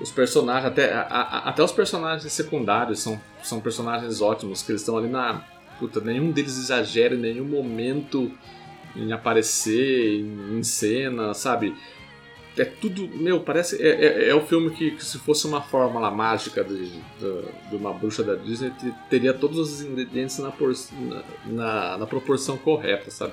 os 0.00 0.10
personagens, 0.10 0.66
até, 0.66 0.92
a, 0.92 1.02
a, 1.02 1.48
até 1.48 1.62
os 1.62 1.70
personagens 1.70 2.32
secundários 2.32 2.98
são, 2.98 3.20
são 3.40 3.60
personagens 3.60 4.20
ótimos, 4.20 4.62
que 4.62 4.72
eles 4.72 4.82
estão 4.82 4.98
ali 4.98 5.08
na. 5.08 5.44
Puta, 5.78 6.00
nenhum 6.00 6.30
deles 6.30 6.58
exagera 6.58 7.14
em 7.14 7.18
nenhum 7.18 7.46
momento 7.46 8.30
em 8.96 9.12
aparecer 9.12 10.20
em, 10.20 10.58
em 10.58 10.62
cena, 10.62 11.32
sabe? 11.32 11.74
É 12.58 12.64
tudo. 12.64 13.08
Meu, 13.16 13.40
parece. 13.40 13.80
É, 13.80 13.88
é, 13.88 14.28
é 14.30 14.34
o 14.34 14.40
filme 14.40 14.70
que, 14.70 14.90
que, 14.90 15.04
se 15.04 15.18
fosse 15.18 15.46
uma 15.46 15.62
fórmula 15.62 16.10
mágica 16.10 16.64
de, 16.64 16.90
de, 16.90 17.00
de, 17.70 17.76
uma 17.76 17.92
bruxa 17.92 18.24
da 18.24 18.34
Disney, 18.34 18.72
teria 19.08 19.32
todos 19.32 19.58
os 19.58 19.82
ingredientes 19.82 20.38
na, 20.38 20.50
por, 20.50 20.74
na, 21.46 21.96
na 21.96 22.06
proporção 22.06 22.58
correta, 22.58 23.10
sabe? 23.10 23.32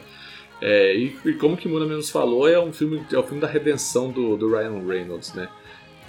É, 0.62 0.96
e, 0.96 1.18
e, 1.26 1.34
como 1.34 1.54
o 1.54 1.58
Kimura 1.58 1.86
mesmo 1.86 2.12
falou, 2.12 2.48
é 2.48 2.60
um 2.60 2.74
filme, 2.74 3.06
é 3.12 3.18
o 3.18 3.24
filme 3.24 3.40
da 3.40 3.48
redenção 3.48 4.10
do, 4.10 4.36
do 4.36 4.50
Ryan 4.50 4.86
Reynolds, 4.86 5.34
né? 5.34 5.48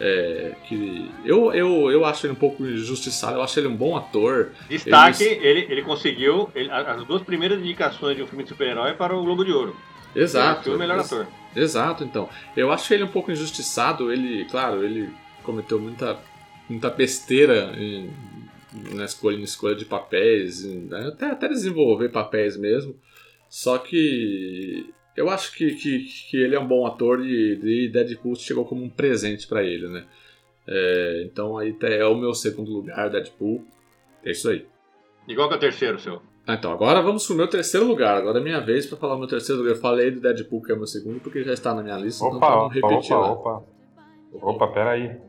É, 0.00 0.54
que 0.68 1.10
eu, 1.24 1.52
eu, 1.52 1.90
eu 1.90 2.04
acho 2.04 2.24
ele 2.24 2.32
um 2.32 2.36
pouco 2.36 2.64
injustiçado, 2.64 3.36
eu 3.36 3.42
acho 3.42 3.58
ele 3.58 3.68
um 3.68 3.76
bom 3.76 3.96
ator. 3.96 4.52
Destaque, 4.68 5.24
ele, 5.24 5.46
ele, 5.46 5.72
ele 5.72 5.82
conseguiu 5.82 6.48
ele, 6.54 6.70
as 6.70 7.04
duas 7.04 7.22
primeiras 7.22 7.58
indicações 7.58 8.16
de 8.16 8.22
um 8.22 8.26
filme 8.26 8.44
de 8.44 8.50
super-herói 8.50 8.94
para 8.94 9.14
o 9.16 9.22
Globo 9.22 9.44
de 9.44 9.52
Ouro. 9.52 9.76
Exato. 10.14 10.68
Ele 10.68 10.76
o 10.76 10.78
melhor 10.78 11.00
ator. 11.00 11.26
Exato, 11.54 12.04
então. 12.04 12.28
Eu 12.56 12.70
acho 12.70 12.92
ele 12.94 13.04
um 13.04 13.08
pouco 13.08 13.32
injustiçado, 13.32 14.12
ele, 14.12 14.44
claro, 14.46 14.84
ele 14.84 15.10
cometeu 15.42 15.80
muita, 15.80 16.18
muita 16.68 16.90
besteira 16.90 17.72
em, 17.76 18.10
na 18.94 19.04
escolha, 19.04 19.36
na 19.36 19.44
escolha 19.44 19.74
de 19.74 19.84
papéis, 19.84 20.64
né? 20.64 21.08
até, 21.08 21.26
até 21.26 21.48
desenvolver 21.48 22.10
papéis 22.10 22.56
mesmo. 22.56 22.94
Só 23.48 23.78
que 23.78 24.92
eu 25.16 25.28
acho 25.28 25.52
que, 25.54 25.74
que, 25.74 26.04
que 26.30 26.36
ele 26.36 26.54
é 26.54 26.60
um 26.60 26.66
bom 26.66 26.86
ator 26.86 27.20
e, 27.24 27.58
e 27.62 27.88
Deadpool 27.88 28.36
chegou 28.36 28.64
como 28.64 28.84
um 28.84 28.90
presente 28.90 29.46
para 29.46 29.64
ele, 29.64 29.88
né? 29.88 30.04
É, 30.66 31.22
então 31.24 31.56
aí 31.56 31.76
é 31.82 32.04
o 32.04 32.14
meu 32.14 32.34
segundo 32.34 32.70
lugar, 32.70 33.10
Deadpool. 33.10 33.64
É 34.24 34.30
isso 34.30 34.50
aí. 34.50 34.66
Qual 35.34 35.48
que 35.48 35.54
é 35.54 35.56
o 35.56 35.60
terceiro, 35.60 35.98
seu? 35.98 36.22
Ah, 36.46 36.54
então, 36.54 36.72
agora 36.72 37.02
vamos 37.02 37.26
pro 37.26 37.36
meu 37.36 37.48
terceiro 37.48 37.86
lugar. 37.86 38.16
Agora 38.16 38.38
é 38.38 38.42
minha 38.42 38.60
vez 38.60 38.86
para 38.86 38.96
falar 38.96 39.16
o 39.16 39.18
meu 39.18 39.28
terceiro 39.28 39.60
lugar. 39.60 39.74
Eu 39.74 39.80
falei 39.80 40.10
do 40.10 40.20
Deadpool, 40.20 40.62
que 40.62 40.72
é 40.72 40.74
o 40.74 40.78
meu 40.78 40.86
segundo, 40.86 41.20
porque 41.20 41.42
já 41.42 41.52
está 41.52 41.74
na 41.74 41.82
minha 41.82 41.98
lista, 41.98 42.24
opa, 42.24 42.36
então 42.36 42.50
vamos 42.50 42.74
repetir 42.74 43.12
opa, 43.14 43.26
lá. 43.26 43.32
Opa, 43.32 43.64
opa, 44.34 44.68
peraí. 44.68 45.20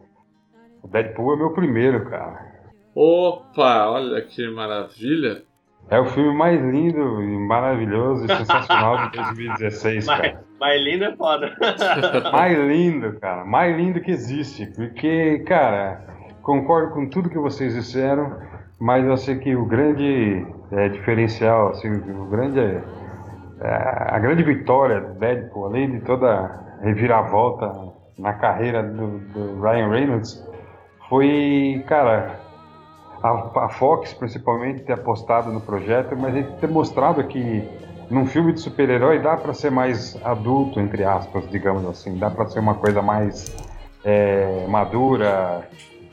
O 0.81 0.87
Deadpool 0.87 1.33
é 1.33 1.37
meu 1.37 1.53
primeiro, 1.53 2.09
cara. 2.09 2.71
Opa, 2.95 3.89
olha 3.89 4.21
que 4.21 4.47
maravilha. 4.49 5.43
É 5.89 5.99
o 5.99 6.05
filme 6.05 6.35
mais 6.35 6.61
lindo 6.61 7.23
e 7.23 7.37
maravilhoso 7.39 8.25
e 8.25 8.27
sensacional 8.37 9.09
de 9.09 9.17
2016, 9.17 10.05
cara. 10.05 10.21
Mais, 10.21 10.37
mais 10.59 10.83
lindo 10.83 11.03
é 11.05 11.15
foda. 11.15 11.55
mais 12.31 12.57
lindo, 12.59 13.19
cara. 13.19 13.43
Mais 13.43 13.75
lindo 13.75 13.99
que 13.99 14.11
existe. 14.11 14.67
Porque, 14.67 15.39
cara, 15.47 16.01
concordo 16.43 16.93
com 16.93 17.09
tudo 17.09 17.29
que 17.29 17.39
vocês 17.39 17.73
disseram, 17.73 18.37
mas 18.79 19.03
eu 19.03 19.17
sei 19.17 19.39
que 19.39 19.55
o 19.55 19.65
grande 19.65 20.45
é, 20.71 20.89
diferencial, 20.89 21.69
assim, 21.69 21.89
o 21.89 22.25
grande, 22.25 22.59
é, 22.59 22.83
a 24.09 24.19
grande 24.19 24.43
vitória 24.43 25.01
do 25.01 25.19
Deadpool, 25.19 25.65
além 25.65 25.89
de 25.91 26.01
toda 26.01 26.27
a 26.29 26.83
reviravolta 26.83 27.89
na 28.17 28.33
carreira 28.33 28.83
do, 28.83 29.19
do 29.19 29.61
Ryan 29.61 29.89
Reynolds, 29.89 30.47
foi, 31.09 31.83
cara, 31.87 32.39
a, 33.23 33.65
a, 33.65 33.69
Fox 33.69 34.13
principalmente 34.13 34.83
ter 34.83 34.93
apostado 34.93 35.51
no 35.51 35.61
projeto, 35.61 36.15
mas 36.17 36.35
ele 36.35 36.51
ter 36.59 36.69
mostrado 36.69 37.23
que 37.25 37.67
num 38.09 38.25
filme 38.25 38.53
de 38.53 38.59
super-herói 38.59 39.19
dá 39.19 39.37
para 39.37 39.53
ser 39.53 39.69
mais 39.69 40.17
adulto, 40.23 40.79
entre 40.79 41.03
aspas, 41.03 41.47
digamos 41.49 41.85
assim, 41.85 42.17
dá 42.17 42.29
para 42.29 42.47
ser 42.47 42.59
uma 42.59 42.75
coisa 42.75 43.01
mais 43.01 43.55
é, 44.03 44.65
madura, 44.67 45.67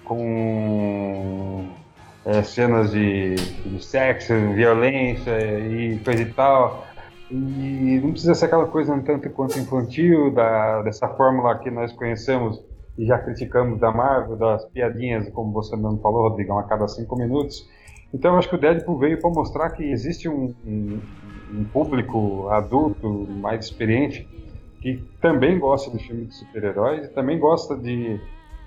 com 0.05 1.67
é, 2.25 2.43
cenas 2.43 2.91
de, 2.91 3.35
de 3.35 3.85
sexo, 3.85 4.35
violência 4.53 5.39
e 5.59 5.99
coisa 6.05 6.23
e 6.23 6.33
tal. 6.33 6.87
E 7.31 8.01
não 8.03 8.13
precisa 8.13 8.35
ser 8.35 8.47
aquela 8.47 8.67
coisa 8.67 8.93
um 8.93 9.03
tanto 9.03 9.29
quanto 9.31 9.59
infantil, 9.59 10.31
da, 10.31 10.83
dessa 10.83 11.09
fórmula 11.09 11.59
que 11.59 11.71
nós 11.71 11.93
conhecemos 11.93 12.63
e 12.99 13.05
já 13.05 13.19
criticamos 13.19 13.79
da 13.79 13.93
Marvel, 13.93 14.37
das 14.37 14.65
piadinhas, 14.67 15.29
como 15.31 15.53
você 15.53 15.77
mesmo 15.77 15.99
falou, 15.99 16.29
Rodrigão, 16.29 16.59
a 16.59 16.63
cada 16.65 16.89
cinco 16.89 17.17
minutos. 17.17 17.69
Então 18.13 18.33
eu 18.33 18.39
acho 18.39 18.49
que 18.49 18.55
o 18.55 18.59
Deadpool 18.59 18.99
veio 18.99 19.21
para 19.21 19.31
mostrar 19.31 19.71
que 19.71 19.85
existe 19.85 20.29
um, 20.29 20.55
um, 20.65 21.01
um, 21.53 21.65
público 21.65 22.49
adulto, 22.49 23.09
mais 23.09 23.67
experiente, 23.67 24.27
que 24.81 25.03
também 25.21 25.59
gosta 25.59 25.91
de 25.91 26.03
filme 26.03 26.27
de 26.27 26.35
super-heróis 26.35 27.07
e 27.07 27.09
também 27.09 27.39
gosta 27.39 27.77
de, 27.77 28.19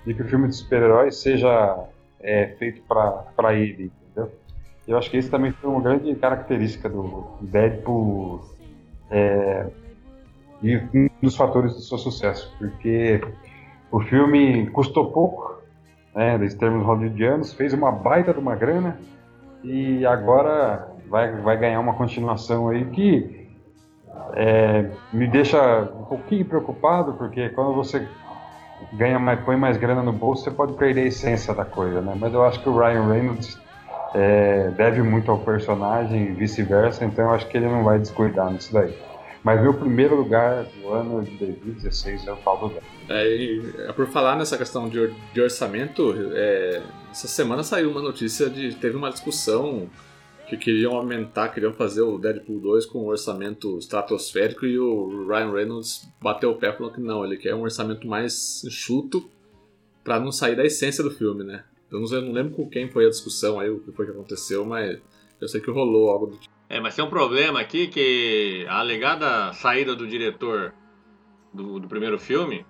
de, 0.06 0.14
que 0.14 0.22
o 0.22 0.28
filme 0.28 0.48
de 0.48 0.54
super-heróis 0.56 1.16
seja 1.16 1.84
é, 2.20 2.54
feito 2.58 2.82
para 2.82 3.54
ele, 3.54 3.90
entendeu? 4.10 4.32
Eu 4.86 4.98
acho 4.98 5.10
que 5.10 5.18
isso 5.18 5.30
também 5.30 5.52
foi 5.52 5.70
uma 5.70 5.80
grande 5.80 6.14
característica 6.16 6.88
do 6.88 7.24
Deadpool 7.40 8.42
é, 9.10 9.66
e 10.62 10.76
um 10.76 11.08
dos 11.22 11.36
fatores 11.36 11.74
do 11.74 11.80
seu 11.80 11.98
sucesso, 11.98 12.54
porque 12.58 13.20
o 13.90 14.00
filme 14.00 14.68
custou 14.70 15.10
pouco, 15.10 15.60
né, 16.14 16.36
em 16.36 16.56
termos 16.56 16.84
hollywoodianos, 16.84 17.52
fez 17.52 17.72
uma 17.72 17.90
baita 17.90 18.32
de 18.32 18.38
uma 18.38 18.54
grana 18.54 18.96
e 19.62 20.04
agora 20.06 20.88
vai, 21.08 21.32
vai 21.36 21.56
ganhar 21.56 21.80
uma 21.80 21.94
continuação 21.94 22.68
aí 22.68 22.84
que 22.86 23.48
é, 24.34 24.90
me 25.12 25.26
deixa 25.26 25.82
um 25.82 26.04
pouquinho 26.04 26.44
preocupado, 26.44 27.14
porque 27.14 27.48
quando 27.50 27.74
você 27.74 28.06
ganha 28.92 29.18
mais, 29.18 29.40
põe 29.40 29.56
mais 29.56 29.76
grana 29.76 30.02
no 30.02 30.12
bolso, 30.12 30.44
você 30.44 30.50
pode 30.50 30.72
perder 30.74 31.02
a 31.02 31.06
essência 31.06 31.54
da 31.54 31.64
coisa, 31.64 32.00
né? 32.00 32.14
Mas 32.18 32.32
eu 32.32 32.44
acho 32.44 32.62
que 32.62 32.68
o 32.68 32.76
Ryan 32.76 33.12
Reynolds 33.12 33.60
é, 34.14 34.70
deve 34.76 35.02
muito 35.02 35.30
ao 35.30 35.38
personagem 35.38 36.24
e 36.24 36.32
vice-versa, 36.32 37.04
então 37.04 37.26
eu 37.26 37.30
acho 37.32 37.46
que 37.48 37.56
ele 37.56 37.68
não 37.68 37.84
vai 37.84 37.98
descuidar 37.98 38.50
nisso 38.50 38.72
daí. 38.72 38.94
Mas 39.42 39.62
meu 39.62 39.72
primeiro 39.72 40.16
lugar 40.16 40.64
do 40.64 40.88
ano 40.90 41.22
de 41.22 41.30
2016 41.36 42.26
é 42.26 42.32
o 42.32 42.36
Paulo 42.36 42.68
Débora. 42.68 42.84
É, 43.08 43.88
é, 43.88 43.92
por 43.92 44.06
falar 44.06 44.36
nessa 44.36 44.58
questão 44.58 44.88
de, 44.88 45.12
de 45.32 45.40
orçamento, 45.40 46.14
é, 46.34 46.82
essa 47.10 47.26
semana 47.26 47.62
saiu 47.62 47.90
uma 47.90 48.02
notícia 48.02 48.50
de 48.50 48.74
teve 48.74 48.96
uma 48.96 49.10
discussão 49.10 49.88
que 50.46 50.56
queriam 50.56 50.94
aumentar, 50.96 51.48
queriam 51.48 51.72
fazer 51.72 52.02
o 52.02 52.18
Deadpool 52.18 52.60
2 52.60 52.86
com 52.86 53.04
um 53.04 53.06
orçamento 53.06 53.78
estratosférico 53.78 54.66
e 54.66 54.78
o 54.78 55.26
Ryan 55.28 55.52
Reynolds 55.52 56.08
bateu 56.20 56.50
o 56.50 56.56
pé 56.56 56.72
falando 56.72 56.94
que 56.94 57.00
não, 57.00 57.24
ele 57.24 57.36
quer 57.36 57.54
um 57.54 57.62
orçamento 57.62 58.06
mais 58.06 58.62
enxuto 58.64 59.30
para 60.02 60.18
não 60.18 60.32
sair 60.32 60.56
da 60.56 60.64
essência 60.64 61.04
do 61.04 61.10
filme, 61.10 61.44
né? 61.44 61.64
Eu 61.90 62.00
não, 62.00 62.12
eu 62.12 62.22
não 62.22 62.32
lembro 62.32 62.52
com 62.54 62.68
quem 62.68 62.90
foi 62.90 63.06
a 63.06 63.10
discussão 63.10 63.60
aí, 63.60 63.70
o 63.70 63.78
que 63.78 63.92
foi 63.92 64.06
que 64.06 64.12
aconteceu, 64.12 64.64
mas 64.64 64.98
eu 65.40 65.48
sei 65.48 65.60
que 65.60 65.70
rolou 65.70 66.10
algo 66.10 66.26
do 66.26 66.36
tipo. 66.36 66.59
É, 66.70 66.78
mas 66.78 66.94
tem 66.94 67.04
um 67.04 67.10
problema 67.10 67.60
aqui 67.60 67.88
que 67.88 68.64
a 68.68 68.78
alegada 68.78 69.52
saída 69.54 69.96
do 69.96 70.06
diretor 70.06 70.72
do, 71.52 71.80
do 71.80 71.88
primeiro 71.88 72.16
filme 72.16 72.64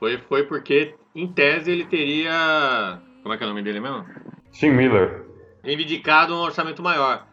foi, 0.00 0.18
foi 0.18 0.42
porque, 0.42 0.96
em 1.14 1.28
tese, 1.28 1.70
ele 1.70 1.84
teria. 1.84 3.00
Como 3.22 3.32
é 3.32 3.38
que 3.38 3.44
é 3.44 3.46
o 3.46 3.50
nome 3.50 3.62
dele 3.62 3.78
mesmo? 3.78 4.04
Tim 4.50 4.70
Miller. 4.70 5.24
Reivindicado 5.62 6.34
um 6.34 6.38
orçamento 6.38 6.82
maior. 6.82 7.28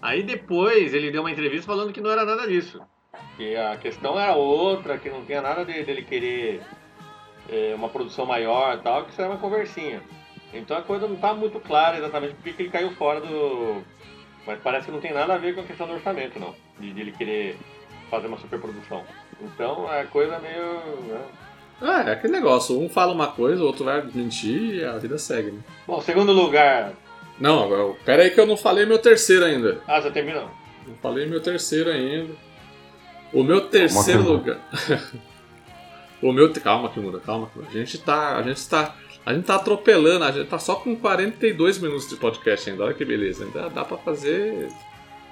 Aí 0.00 0.22
depois 0.22 0.94
ele 0.94 1.10
deu 1.10 1.22
uma 1.22 1.32
entrevista 1.32 1.66
falando 1.66 1.92
que 1.92 2.00
não 2.00 2.10
era 2.10 2.24
nada 2.24 2.46
disso. 2.46 2.80
Que 3.36 3.56
a 3.56 3.76
questão 3.76 4.18
era 4.20 4.36
outra, 4.36 4.98
que 4.98 5.10
não 5.10 5.24
tinha 5.24 5.42
nada 5.42 5.64
de, 5.64 5.82
dele 5.82 6.02
querer 6.02 6.62
é, 7.48 7.74
uma 7.74 7.88
produção 7.88 8.24
maior 8.24 8.76
e 8.76 8.82
tal, 8.82 9.04
que 9.04 9.10
isso 9.10 9.20
era 9.20 9.30
uma 9.30 9.40
conversinha. 9.40 10.00
Então 10.54 10.76
a 10.76 10.82
coisa 10.82 11.08
não 11.08 11.16
está 11.16 11.34
muito 11.34 11.58
clara 11.58 11.98
exatamente 11.98 12.34
porque 12.34 12.62
ele 12.62 12.70
caiu 12.70 12.92
fora 12.92 13.20
do, 13.20 13.82
mas 14.48 14.58
parece 14.62 14.86
que 14.86 14.92
não 14.92 14.98
tem 14.98 15.12
nada 15.12 15.34
a 15.34 15.36
ver 15.36 15.54
com 15.54 15.60
a 15.60 15.64
questão 15.64 15.86
do 15.86 15.92
orçamento, 15.92 16.40
não. 16.40 16.54
De, 16.80 16.90
de 16.90 17.00
ele 17.02 17.12
querer 17.12 17.58
fazer 18.10 18.28
uma 18.28 18.38
superprodução. 18.38 19.04
Então 19.42 19.92
é 19.92 20.04
coisa 20.04 20.38
meio. 20.38 20.80
Né? 21.02 21.20
É, 21.82 22.08
é 22.08 22.12
aquele 22.14 22.32
negócio. 22.32 22.80
Um 22.80 22.88
fala 22.88 23.12
uma 23.12 23.26
coisa, 23.26 23.62
o 23.62 23.66
outro 23.66 23.84
vai 23.84 24.02
mentir 24.02 24.76
e 24.76 24.84
a 24.86 24.96
vida 24.96 25.18
segue, 25.18 25.50
né? 25.50 25.60
Bom, 25.86 26.00
segundo 26.00 26.32
lugar. 26.32 26.94
Não, 27.38 27.62
agora, 27.62 27.94
pera 28.06 28.22
aí 28.22 28.30
que 28.30 28.40
eu 28.40 28.46
não 28.46 28.56
falei 28.56 28.86
meu 28.86 28.98
terceiro 28.98 29.44
ainda. 29.44 29.82
Ah, 29.86 30.00
você 30.00 30.10
terminou? 30.10 30.50
Não 30.86 30.94
falei 30.96 31.26
meu 31.26 31.42
terceiro 31.42 31.90
ainda. 31.90 32.32
O 33.34 33.42
meu 33.42 33.68
terceiro 33.68 34.22
lugar. 34.22 34.58
O 36.20 36.32
meu. 36.32 36.52
Calma, 36.52 36.88
Kimura, 36.88 37.20
calma. 37.20 37.48
A 37.68 37.70
gente 37.70 37.96
tá. 37.98 38.36
A 38.36 38.42
gente 38.42 38.68
tá. 38.68 38.92
A 39.24 39.34
gente 39.34 39.44
tá 39.44 39.56
atropelando, 39.56 40.24
a 40.24 40.30
gente 40.30 40.48
tá 40.48 40.58
só 40.58 40.76
com 40.76 40.96
42 40.96 41.78
minutos 41.78 42.08
de 42.08 42.16
podcast 42.16 42.70
ainda. 42.70 42.84
Olha 42.84 42.94
que 42.94 43.04
beleza. 43.04 43.44
Ainda 43.44 43.68
dá 43.68 43.84
pra 43.84 43.98
fazer. 43.98 44.68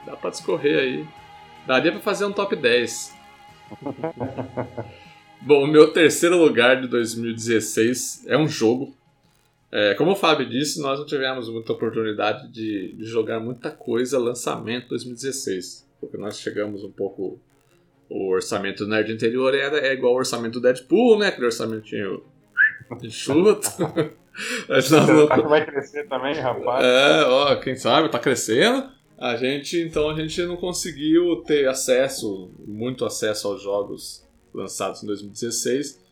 Dá 0.05 0.17
pra 0.17 0.31
discorrer 0.31 0.79
aí. 0.79 1.07
Daria 1.67 1.93
pra 1.93 2.01
fazer 2.01 2.25
um 2.27 2.33
top 2.33 2.55
10. 2.55 3.15
Bom, 5.41 5.65
o 5.65 5.67
meu 5.67 5.93
terceiro 5.93 6.37
lugar 6.37 6.81
de 6.81 6.89
2016 6.89 8.25
é 8.27 8.37
um 8.37 8.49
jogo. 8.49 8.95
É, 9.71 9.95
como 9.95 10.13
o 10.13 10.17
Fábio 10.17 10.49
disse, 10.49 10.81
nós 10.81 10.99
não 10.99 11.07
tivemos 11.07 11.49
muita 11.49 11.73
oportunidade 11.73 12.49
de, 12.49 12.95
de 12.95 13.05
jogar 13.05 13.41
muita 13.41 13.71
coisa 13.71 14.19
lançamento 14.19 14.89
2016. 14.89 15.87
Porque 16.01 16.17
nós 16.17 16.39
chegamos 16.39 16.85
um 16.85 16.91
pouco 16.91 17.41
o 18.09 18.29
orçamento 18.29 18.85
do 18.85 18.91
Nerd 18.91 19.13
Interior 19.13 19.55
era, 19.55 19.79
é 19.79 19.93
igual 19.93 20.13
ao 20.13 20.19
orçamento 20.19 20.55
do 20.55 20.61
Deadpool, 20.61 21.19
né? 21.19 21.29
Aquele 21.29 21.47
orçamentinho 21.47 22.23
nós 24.69 24.91
não... 24.91 25.29
que 25.29 25.43
vai 25.43 25.65
crescer 25.65 26.07
também, 26.09 26.35
rapaz. 26.35 26.85
É, 26.85 27.25
ó, 27.25 27.57
quem 27.57 27.77
sabe, 27.77 28.09
tá 28.11 28.19
crescendo. 28.19 28.91
A 29.19 29.37
gente, 29.37 29.81
então, 29.81 30.11
a 30.11 30.15
gente 30.15 30.43
não 30.43 30.57
conseguiu 30.57 31.37
ter 31.47 31.67
acesso, 31.69 32.51
muito 32.67 33.05
acesso 33.05 33.49
aos 33.49 33.63
jogos 33.63 34.27
lançados 34.53 35.03
em 35.03 35.07
2016. 35.07 36.05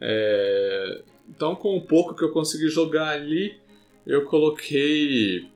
É... 0.00 1.02
Então, 1.28 1.56
com 1.56 1.76
o 1.76 1.80
pouco 1.80 2.14
que 2.14 2.24
eu 2.24 2.32
consegui 2.32 2.68
jogar 2.68 3.08
ali, 3.08 3.58
eu 4.06 4.24
coloquei 4.26 5.48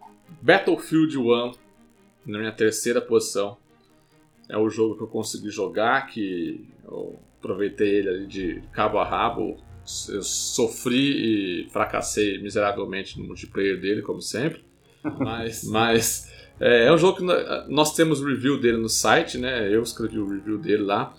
Battlefield 0.43 1.17
1 1.19 1.53
na 2.27 2.39
minha 2.39 2.53
terceira 2.53 3.01
posição 3.01 3.57
é 4.49 4.57
o 4.57 4.69
jogo 4.69 4.97
que 4.97 5.03
eu 5.03 5.09
consegui 5.09 5.51
jogar, 5.51 6.07
que 6.07 6.67
eu 6.85 7.19
aproveitei 7.39 7.97
ele 7.97 8.09
ali 8.09 8.27
de 8.27 8.63
cabo 8.73 8.99
a 8.99 9.05
rabo. 9.05 9.57
Eu 10.09 10.23
sofri 10.23 11.65
e 11.65 11.71
fracassei 11.71 12.39
miseravelmente 12.43 13.19
no 13.19 13.27
multiplayer 13.27 13.81
dele, 13.81 14.03
como 14.03 14.21
sempre. 14.21 14.65
Mas, 15.21 15.63
mas 15.63 16.33
é, 16.59 16.87
é, 16.87 16.93
um 16.93 16.99
jogo 16.99 17.19
que 17.19 17.25
nós 17.69 17.95
temos 17.95 18.21
review 18.21 18.61
dele 18.61 18.79
no 18.79 18.89
site, 18.89 19.39
né? 19.39 19.73
Eu 19.73 19.83
escrevi 19.83 20.19
o 20.19 20.29
review 20.29 20.59
dele 20.59 20.83
lá. 20.83 21.15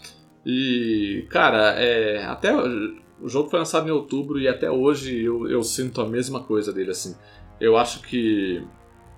E, 0.46 1.26
cara, 1.30 1.80
é, 1.80 2.24
até 2.26 2.54
o 2.54 3.30
jogo 3.30 3.50
foi 3.50 3.60
lançado 3.60 3.88
em 3.88 3.92
outubro 3.92 4.40
e 4.40 4.48
até 4.48 4.70
hoje 4.70 5.24
eu, 5.24 5.50
eu 5.50 5.64
sinto 5.64 6.02
a 6.02 6.08
mesma 6.08 6.44
coisa 6.44 6.74
dele, 6.74 6.92
assim. 6.92 7.16
Eu 7.62 7.78
acho 7.78 8.02
que 8.02 8.62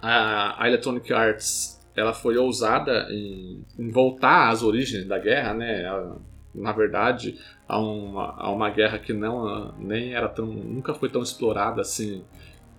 a, 0.02 0.64
a 0.64 0.68
Electronic 0.68 1.12
Arts 1.12 1.80
ela 1.96 2.14
foi 2.14 2.38
ousada 2.38 3.08
em, 3.10 3.66
em 3.78 3.90
voltar 3.90 4.50
às 4.50 4.64
origens 4.64 5.06
da 5.06 5.20
guerra, 5.20 5.54
né? 5.54 5.84
Na 6.54 6.72
verdade, 6.72 7.40
a 7.68 7.80
uma, 7.80 8.36
a 8.38 8.52
uma 8.52 8.70
guerra 8.70 9.00
que 9.00 9.14
não 9.14 9.74
nem 9.78 10.14
era 10.14 10.28
tão 10.28 10.48
nunca 10.48 10.94
foi 10.94 11.10
tão 11.10 11.22
explorada 11.22 11.82
assim 11.82 12.24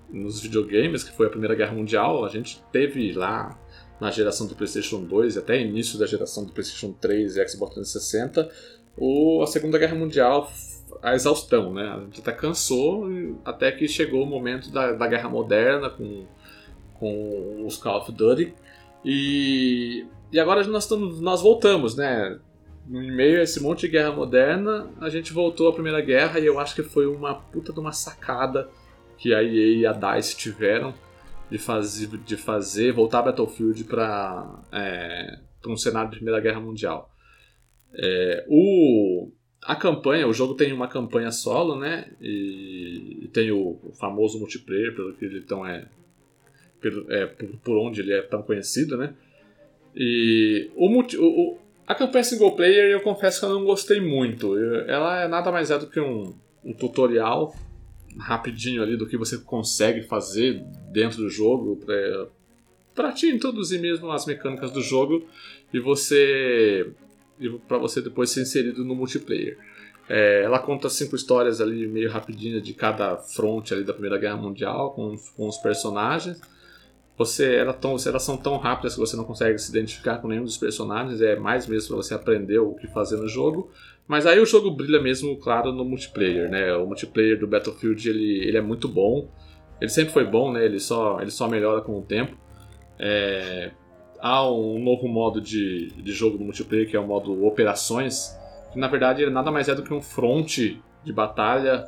nos 0.09 0.41
videogames, 0.41 1.05
que 1.05 1.13
foi 1.13 1.27
a 1.27 1.31
Primeira 1.31 1.55
Guerra 1.55 1.73
Mundial. 1.73 2.25
A 2.25 2.29
gente 2.29 2.63
teve 2.73 3.13
lá 3.13 3.59
na 4.01 4.11
geração 4.11 4.47
do 4.47 4.55
PlayStation 4.55 5.05
2 5.05 5.37
e 5.37 5.39
até 5.39 5.61
início 5.61 5.99
da 5.99 6.07
geração 6.07 6.45
do 6.45 6.53
PlayStation 6.53 6.93
3 6.93 7.37
e 7.37 7.49
Xbox 7.49 7.75
360, 7.75 8.51
o, 8.97 9.43
a 9.43 9.47
Segunda 9.47 9.79
Guerra 9.79 9.95
Mundial 9.95 10.51
a 11.03 11.15
exaustão, 11.15 11.73
né? 11.73 11.85
A 11.85 12.01
gente 12.01 12.21
até 12.21 12.33
cansou 12.33 13.09
até 13.45 13.71
que 13.73 13.87
chegou 13.89 14.23
o 14.23 14.27
momento 14.27 14.71
da, 14.71 14.93
da 14.93 15.07
guerra 15.07 15.29
moderna 15.29 15.89
com, 15.91 16.27
com 16.95 17.65
os 17.65 17.77
Call 17.77 18.01
of 18.01 18.13
Duty 18.13 18.55
e, 19.05 20.07
e 20.33 20.39
agora 20.39 20.63
nós, 20.65 20.89
nós 21.21 21.41
voltamos, 21.41 21.97
né? 21.97 22.39
No 22.91 23.01
meio 23.01 23.39
a 23.39 23.45
esse 23.45 23.63
monte 23.63 23.83
de 23.83 23.89
guerra 23.89 24.11
moderna, 24.11 24.91
a 25.01 25.09
gente 25.09 25.33
voltou 25.33 25.69
à 25.69 25.73
Primeira 25.73 26.01
Guerra 26.01 26.41
e 26.41 26.47
eu 26.47 26.59
acho 26.59 26.75
que 26.75 26.83
foi 26.83 27.07
uma 27.07 27.37
puta 27.37 27.73
de 27.73 27.79
uma 27.79 27.93
sacada 27.93 28.69
que 29.17 29.33
a 29.33 29.45
EA 29.45 29.77
e 29.77 29.87
a 29.87 29.93
DICE 29.93 30.37
tiveram 30.37 30.93
de 31.49 31.57
fazer, 31.57 32.09
de 32.09 32.37
fazer 32.37 32.93
voltar 32.93 33.23
Battlefield 33.23 33.85
para 33.85 34.61
é, 34.73 35.39
um 35.69 35.77
cenário 35.77 36.11
de 36.11 36.17
Primeira 36.17 36.41
Guerra 36.41 36.59
Mundial. 36.59 37.09
É, 37.95 38.45
o, 38.49 39.31
a 39.63 39.77
campanha, 39.77 40.27
o 40.27 40.33
jogo 40.33 40.55
tem 40.55 40.73
uma 40.73 40.89
campanha 40.89 41.31
solo, 41.31 41.79
né? 41.79 42.11
E, 42.21 43.21
e 43.23 43.29
tem 43.29 43.53
o, 43.53 43.79
o, 43.85 43.93
famoso 44.01 44.37
multiplayer, 44.41 44.97
pelo 44.97 45.13
que 45.13 45.25
ele 45.25 45.39
então 45.39 45.65
é 45.65 45.87
é, 47.11 47.27
por, 47.27 47.49
por, 47.59 47.79
onde 47.79 48.01
ele 48.01 48.15
é 48.15 48.23
tão 48.23 48.43
conhecido, 48.43 48.97
né? 48.97 49.15
E 49.95 50.73
o, 50.75 50.89
o, 50.89 51.59
a 51.91 51.95
campanha 51.97 52.23
single 52.23 52.53
player 52.53 52.89
eu 52.89 53.01
confesso 53.01 53.41
que 53.41 53.47
eu 53.47 53.51
não 53.51 53.65
gostei 53.65 54.01
muito. 54.01 54.57
Ela 54.87 55.25
é 55.25 55.29
nada 55.29 55.51
mais 55.51 55.73
é 55.73 55.77
do 55.79 55.89
que 55.89 55.99
um, 55.99 56.33
um 56.65 56.73
tutorial 56.73 57.53
rapidinho 58.17 58.81
ali 58.81 58.97
do 58.97 59.09
que 59.09 59.17
você 59.17 59.39
consegue 59.39 60.03
fazer 60.03 60.63
dentro 60.93 61.19
do 61.19 61.29
jogo 61.29 61.81
para 62.95 63.13
te 63.13 63.27
introduzir 63.27 63.81
mesmo 63.81 64.09
as 64.13 64.25
mecânicas 64.25 64.71
do 64.71 64.81
jogo 64.81 65.27
e 65.75 65.81
você 65.81 66.93
para 67.67 67.79
você 67.79 68.01
depois 68.01 68.31
ser 68.31 68.43
inserido 68.43 68.85
no 68.85 68.95
multiplayer. 68.95 69.59
É, 70.09 70.43
ela 70.45 70.61
conta 70.61 70.89
cinco 70.89 71.17
histórias 71.17 71.61
ali 71.61 71.89
meio 71.89 72.09
rapidinha 72.09 72.61
de 72.61 72.73
cada 72.73 73.17
fronte 73.17 73.75
ali 73.75 73.83
da 73.83 73.93
Primeira 73.93 74.17
Guerra 74.17 74.37
Mundial 74.37 74.93
com, 74.93 75.17
com 75.37 75.49
os 75.49 75.57
personagens 75.59 76.41
você 77.21 77.57
ela 77.57 77.75
tão, 77.75 77.97
elas 78.07 78.23
são 78.23 78.35
tão 78.35 78.57
rápidas 78.57 78.95
que 78.95 79.01
você 79.01 79.15
não 79.15 79.25
consegue 79.25 79.59
se 79.59 79.69
identificar 79.69 80.17
com 80.17 80.29
nenhum 80.29 80.45
dos 80.45 80.57
personagens, 80.57 81.21
é 81.21 81.37
mais 81.37 81.67
mesmo 81.67 81.89
para 81.89 81.97
você 81.99 82.15
aprender 82.15 82.59
o 82.61 82.73
que 82.73 82.87
fazer 82.87 83.19
no 83.19 83.29
jogo. 83.29 83.71
Mas 84.09 84.25
aí 84.25 84.41
o 84.41 84.47
jogo 84.47 84.71
brilha 84.71 85.03
mesmo, 85.03 85.37
claro, 85.37 85.71
no 85.71 85.85
multiplayer, 85.85 86.51
né? 86.51 86.75
O 86.75 86.87
multiplayer 86.87 87.39
do 87.39 87.47
Battlefield 87.47 88.09
ele, 88.09 88.49
ele 88.49 88.57
é 88.57 88.63
muito 88.63 88.89
bom. 88.89 89.29
Ele 89.79 89.91
sempre 89.91 90.15
foi 90.15 90.25
bom, 90.25 90.51
né? 90.51 90.65
Ele 90.65 90.81
só, 90.81 91.21
ele 91.21 91.31
só 91.31 91.47
melhora 91.47 91.83
com 91.83 91.99
o 91.99 92.03
tempo. 92.03 92.35
É, 92.99 93.71
há 94.19 94.51
um 94.51 94.83
novo 94.83 95.07
modo 95.07 95.43
de, 95.43 95.89
de 95.89 96.13
jogo 96.13 96.39
no 96.39 96.45
multiplayer 96.45 96.89
que 96.89 96.97
é 96.97 97.01
o 97.01 97.07
modo 97.07 97.45
Operações, 97.45 98.35
que 98.73 98.79
na 98.79 98.89
verdade 98.89 99.23
ele 99.23 99.31
nada 99.31 99.53
mais 99.53 99.69
é 99.69 99.75
do 99.75 99.83
que 99.83 99.93
um 99.93 100.01
front 100.01 100.57
de 101.05 101.13
batalha 101.13 101.87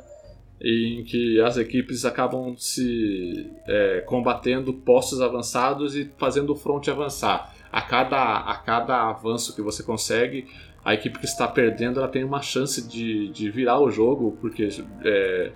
em 0.63 1.03
que 1.03 1.41
as 1.41 1.57
equipes 1.57 2.05
acabam 2.05 2.55
se 2.57 3.51
é, 3.67 4.01
combatendo 4.01 4.73
postos 4.73 5.19
avançados 5.19 5.95
e 5.95 6.09
fazendo 6.17 6.51
o 6.53 6.55
front 6.55 6.87
avançar. 6.87 7.53
A 7.69 7.81
cada, 7.81 8.37
a 8.37 8.55
cada 8.55 9.09
avanço 9.09 9.53
que 9.53 9.61
você 9.61 9.83
consegue, 9.83 10.47
a 10.85 10.93
equipe 10.93 11.19
que 11.19 11.25
está 11.25 11.47
perdendo 11.47 11.99
ela 11.99 12.07
tem 12.07 12.23
uma 12.23 12.41
chance 12.41 12.87
de, 12.87 13.27
de 13.29 13.49
virar 13.49 13.79
o 13.79 13.89
jogo, 13.89 14.37
porque 14.39 14.69
é, 15.03 15.51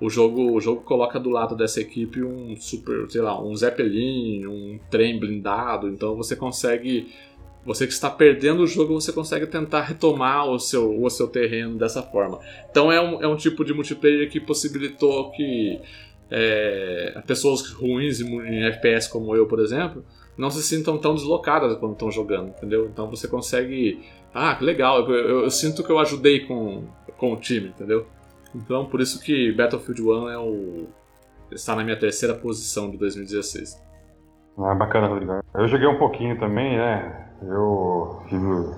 o, 0.00 0.08
jogo, 0.08 0.52
o 0.52 0.60
jogo 0.60 0.82
coloca 0.82 1.18
do 1.18 1.30
lado 1.30 1.56
dessa 1.56 1.80
equipe 1.80 2.22
um 2.22 2.54
super, 2.56 3.10
sei 3.10 3.20
lá, 3.20 3.42
um 3.42 3.56
Zeppelin, 3.56 4.46
um 4.46 4.78
trem 4.90 5.18
blindado, 5.18 5.88
então 5.88 6.14
você 6.14 6.36
consegue 6.36 7.12
você 7.64 7.86
que 7.86 7.92
está 7.92 8.10
perdendo 8.10 8.62
o 8.62 8.66
jogo, 8.66 8.94
você 8.94 9.12
consegue 9.12 9.46
tentar 9.46 9.82
retomar 9.82 10.48
o 10.48 10.58
seu, 10.58 11.00
o 11.00 11.08
seu 11.08 11.28
terreno 11.28 11.78
dessa 11.78 12.02
forma. 12.02 12.40
Então 12.70 12.90
é 12.90 13.00
um, 13.00 13.22
é 13.22 13.28
um 13.28 13.36
tipo 13.36 13.64
de 13.64 13.72
multiplayer 13.72 14.28
que 14.28 14.40
possibilitou 14.40 15.30
que 15.30 15.80
é, 16.30 17.22
pessoas 17.26 17.70
ruins 17.70 18.20
em 18.20 18.64
FPS 18.64 19.08
como 19.08 19.36
eu, 19.36 19.46
por 19.46 19.60
exemplo, 19.60 20.04
não 20.36 20.50
se 20.50 20.62
sintam 20.62 20.98
tão 20.98 21.14
deslocadas 21.14 21.76
quando 21.76 21.92
estão 21.92 22.10
jogando, 22.10 22.48
entendeu? 22.48 22.86
Então 22.86 23.08
você 23.08 23.28
consegue. 23.28 24.02
Ah, 24.34 24.54
que 24.54 24.64
legal, 24.64 25.08
eu, 25.08 25.14
eu, 25.14 25.40
eu, 25.42 25.50
sinto 25.50 25.84
que 25.84 25.92
eu 25.92 25.98
ajudei 25.98 26.40
com, 26.40 26.84
com 27.18 27.32
o 27.32 27.36
time, 27.36 27.68
entendeu? 27.68 28.06
Então 28.54 28.86
por 28.86 29.00
isso 29.00 29.20
que 29.20 29.52
Battlefield 29.52 30.02
1 30.02 30.28
é 30.30 30.38
o, 30.38 30.88
está 31.52 31.76
na 31.76 31.84
minha 31.84 31.98
terceira 31.98 32.34
posição 32.34 32.90
de 32.90 32.96
2016. 32.96 33.80
Ah, 34.58 34.74
bacana, 34.74 35.06
Rodrigo. 35.06 35.40
Eu 35.54 35.68
joguei 35.68 35.86
um 35.86 35.98
pouquinho 35.98 36.38
também, 36.38 36.76
né? 36.76 37.31
Eu 37.46 38.22
tive 38.28 38.74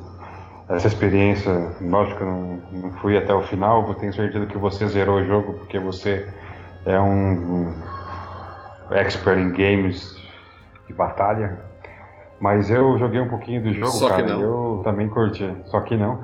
essa 0.69 0.87
experiência, 0.87 1.53
lógico 1.81 2.19
que 2.19 2.25
não, 2.25 2.62
não 2.73 2.93
fui 2.95 3.17
até 3.17 3.35
o 3.35 3.43
final, 3.43 3.95
tenho 3.95 4.12
certeza 4.12 4.47
que 4.47 4.57
você 4.57 4.87
zerou 4.89 5.19
o 5.21 5.25
jogo 5.25 5.55
porque 5.55 5.79
você 5.79 6.27
é 6.87 6.99
um, 6.99 7.69
um 7.69 7.75
expert 8.91 9.39
em 9.39 9.51
games 9.51 10.17
de 10.87 10.95
batalha. 10.95 11.59
Mas 12.41 12.71
eu 12.71 12.99
joguei 12.99 13.21
um 13.21 13.29
pouquinho 13.29 13.62
do 13.62 13.73
jogo, 13.73 13.93
só 13.93 14.09
cara, 14.09 14.23
que 14.23 14.29
não. 14.29 14.41
eu 14.41 14.81
também 14.85 15.09
curti, 15.09 15.51
só 15.67 15.81
que 15.81 15.97
não. 15.97 16.23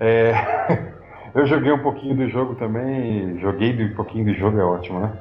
É, 0.00 0.34
eu 1.34 1.46
joguei 1.46 1.72
um 1.72 1.78
pouquinho 1.78 2.16
do 2.16 2.28
jogo 2.28 2.54
também, 2.56 3.38
joguei 3.38 3.84
um 3.84 3.94
pouquinho 3.94 4.24
do 4.24 4.34
jogo, 4.34 4.58
é 4.58 4.64
ótimo, 4.64 5.00
né? 5.00 5.12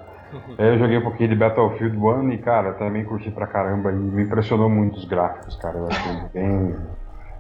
Eu 0.58 0.78
joguei 0.78 0.98
um 0.98 1.04
pouquinho 1.04 1.30
de 1.30 1.36
Battlefield 1.36 1.98
1 1.98 2.32
e, 2.32 2.38
cara, 2.38 2.74
também 2.74 3.04
curti 3.04 3.30
pra 3.32 3.48
caramba 3.48 3.92
e 3.92 3.96
me 3.96 4.24
impressionou 4.24 4.70
muito 4.70 4.98
os 4.98 5.06
gráficos, 5.06 5.56
cara. 5.58 5.78
Eu 5.78 5.88
achei 5.88 6.22
bem, 6.34 6.76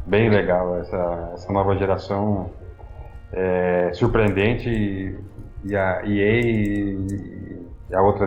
bem 0.05 0.29
legal 0.29 0.77
essa, 0.77 1.31
essa 1.33 1.53
nova 1.53 1.75
geração. 1.75 2.51
É, 3.33 3.91
surpreendente 3.93 4.69
e, 4.69 5.17
e 5.63 5.75
a 5.75 6.01
EA 6.05 6.41
e, 6.41 7.65
e 7.89 7.95
a 7.95 8.01
outra 8.01 8.25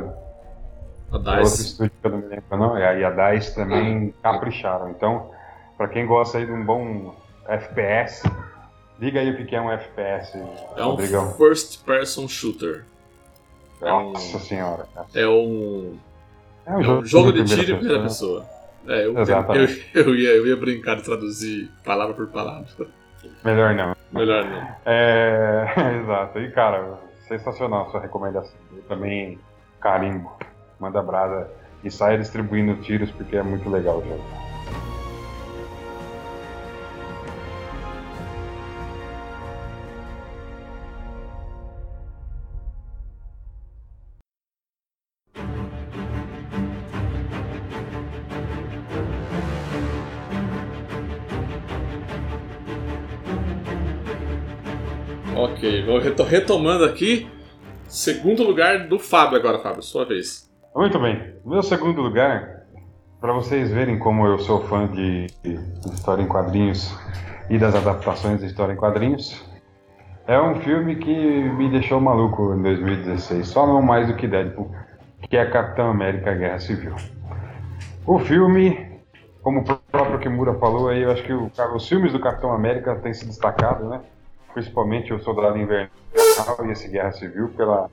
a 1.12 1.18
DICE. 1.18 1.28
outro 1.30 1.60
estúdio 1.60 1.92
que 2.00 2.06
eu 2.06 2.10
não 2.10 2.18
me 2.18 2.26
lembro 2.26 2.56
não, 2.56 2.78
e 2.78 3.04
a 3.04 3.10
DICE 3.10 3.54
também 3.54 4.14
capricharam. 4.22 4.90
Então, 4.90 5.30
para 5.76 5.88
quem 5.88 6.06
gosta 6.06 6.38
aí 6.38 6.46
de 6.46 6.52
um 6.52 6.64
bom 6.64 7.14
FPS, 7.46 8.22
Diga 8.98 9.20
aí 9.20 9.30
o 9.30 9.44
que 9.46 9.56
é 9.56 9.60
um 9.60 9.70
FPS, 9.72 10.38
É 10.76 10.82
um 10.84 10.90
Rodrigão. 10.90 11.32
first 11.32 11.84
person 11.84 12.28
shooter. 12.28 12.84
Nossa 13.80 14.38
senhora. 14.38 14.86
É 15.14 15.26
um, 15.28 15.98
É 16.66 16.72
é 16.72 16.76
um 16.76 17.04
jogo 17.04 17.32
de 17.32 17.44
tiro 17.44 17.62
em 17.62 17.78
primeira 17.78 18.02
pessoa. 18.02 18.40
pessoa. 18.42 18.54
É, 18.86 19.06
eu, 19.06 19.14
eu, 19.14 19.68
eu, 19.94 20.14
ia, 20.14 20.30
eu 20.30 20.46
ia 20.46 20.56
brincar 20.56 20.96
de 20.96 21.02
traduzir 21.02 21.70
palavra 21.84 22.14
por 22.14 22.26
palavra. 22.28 22.66
Melhor 23.44 23.74
não. 23.74 23.96
Melhor 24.12 24.44
não. 24.44 24.68
É, 24.84 25.66
exato. 26.02 26.38
E, 26.38 26.50
cara, 26.50 26.98
sensacional 27.26 27.86
a 27.86 27.90
sua 27.90 28.00
recomendação. 28.00 28.54
Eu 28.76 28.82
também 28.82 29.38
carimbo, 29.80 30.30
manda 30.78 31.02
brasa 31.02 31.50
e 31.82 31.90
saia 31.90 32.18
distribuindo 32.18 32.76
tiros 32.82 33.10
porque 33.10 33.36
é 33.36 33.42
muito 33.42 33.68
legal 33.70 33.98
o 33.98 34.02
jogo. 34.02 34.24
Retomando 56.34 56.84
aqui. 56.84 57.30
Segundo 57.86 58.42
lugar 58.42 58.88
do 58.88 58.98
Fábio 58.98 59.38
agora, 59.38 59.60
Fábio, 59.60 59.82
sua 59.82 60.04
vez. 60.04 60.50
Muito 60.74 60.98
bem. 60.98 61.32
Meu 61.46 61.62
segundo 61.62 62.02
lugar, 62.02 62.64
para 63.20 63.32
vocês 63.32 63.70
verem 63.70 64.00
como 64.00 64.26
eu 64.26 64.36
sou 64.40 64.60
fã 64.62 64.88
de, 64.88 65.26
história 65.92 66.22
em 66.22 66.26
quadrinhos 66.26 66.92
e 67.48 67.56
das 67.56 67.76
adaptações 67.76 68.40
de 68.40 68.46
história 68.46 68.72
em 68.72 68.76
quadrinhos, 68.76 69.44
é 70.26 70.40
um 70.40 70.56
filme 70.56 70.96
que 70.96 71.14
me 71.14 71.70
deixou 71.70 72.00
maluco 72.00 72.52
em 72.54 72.62
2016, 72.62 73.46
só 73.46 73.64
não 73.64 73.80
mais 73.80 74.08
do 74.08 74.16
que 74.16 74.26
Deadpool, 74.26 74.74
que 75.30 75.36
é 75.36 75.44
Capitão 75.48 75.88
América 75.88 76.34
Guerra 76.34 76.58
Civil. 76.58 76.96
O 78.04 78.18
filme, 78.18 79.00
como 79.40 79.60
o 79.60 79.64
próprio 79.64 80.18
Kimura 80.18 80.54
falou 80.54 80.88
aí, 80.88 81.02
eu 81.02 81.12
acho 81.12 81.22
que 81.22 81.32
o- 81.32 81.48
os 81.76 81.88
filmes 81.88 82.12
do 82.12 82.18
Capitão 82.18 82.52
América 82.52 82.96
têm 82.96 83.14
se 83.14 83.24
destacado, 83.24 83.88
né? 83.88 84.00
Principalmente 84.54 85.12
o 85.12 85.18
Soldado 85.18 85.58
Invernal 85.58 85.90
e 86.64 86.70
esse 86.70 86.88
Guerra 86.88 87.12
Civil 87.12 87.48
pela 87.50 87.90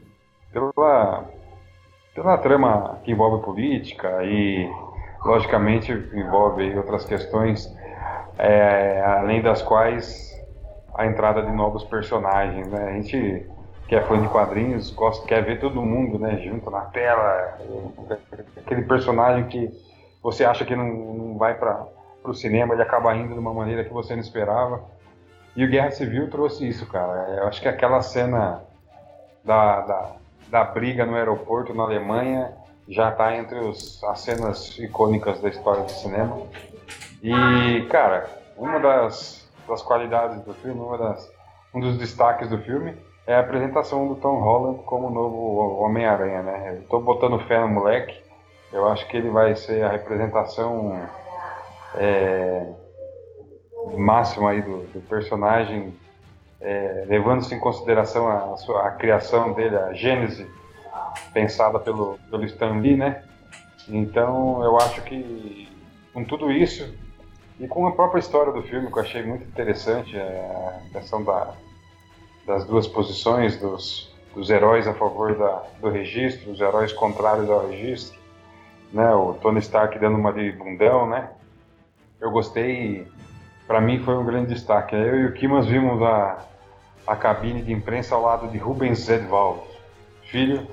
pela 0.53 1.25
pela 2.15 2.37
trama 2.37 2.99
que 3.03 3.11
envolve 3.11 3.43
política 3.43 4.23
e, 4.23 4.69
logicamente, 5.25 5.91
envolve 5.91 6.77
outras 6.77 7.05
questões, 7.05 7.73
é, 8.37 9.01
além 9.01 9.41
das 9.41 9.61
quais 9.61 10.29
a 10.93 11.05
entrada 11.05 11.41
de 11.41 11.51
novos 11.51 11.83
personagens. 11.85 12.67
Né? 12.67 12.89
A 12.89 12.93
gente 12.93 13.45
que 13.87 13.95
é 13.95 14.01
fã 14.03 14.21
de 14.21 14.29
quadrinhos 14.29 14.89
gosta, 14.91 15.27
quer 15.27 15.43
ver 15.43 15.59
todo 15.59 15.81
mundo 15.81 16.17
né, 16.17 16.37
junto 16.37 16.71
na 16.71 16.79
tela, 16.81 17.57
aquele 18.55 18.83
personagem 18.83 19.49
que 19.49 19.69
você 20.23 20.45
acha 20.45 20.63
que 20.63 20.73
não, 20.73 20.87
não 20.87 21.37
vai 21.37 21.55
para 21.55 21.87
o 22.23 22.33
cinema, 22.33 22.73
ele 22.73 22.83
acaba 22.83 23.13
indo 23.13 23.33
de 23.33 23.39
uma 23.39 23.53
maneira 23.53 23.83
que 23.83 23.91
você 23.91 24.13
não 24.13 24.21
esperava. 24.21 24.81
E 25.55 25.65
o 25.65 25.69
Guerra 25.69 25.91
Civil 25.91 26.29
trouxe 26.29 26.67
isso, 26.67 26.85
cara. 26.87 27.35
Eu 27.37 27.47
acho 27.47 27.61
que 27.61 27.67
aquela 27.67 28.01
cena 28.01 28.61
da, 29.43 29.81
da, 29.81 30.11
da 30.49 30.63
briga 30.63 31.05
no 31.05 31.15
aeroporto 31.15 31.73
na 31.73 31.83
Alemanha 31.83 32.53
já 32.87 33.09
está 33.09 33.35
entre 33.35 33.59
os, 33.59 34.03
as 34.03 34.21
cenas 34.21 34.77
icônicas 34.79 35.41
da 35.41 35.49
história 35.49 35.83
do 35.83 35.91
cinema. 35.91 36.41
E, 37.21 37.87
cara, 37.89 38.29
uma 38.57 38.79
das, 38.79 39.47
das 39.67 39.81
qualidades 39.81 40.41
do 40.43 40.53
filme, 40.53 40.79
uma 40.79 40.97
das, 40.97 41.31
um 41.73 41.79
dos 41.79 41.97
destaques 41.97 42.49
do 42.49 42.57
filme 42.59 42.97
é 43.27 43.35
a 43.35 43.39
apresentação 43.39 44.07
do 44.07 44.15
Tom 44.15 44.39
Holland 44.39 44.83
como 44.83 45.09
novo 45.09 45.81
Homem-Aranha, 45.81 46.41
né? 46.41 46.77
Eu 46.77 46.87
tô 46.87 46.99
botando 46.99 47.39
fé 47.47 47.59
no 47.59 47.67
moleque. 47.67 48.19
Eu 48.73 48.87
acho 48.87 49.07
que 49.07 49.17
ele 49.17 49.29
vai 49.29 49.55
ser 49.55 49.83
a 49.83 49.89
representação 49.89 51.01
é, 51.95 52.67
máxima 53.97 54.51
aí 54.51 54.61
do, 54.61 54.83
do 54.87 55.01
personagem 55.07 55.93
é, 56.59 57.05
levando-se 57.07 57.53
em 57.53 57.59
consideração 57.59 58.27
a, 58.27 58.57
sua, 58.57 58.87
a 58.87 58.91
criação 58.91 59.53
dele, 59.53 59.75
a 59.75 59.93
gênese 59.93 60.47
pensada 61.33 61.79
pelo, 61.79 62.19
pelo 62.29 62.45
Stan 62.45 62.79
Lee, 62.79 62.95
né? 62.95 63.23
Então 63.89 64.63
eu 64.63 64.77
acho 64.77 65.01
que 65.01 65.67
com 66.13 66.23
tudo 66.23 66.51
isso 66.51 66.93
e 67.59 67.67
com 67.67 67.87
a 67.87 67.91
própria 67.91 68.19
história 68.19 68.51
do 68.51 68.61
filme 68.63 68.91
que 68.91 68.97
eu 68.97 69.01
achei 69.01 69.23
muito 69.23 69.43
interessante, 69.45 70.15
é, 70.15 70.81
a 70.89 70.99
questão 70.99 71.23
da, 71.23 71.53
das 72.45 72.65
duas 72.65 72.87
posições 72.87 73.57
dos, 73.59 74.13
dos 74.35 74.49
heróis 74.49 74.87
a 74.87 74.93
favor 74.93 75.35
da, 75.35 75.63
do 75.79 75.89
registro, 75.89 76.51
os 76.51 76.61
heróis 76.61 76.93
contrários 76.93 77.49
ao 77.49 77.67
registro, 77.67 78.19
né? 78.93 79.13
O 79.13 79.33
Tony 79.33 79.59
Stark 79.59 79.97
dando 79.99 80.17
uma 80.17 80.31
de 80.31 80.51
bundão, 80.51 81.09
né? 81.09 81.29
Eu 82.19 82.29
gostei, 82.29 83.07
para 83.71 83.79
mim 83.79 83.99
foi 83.99 84.17
um 84.17 84.25
grande 84.25 84.53
destaque. 84.53 84.93
Eu 84.93 85.21
e 85.21 85.25
o 85.27 85.31
Kimas 85.31 85.65
vimos 85.65 86.01
a, 86.01 86.39
a 87.07 87.15
cabine 87.15 87.61
de 87.61 87.71
imprensa 87.71 88.13
ao 88.15 88.21
lado 88.21 88.49
de 88.49 88.57
Rubens 88.57 88.99
Zedwald, 88.99 89.61
filho. 90.23 90.67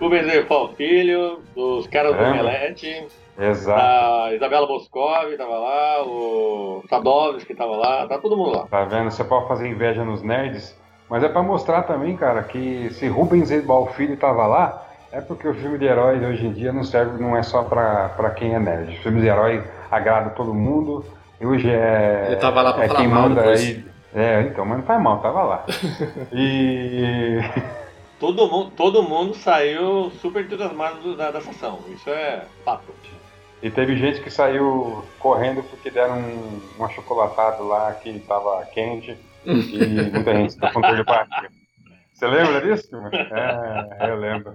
Rubens 0.00 0.26
Erfal 0.26 0.70
Filho, 0.74 1.38
dos 1.54 1.86
caras 1.86 2.10
do 2.10 2.18
Caramba. 2.18 2.40
Omelete, 2.40 3.06
Exato. 3.38 3.80
a 3.80 4.34
Isabela 4.34 4.66
Boscov 4.66 5.32
tava 5.36 5.58
lá, 5.58 6.02
o 6.04 6.82
Sadovski 6.90 7.54
tava 7.54 7.76
lá, 7.76 8.08
tá 8.08 8.18
todo 8.18 8.36
mundo 8.36 8.56
lá. 8.56 8.66
Tá 8.66 8.84
vendo? 8.84 9.12
Você 9.12 9.22
pode 9.22 9.46
fazer 9.46 9.68
inveja 9.68 10.04
nos 10.04 10.20
nerds, 10.20 10.76
mas 11.08 11.22
é 11.22 11.28
pra 11.28 11.44
mostrar 11.44 11.82
também, 11.82 12.16
cara, 12.16 12.42
que 12.42 12.92
se 12.94 13.06
Rubens 13.06 13.46
Zedwald 13.46 13.92
filho 13.92 14.16
tava 14.16 14.44
lá, 14.48 14.88
é 15.12 15.20
porque 15.20 15.46
o 15.46 15.54
filme 15.54 15.78
de 15.78 15.84
herói 15.84 16.18
hoje 16.26 16.46
em 16.46 16.52
dia 16.52 16.72
não 16.72 16.82
serve, 16.82 17.22
não 17.22 17.36
é 17.36 17.44
só 17.44 17.62
pra 17.62 18.34
quem 18.36 18.56
é 18.56 18.58
nerd. 18.58 18.98
O 18.98 19.02
filme 19.02 19.20
de 19.20 19.28
herói 19.28 19.62
agrada 19.88 20.30
todo 20.30 20.52
mundo. 20.52 21.04
E 21.40 21.46
hoje 21.46 21.68
é. 21.70 22.26
Ele 22.28 22.36
tava 22.36 22.62
lá 22.62 22.72
pra 22.72 22.84
é 22.84 22.88
falar 22.88 23.00
quem 23.00 23.08
mal 23.08 23.22
manda 23.22 23.40
depois. 23.40 23.60
aí. 23.60 23.84
É, 24.14 24.40
então, 24.42 24.64
mas 24.64 24.78
não 24.78 24.84
faz 24.84 25.00
mal, 25.02 25.20
tava 25.20 25.42
lá. 25.42 25.66
E. 26.32 27.38
Todo 28.18 28.46
mundo, 28.48 28.70
todo 28.76 29.02
mundo 29.02 29.34
saiu 29.34 30.10
super 30.20 30.44
entusiasmado 30.44 31.00
do- 31.00 31.16
da, 31.16 31.30
da 31.30 31.40
sessão, 31.40 31.78
isso 31.88 32.10
é 32.10 32.44
fato. 32.64 32.92
E 33.62 33.70
teve 33.70 33.96
gente 33.96 34.20
que 34.20 34.30
saiu 34.30 35.02
correndo 35.18 35.62
porque 35.62 35.90
deram 35.90 36.18
um, 36.18 36.60
um 36.78 36.84
achocolatado 36.84 37.66
lá 37.66 37.92
que 37.94 38.18
tava 38.20 38.64
quente 38.72 39.16
e 39.46 40.10
muita 40.12 40.34
gente 40.34 40.54
ficou 40.54 40.70
com 40.72 40.80
dor 40.82 40.96
de 40.96 41.04
barriga. 41.04 41.48
Você 42.12 42.26
lembra 42.26 42.60
disso? 42.60 42.88
É, 44.00 44.10
eu 44.10 44.16
lembro. 44.16 44.54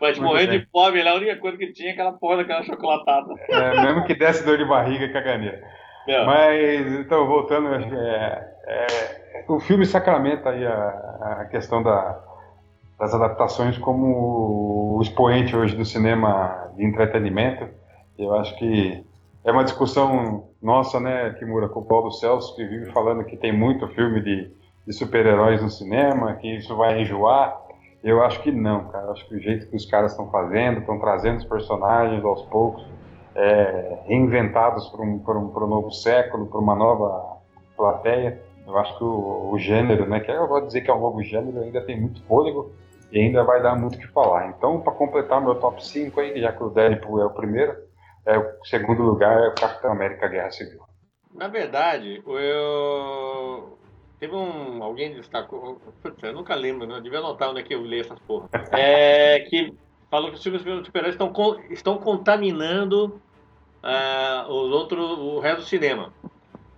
Mas 0.00 0.16
Muito 0.18 0.30
morrendo 0.32 0.52
de 0.58 0.66
fome, 0.70 1.02
a 1.06 1.14
única 1.14 1.36
coisa 1.36 1.58
que 1.58 1.72
tinha 1.72 1.90
é 1.90 1.92
aquela 1.92 2.12
porra 2.12 2.38
daquela 2.38 2.62
chocolatada. 2.62 3.34
É, 3.48 3.80
mesmo 3.82 4.04
que 4.04 4.14
desse 4.14 4.44
dor 4.44 4.56
de 4.56 4.64
barriga 4.64 5.04
e 5.04 5.12
caganeira. 5.12 5.60
Meu, 6.10 6.26
Mas, 6.26 6.92
então, 6.98 7.24
voltando, 7.24 7.68
que 7.86 7.94
é, 7.94 8.54
é, 8.64 9.44
o 9.46 9.60
filme 9.60 9.86
sacramenta 9.86 10.50
aí 10.50 10.66
a, 10.66 11.38
a 11.42 11.44
questão 11.44 11.84
da, 11.84 12.20
das 12.98 13.14
adaptações 13.14 13.78
como 13.78 14.96
o 14.96 15.02
expoente 15.02 15.54
hoje 15.54 15.76
do 15.76 15.84
cinema 15.84 16.72
de 16.76 16.84
entretenimento. 16.84 17.68
Eu 18.18 18.34
acho 18.34 18.58
que 18.58 19.06
é 19.44 19.52
uma 19.52 19.62
discussão 19.62 20.48
nossa, 20.60 20.98
né, 20.98 21.30
Kimura, 21.38 21.68
com 21.68 21.78
o 21.78 21.84
Paulo 21.84 22.10
Celso, 22.10 22.56
que 22.56 22.64
vive 22.64 22.90
falando 22.90 23.22
que 23.22 23.36
tem 23.36 23.56
muito 23.56 23.86
filme 23.86 24.20
de, 24.20 24.50
de 24.84 24.92
super-heróis 24.92 25.62
no 25.62 25.70
cinema, 25.70 26.34
que 26.34 26.56
isso 26.56 26.74
vai 26.74 27.02
enjoar. 27.02 27.56
Eu 28.02 28.20
acho 28.24 28.42
que 28.42 28.50
não, 28.50 28.88
cara. 28.88 29.06
Eu 29.06 29.12
acho 29.12 29.28
que 29.28 29.36
o 29.36 29.40
jeito 29.40 29.68
que 29.68 29.76
os 29.76 29.86
caras 29.86 30.10
estão 30.10 30.28
fazendo, 30.28 30.80
estão 30.80 30.98
trazendo 30.98 31.38
os 31.38 31.44
personagens 31.44 32.24
aos 32.24 32.42
poucos, 32.46 32.84
é, 33.34 33.98
reinventados 34.06 34.88
para 34.88 35.02
um, 35.02 35.22
um, 35.26 35.64
um 35.64 35.66
novo 35.66 35.90
século, 35.90 36.46
para 36.46 36.58
uma 36.58 36.74
nova 36.74 37.38
plateia. 37.76 38.40
Eu 38.66 38.78
acho 38.78 38.96
que 38.98 39.04
o, 39.04 39.50
o 39.52 39.58
gênero, 39.58 40.06
né, 40.06 40.20
que 40.20 40.30
eu 40.30 40.48
vou 40.48 40.64
dizer 40.64 40.82
que 40.82 40.90
é 40.90 40.94
um 40.94 41.00
novo 41.00 41.22
gênero, 41.22 41.62
ainda 41.62 41.80
tem 41.80 42.00
muito 42.00 42.22
fôlego 42.24 42.72
e 43.10 43.18
ainda 43.18 43.42
vai 43.42 43.62
dar 43.62 43.74
muito 43.74 43.96
o 43.96 43.98
que 43.98 44.06
falar. 44.08 44.48
Então, 44.48 44.80
para 44.80 44.92
completar 44.92 45.40
meu 45.40 45.56
top 45.56 45.84
5 45.84 46.20
aí, 46.20 46.40
já 46.40 46.52
que 46.52 46.62
o 46.62 46.70
Deadpool 46.70 47.20
é 47.20 47.26
o 47.26 47.30
primeiro, 47.30 47.74
é 48.26 48.38
o 48.38 48.64
segundo 48.64 49.02
lugar 49.02 49.36
é 49.42 49.48
o 49.48 49.54
Capitão 49.54 49.92
América 49.92 50.28
Guerra 50.28 50.50
Civil. 50.50 50.80
na 51.34 51.48
verdade, 51.48 52.22
eu. 52.26 53.78
Teve 54.18 54.34
um. 54.34 54.82
Alguém 54.82 55.14
destacou. 55.14 55.80
Putz, 56.02 56.22
eu 56.22 56.34
nunca 56.34 56.54
lembro, 56.54 56.86
né? 56.86 56.96
Eu 56.96 57.00
devia 57.00 57.20
anotar 57.20 57.50
onde 57.50 57.60
é 57.60 57.62
que 57.62 57.74
eu 57.74 57.82
li 57.82 58.00
essas 58.00 58.18
porra. 58.20 58.48
É. 58.72 59.40
Que 59.40 59.74
falou 60.10 60.30
que 60.30 60.36
os 60.36 60.42
filmes 60.42 60.62
de 60.64 60.84
super-heróis 60.86 61.14
estão, 61.14 61.32
estão 61.70 61.98
contaminando 61.98 63.20
ah, 63.82 64.46
os 64.48 64.70
outros, 64.72 65.18
o 65.18 65.38
resto 65.38 65.60
do 65.60 65.66
cinema. 65.66 66.12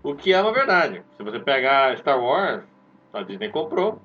O 0.02 0.14
que 0.14 0.32
é 0.32 0.40
uma 0.40 0.52
verdade. 0.52 1.02
Se 1.16 1.22
você 1.22 1.38
pegar 1.38 1.96
Star 1.98 2.20
Wars, 2.20 2.62
a 3.12 3.22
Disney 3.22 3.48
comprou 3.48 4.00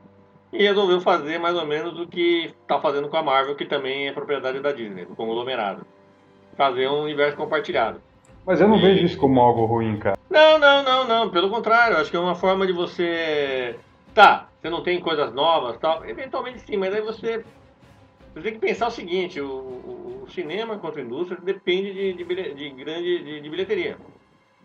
e 0.53 0.63
resolveu 0.63 1.01
fazer 1.01 1.39
mais 1.39 1.55
ou 1.57 1.65
menos 1.65 1.99
o 1.99 2.07
que 2.07 2.53
está 2.61 2.79
fazendo 2.79 3.09
com 3.09 3.17
a 3.17 3.23
Marvel, 3.23 3.55
que 3.55 3.65
também 3.65 4.07
é 4.07 4.13
propriedade 4.13 4.59
da 4.59 4.71
Disney, 4.71 5.05
do 5.05 5.15
conglomerado. 5.15 5.85
Fazer 6.55 6.87
um 6.87 7.03
universo 7.03 7.35
compartilhado. 7.37 8.01
Mas 8.45 8.61
eu 8.61 8.67
não 8.67 8.77
E- 8.77 8.81
vejo 8.81 9.05
isso 9.05 9.17
como 9.17 9.39
algo 9.41 9.65
ruim, 9.65 9.97
cara. 9.97 10.17
Não, 10.29 10.57
não, 10.57 10.83
não, 10.83 11.07
não. 11.07 11.29
Pelo 11.29 11.49
contrário, 11.49 11.97
acho 11.97 12.09
que 12.09 12.15
é 12.17 12.19
uma 12.19 12.35
forma 12.35 12.65
de 12.65 12.71
você. 12.73 13.77
Tá, 14.13 14.47
você 14.59 14.69
não 14.69 14.81
tem 14.81 14.99
coisas 14.99 15.33
novas 15.33 15.77
tal. 15.77 16.05
Eventualmente 16.05 16.61
sim, 16.61 16.77
mas 16.77 16.93
aí 16.93 17.01
você. 17.01 17.43
Você 18.37 18.43
tem 18.43 18.53
que 18.53 18.59
pensar 18.59 18.87
o 18.87 18.91
seguinte: 18.91 19.41
o, 19.41 19.49
o, 19.49 20.23
o 20.23 20.29
cinema 20.29 20.79
a 20.81 21.01
indústria 21.01 21.39
depende 21.41 21.91
de, 21.91 22.13
de, 22.13 22.53
de 22.53 22.69
grande 22.69 23.23
de, 23.23 23.41
de, 23.41 23.49
bilheteria. 23.49 23.97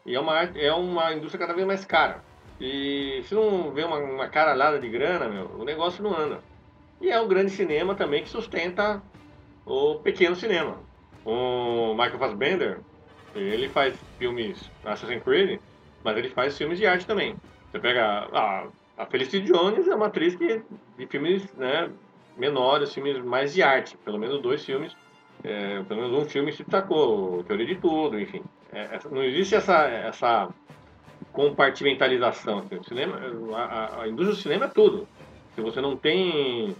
E 0.04 0.14
é 0.14 0.20
uma, 0.20 0.42
é 0.42 0.72
uma 0.72 1.12
indústria 1.14 1.40
cada 1.40 1.54
vez 1.54 1.66
mais 1.66 1.84
cara. 1.84 2.22
E 2.60 3.22
se 3.24 3.34
não 3.34 3.70
vê 3.70 3.82
uma, 3.84 3.96
uma 3.96 4.28
caralhada 4.28 4.78
de 4.78 4.88
grana, 4.90 5.26
meu, 5.26 5.46
o 5.58 5.64
negócio 5.64 6.02
não 6.02 6.14
anda. 6.14 6.40
E 7.00 7.10
é 7.10 7.18
o 7.18 7.26
grande 7.26 7.50
cinema 7.50 7.94
também 7.94 8.22
que 8.22 8.28
sustenta 8.28 9.02
o 9.64 9.96
pequeno 9.96 10.36
cinema. 10.36 10.78
O 11.24 11.94
Michael 11.94 12.18
Fassbender, 12.18 12.80
ele 13.34 13.68
faz 13.70 13.96
filmes 14.18 14.70
Assassin's 14.84 15.22
Creed, 15.22 15.58
mas 16.04 16.16
ele 16.18 16.28
faz 16.28 16.58
filmes 16.58 16.78
de 16.78 16.86
arte 16.86 17.06
também. 17.06 17.36
Você 17.70 17.78
pega 17.78 18.28
a, 18.32 18.66
a 18.98 19.06
Felicity 19.06 19.50
Jones 19.50 19.88
é 19.88 19.94
uma 19.94 20.08
atriz 20.08 20.36
que 20.36 20.62
de 20.98 21.06
filmes 21.06 21.50
né, 21.54 21.90
menores, 22.36 22.92
filmes 22.92 23.22
mais 23.22 23.54
de 23.54 23.62
arte, 23.62 23.96
pelo 23.98 24.18
menos 24.18 24.40
dois 24.40 24.64
filmes, 24.64 24.96
é, 25.44 25.82
pelo 25.82 26.02
menos 26.02 26.22
um 26.22 26.24
filme 26.24 26.52
se 26.52 26.62
destacou, 26.62 27.42
Teoria 27.44 27.66
de 27.66 27.76
Tudo, 27.76 28.18
enfim. 28.18 28.42
É, 28.72 28.98
não 29.10 29.22
existe 29.22 29.54
essa, 29.54 29.84
essa 29.86 30.48
compartimentalização. 31.32 32.58
Assim. 32.58 32.76
O 32.76 32.84
cinema, 32.84 33.18
a, 33.56 34.02
a 34.02 34.08
indústria 34.08 34.36
do 34.36 34.42
cinema 34.42 34.64
é 34.66 34.68
tudo. 34.68 35.06
Se 35.54 35.60
você 35.60 35.80
não 35.80 35.96
tem 35.96 36.74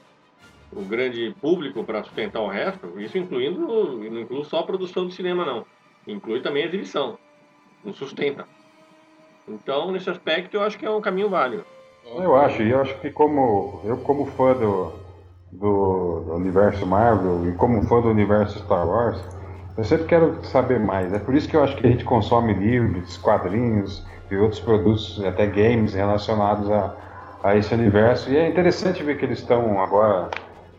o 0.73 0.83
grande 0.83 1.35
público 1.41 1.85
para 1.85 2.03
sustentar 2.03 2.41
o 2.41 2.49
resto, 2.49 2.99
isso 2.99 3.19
incluindo, 3.19 3.61
não 3.61 4.21
inclui 4.21 4.45
só 4.45 4.61
a 4.61 4.67
produção 4.67 5.07
de 5.07 5.15
cinema, 5.15 5.45
não. 5.45 5.67
Inclui 6.07 6.41
também 6.41 6.63
a 6.63 6.67
exibição. 6.67 7.19
Não 7.85 7.93
sustenta. 7.93 8.47
Então, 9.47 9.91
nesse 9.91 10.09
aspecto, 10.09 10.55
eu 10.57 10.63
acho 10.63 10.79
que 10.79 10.87
é 10.87 10.91
um 10.91 11.01
caminho 11.01 11.29
válido. 11.29 11.65
Eu 12.05 12.35
acho, 12.37 12.63
e 12.63 12.71
eu 12.71 12.81
acho 12.81 12.99
que 13.01 13.11
como 13.11 13.81
eu 13.85 13.97
como 13.99 14.27
fã 14.27 14.55
do, 14.55 14.93
do, 15.53 16.25
do, 16.27 16.35
universo 16.35 16.87
Marvel 16.87 17.49
e 17.49 17.53
como 17.53 17.83
fã 17.83 18.01
do 18.01 18.09
universo 18.09 18.59
Star 18.61 18.89
Wars, 18.89 19.23
eu 19.77 19.85
sempre 19.85 20.07
quero 20.07 20.45
saber 20.45 20.81
mais. 20.81 21.13
É 21.13 21.19
por 21.19 21.35
isso 21.35 21.49
que 21.49 21.57
eu 21.57 21.63
acho 21.63 21.77
que 21.77 21.87
a 21.87 21.91
gente 21.91 22.05
consome 22.05 22.55
livros, 22.55 23.17
quadrinhos 23.19 24.05
e 24.31 24.37
outros 24.37 24.61
produtos, 24.61 25.23
até 25.25 25.47
games 25.47 25.95
relacionados 25.95 26.71
a, 26.71 26.95
a 27.43 27.57
esse 27.57 27.73
universo. 27.75 28.31
E 28.31 28.37
é 28.37 28.49
interessante 28.49 29.03
ver 29.03 29.19
que 29.19 29.25
eles 29.25 29.39
estão 29.39 29.81
agora, 29.81 30.31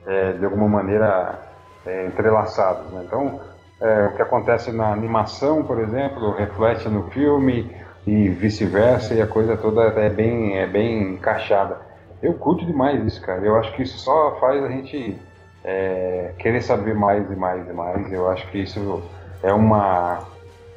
é, 0.06 0.34
de 0.34 0.46
alguma 0.46 0.68
maneira, 0.68 1.40
é, 1.86 2.08
entrelaçados. 2.08 2.92
Né? 2.92 3.04
Então, 3.06 3.40
é, 3.80 4.08
o 4.08 4.16
que 4.16 4.22
acontece 4.22 4.72
na 4.72 4.92
animação, 4.92 5.64
por 5.64 5.80
exemplo, 5.80 6.32
reflete 6.32 6.88
no 6.88 7.10
filme 7.10 7.72
e 8.06 8.30
vice-versa, 8.30 9.14
e 9.14 9.22
a 9.22 9.28
coisa 9.28 9.58
toda 9.58 9.84
é 9.84 10.10
bem, 10.10 10.58
é 10.58 10.68
bem 10.68 11.14
encaixada. 11.14 11.93
Eu 12.24 12.34
curto 12.36 12.66
demais 12.66 13.06
isso, 13.06 13.22
cara. 13.22 13.42
Eu 13.42 13.58
acho 13.58 13.76
que 13.76 13.84
isso 13.84 14.00
só 14.00 14.38
faz 14.40 14.64
a 14.64 14.70
gente 14.70 15.20
é, 15.62 16.32
querer 16.40 16.62
saber 16.62 16.96
mais 16.96 17.30
e 17.30 17.36
mais 17.36 17.68
e 17.70 17.74
mais. 17.74 18.12
Eu 18.14 18.30
acho 18.30 18.50
que 18.50 18.60
isso 18.60 19.04
é 19.44 19.52
uma, 19.52 20.26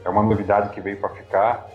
é 0.04 0.08
uma 0.08 0.24
novidade 0.24 0.70
que 0.70 0.80
veio 0.80 0.96
para 0.96 1.10
ficar. 1.10 1.70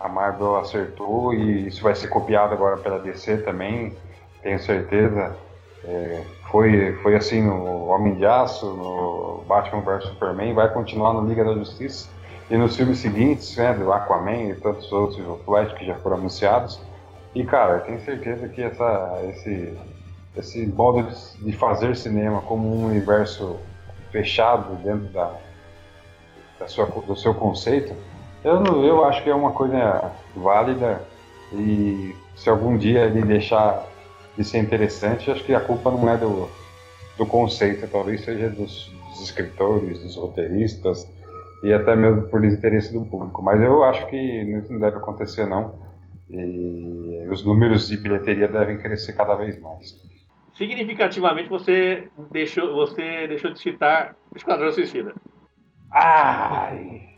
A 0.00 0.08
Marvel 0.08 0.56
acertou 0.56 1.34
e 1.34 1.66
isso 1.66 1.82
vai 1.82 1.94
ser 1.94 2.08
copiado 2.08 2.54
agora 2.54 2.78
pela 2.78 2.98
DC 2.98 3.36
também, 3.42 3.94
tenho 4.42 4.58
certeza. 4.58 5.36
É, 5.84 6.22
foi, 6.50 6.94
foi 7.02 7.14
assim 7.14 7.42
no 7.42 7.88
Homem 7.88 8.14
de 8.14 8.24
Aço, 8.24 8.66
no 8.66 9.44
Batman 9.46 9.82
vs 9.82 10.04
Superman, 10.04 10.54
vai 10.54 10.72
continuar 10.72 11.12
no 11.12 11.28
Liga 11.28 11.44
da 11.44 11.52
Justiça 11.52 12.08
e 12.50 12.56
nos 12.56 12.74
filmes 12.74 12.98
seguintes, 12.98 13.54
né, 13.56 13.74
do 13.74 13.92
Aquaman 13.92 14.48
e 14.48 14.54
tantos 14.54 14.90
outros, 14.90 15.20
o 15.26 15.38
Flash 15.44 15.72
que 15.74 15.84
já 15.84 15.94
foram 15.96 16.16
anunciados. 16.16 16.80
E 17.34 17.44
cara, 17.44 17.74
eu 17.74 17.80
tenho 17.80 18.00
certeza 18.00 18.48
que 18.48 18.62
essa, 18.62 19.22
esse, 19.30 19.78
esse 20.36 20.66
modo 20.66 21.08
de 21.40 21.52
fazer 21.52 21.96
cinema 21.96 22.42
como 22.42 22.68
um 22.68 22.86
universo 22.86 23.58
fechado 24.10 24.74
dentro 24.82 25.08
da, 25.12 25.32
da 26.58 26.66
sua, 26.66 26.86
do 26.86 27.16
seu 27.16 27.32
conceito, 27.34 27.94
eu, 28.42 28.58
não, 28.58 28.84
eu 28.84 29.04
acho 29.04 29.22
que 29.22 29.30
é 29.30 29.34
uma 29.34 29.52
coisa 29.52 30.10
válida 30.34 31.00
e 31.52 32.14
se 32.34 32.48
algum 32.48 32.76
dia 32.76 33.04
ele 33.04 33.22
deixar 33.22 33.86
de 34.36 34.44
ser 34.44 34.58
interessante, 34.58 35.30
acho 35.30 35.44
que 35.44 35.54
a 35.54 35.60
culpa 35.60 35.90
não 35.90 36.08
é 36.08 36.16
do, 36.16 36.48
do 37.16 37.26
conceito, 37.26 37.86
talvez 37.86 38.24
seja 38.24 38.48
dos, 38.48 38.90
dos 39.10 39.20
escritores, 39.20 40.02
dos 40.02 40.16
roteiristas 40.16 41.06
e 41.62 41.72
até 41.72 41.94
mesmo 41.94 42.22
por 42.22 42.44
interesse 42.44 42.92
do 42.92 43.04
público. 43.04 43.42
Mas 43.42 43.60
eu 43.60 43.84
acho 43.84 44.06
que 44.06 44.16
isso 44.16 44.72
não 44.72 44.80
deve 44.80 44.96
acontecer 44.96 45.46
não. 45.46 45.89
E 46.32 47.26
os 47.28 47.44
números 47.44 47.88
de 47.88 47.96
bilheteria 47.96 48.46
devem 48.46 48.78
crescer 48.78 49.14
cada 49.14 49.34
vez 49.34 49.60
mais. 49.60 50.00
Significativamente 50.54 51.48
você 51.48 52.08
deixou, 52.30 52.74
você 52.74 53.26
deixou 53.26 53.52
de 53.52 53.60
citar 53.60 54.14
Esquadrão 54.34 54.70
Suicida. 54.70 55.14
Ai! 55.90 57.10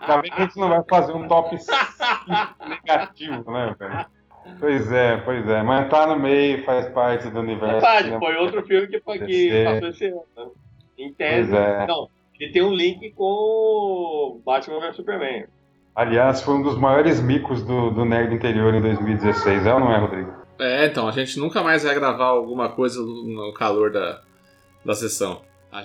Ainda 0.00 0.22
bem 0.22 0.30
que 0.30 0.40
a 0.40 0.44
gente 0.44 0.58
não 0.58 0.68
vai 0.68 0.82
fazer 0.88 1.12
um 1.12 1.26
top 1.26 1.56
negativo, 2.68 3.50
né, 3.50 3.74
velho? 3.78 4.06
Pois 4.58 4.90
é, 4.92 5.16
pois 5.18 5.46
é. 5.48 5.62
Mas 5.62 5.90
tá 5.90 6.06
no 6.06 6.18
meio, 6.18 6.64
faz 6.64 6.88
parte 6.90 7.28
do 7.28 7.40
universo. 7.40 7.72
Verdade, 7.72 8.18
foi 8.18 8.36
outro 8.36 8.62
filme 8.66 8.86
que, 8.88 9.00
foi, 9.00 9.18
que 9.18 9.64
passou 9.64 9.88
esse 9.88 10.06
ano. 10.06 10.24
Né? 10.36 10.46
Em 10.98 11.12
tese, 11.12 11.54
é. 11.54 11.86
não. 11.86 12.08
Ele 12.38 12.52
tem 12.52 12.62
um 12.62 12.72
link 12.72 13.10
com 13.12 14.40
Batman 14.44 14.80
vs 14.80 14.96
Superman. 14.96 15.46
Aliás, 16.00 16.40
foi 16.40 16.54
um 16.54 16.62
dos 16.62 16.78
maiores 16.78 17.20
micos 17.20 17.62
do, 17.62 17.90
do 17.90 18.06
Nerd 18.06 18.34
Interior 18.34 18.74
em 18.74 18.80
2016, 18.80 19.66
é 19.66 19.74
ou 19.74 19.80
não 19.80 19.92
é, 19.92 19.98
Rodrigo? 19.98 20.32
É, 20.58 20.86
então, 20.86 21.06
a 21.06 21.12
gente 21.12 21.38
nunca 21.38 21.62
mais 21.62 21.82
vai 21.82 21.94
gravar 21.94 22.24
alguma 22.24 22.70
coisa 22.70 22.98
no 23.02 23.52
calor 23.52 23.92
da, 23.92 24.22
da 24.82 24.94
sessão. 24.94 25.42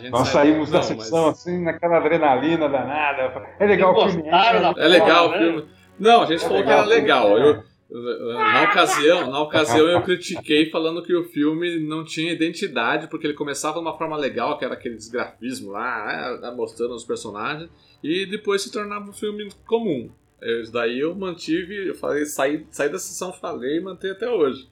Nós 0.09 0.29
sai... 0.29 0.45
saímos 0.45 0.71
não, 0.71 0.79
da 0.79 0.85
sessão 0.85 1.25
mas... 1.25 1.39
assim, 1.39 1.61
naquela 1.61 1.97
adrenalina 1.97 2.69
danada. 2.69 3.45
É 3.59 3.65
legal 3.65 3.93
o 3.93 4.09
filme. 4.09 4.29
É 4.29 4.87
legal 4.87 5.27
o 5.27 5.31
né? 5.31 5.37
filme. 5.37 5.65
Não, 5.99 6.21
a 6.21 6.25
gente 6.27 6.45
é 6.45 6.47
falou 6.47 6.63
que 6.63 6.69
era 6.69 6.85
legal. 6.85 7.37
Eu, 7.37 7.63
na 7.89 8.63
ocasião, 8.63 9.29
na 9.29 9.41
ocasião 9.41 9.87
eu 9.87 10.01
critiquei 10.01 10.69
falando 10.71 11.03
que 11.03 11.15
o 11.15 11.23
filme 11.25 11.79
não 11.79 12.03
tinha 12.03 12.33
identidade, 12.33 13.07
porque 13.07 13.27
ele 13.27 13.33
começava 13.33 13.75
de 13.75 13.81
uma 13.81 13.97
forma 13.97 14.17
legal, 14.17 14.57
que 14.57 14.65
era 14.65 14.73
aquele 14.73 14.95
desgrafismo 14.95 15.71
lá, 15.71 16.39
né, 16.41 16.51
mostrando 16.51 16.95
os 16.95 17.05
personagens, 17.05 17.69
e 18.03 18.25
depois 18.25 18.63
se 18.63 18.71
tornava 18.71 19.09
um 19.09 19.13
filme 19.13 19.49
comum. 19.65 20.09
Isso 20.41 20.71
daí 20.71 20.99
eu 20.99 21.15
mantive, 21.15 21.87
eu 21.87 21.95
falei, 21.95 22.25
saí, 22.25 22.65
saí 22.71 22.89
da 22.89 22.99
sessão, 22.99 23.31
falei 23.31 23.77
e 23.77 23.81
mantei 23.81 24.11
até 24.11 24.29
hoje. 24.29 24.67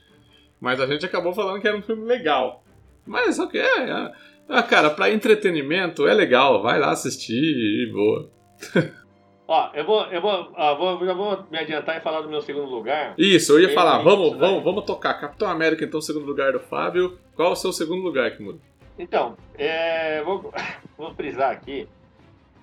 Mas 0.59 0.79
a 0.79 0.87
gente 0.87 1.05
acabou 1.05 1.33
falando 1.33 1.61
que 1.61 1.67
era 1.67 1.77
um 1.77 1.81
filme 1.81 2.05
legal. 2.05 2.63
Mas 3.05 3.37
ok, 3.37 3.59
é, 3.59 3.89
é, 3.89 4.11
ah, 4.47 4.63
cara, 4.63 4.89
pra 4.89 5.11
entretenimento 5.11 6.07
é 6.07 6.13
legal, 6.13 6.61
vai 6.61 6.79
lá 6.79 6.91
assistir 6.91 7.33
e 7.35 7.91
boa. 7.91 8.29
Ó, 9.47 9.69
eu 9.73 9.85
vou, 9.85 10.05
eu 10.05 10.21
vou, 10.21 10.51
ó, 10.55 10.75
vou, 10.75 11.05
já 11.05 11.13
vou 11.13 11.43
me 11.51 11.57
adiantar 11.57 11.97
e 11.97 12.01
falar 12.01 12.21
do 12.21 12.29
meu 12.29 12.41
segundo 12.41 12.69
lugar. 12.69 13.13
Isso, 13.17 13.51
eu 13.53 13.59
ia 13.59 13.73
falar, 13.73 13.99
vamos, 13.99 14.37
vamos, 14.37 14.63
vamos 14.63 14.85
tocar. 14.85 15.15
Capitão 15.15 15.49
América, 15.49 15.83
então, 15.83 15.99
segundo 15.99 16.25
lugar 16.25 16.53
do 16.53 16.59
Fábio. 16.59 17.19
Qual 17.35 17.51
o 17.51 17.55
seu 17.55 17.73
segundo 17.73 18.01
lugar, 18.01 18.31
Kimura? 18.37 18.57
Então, 18.97 19.35
é, 19.57 20.21
vou, 20.23 20.53
vou 20.97 21.13
frisar 21.13 21.51
aqui. 21.51 21.89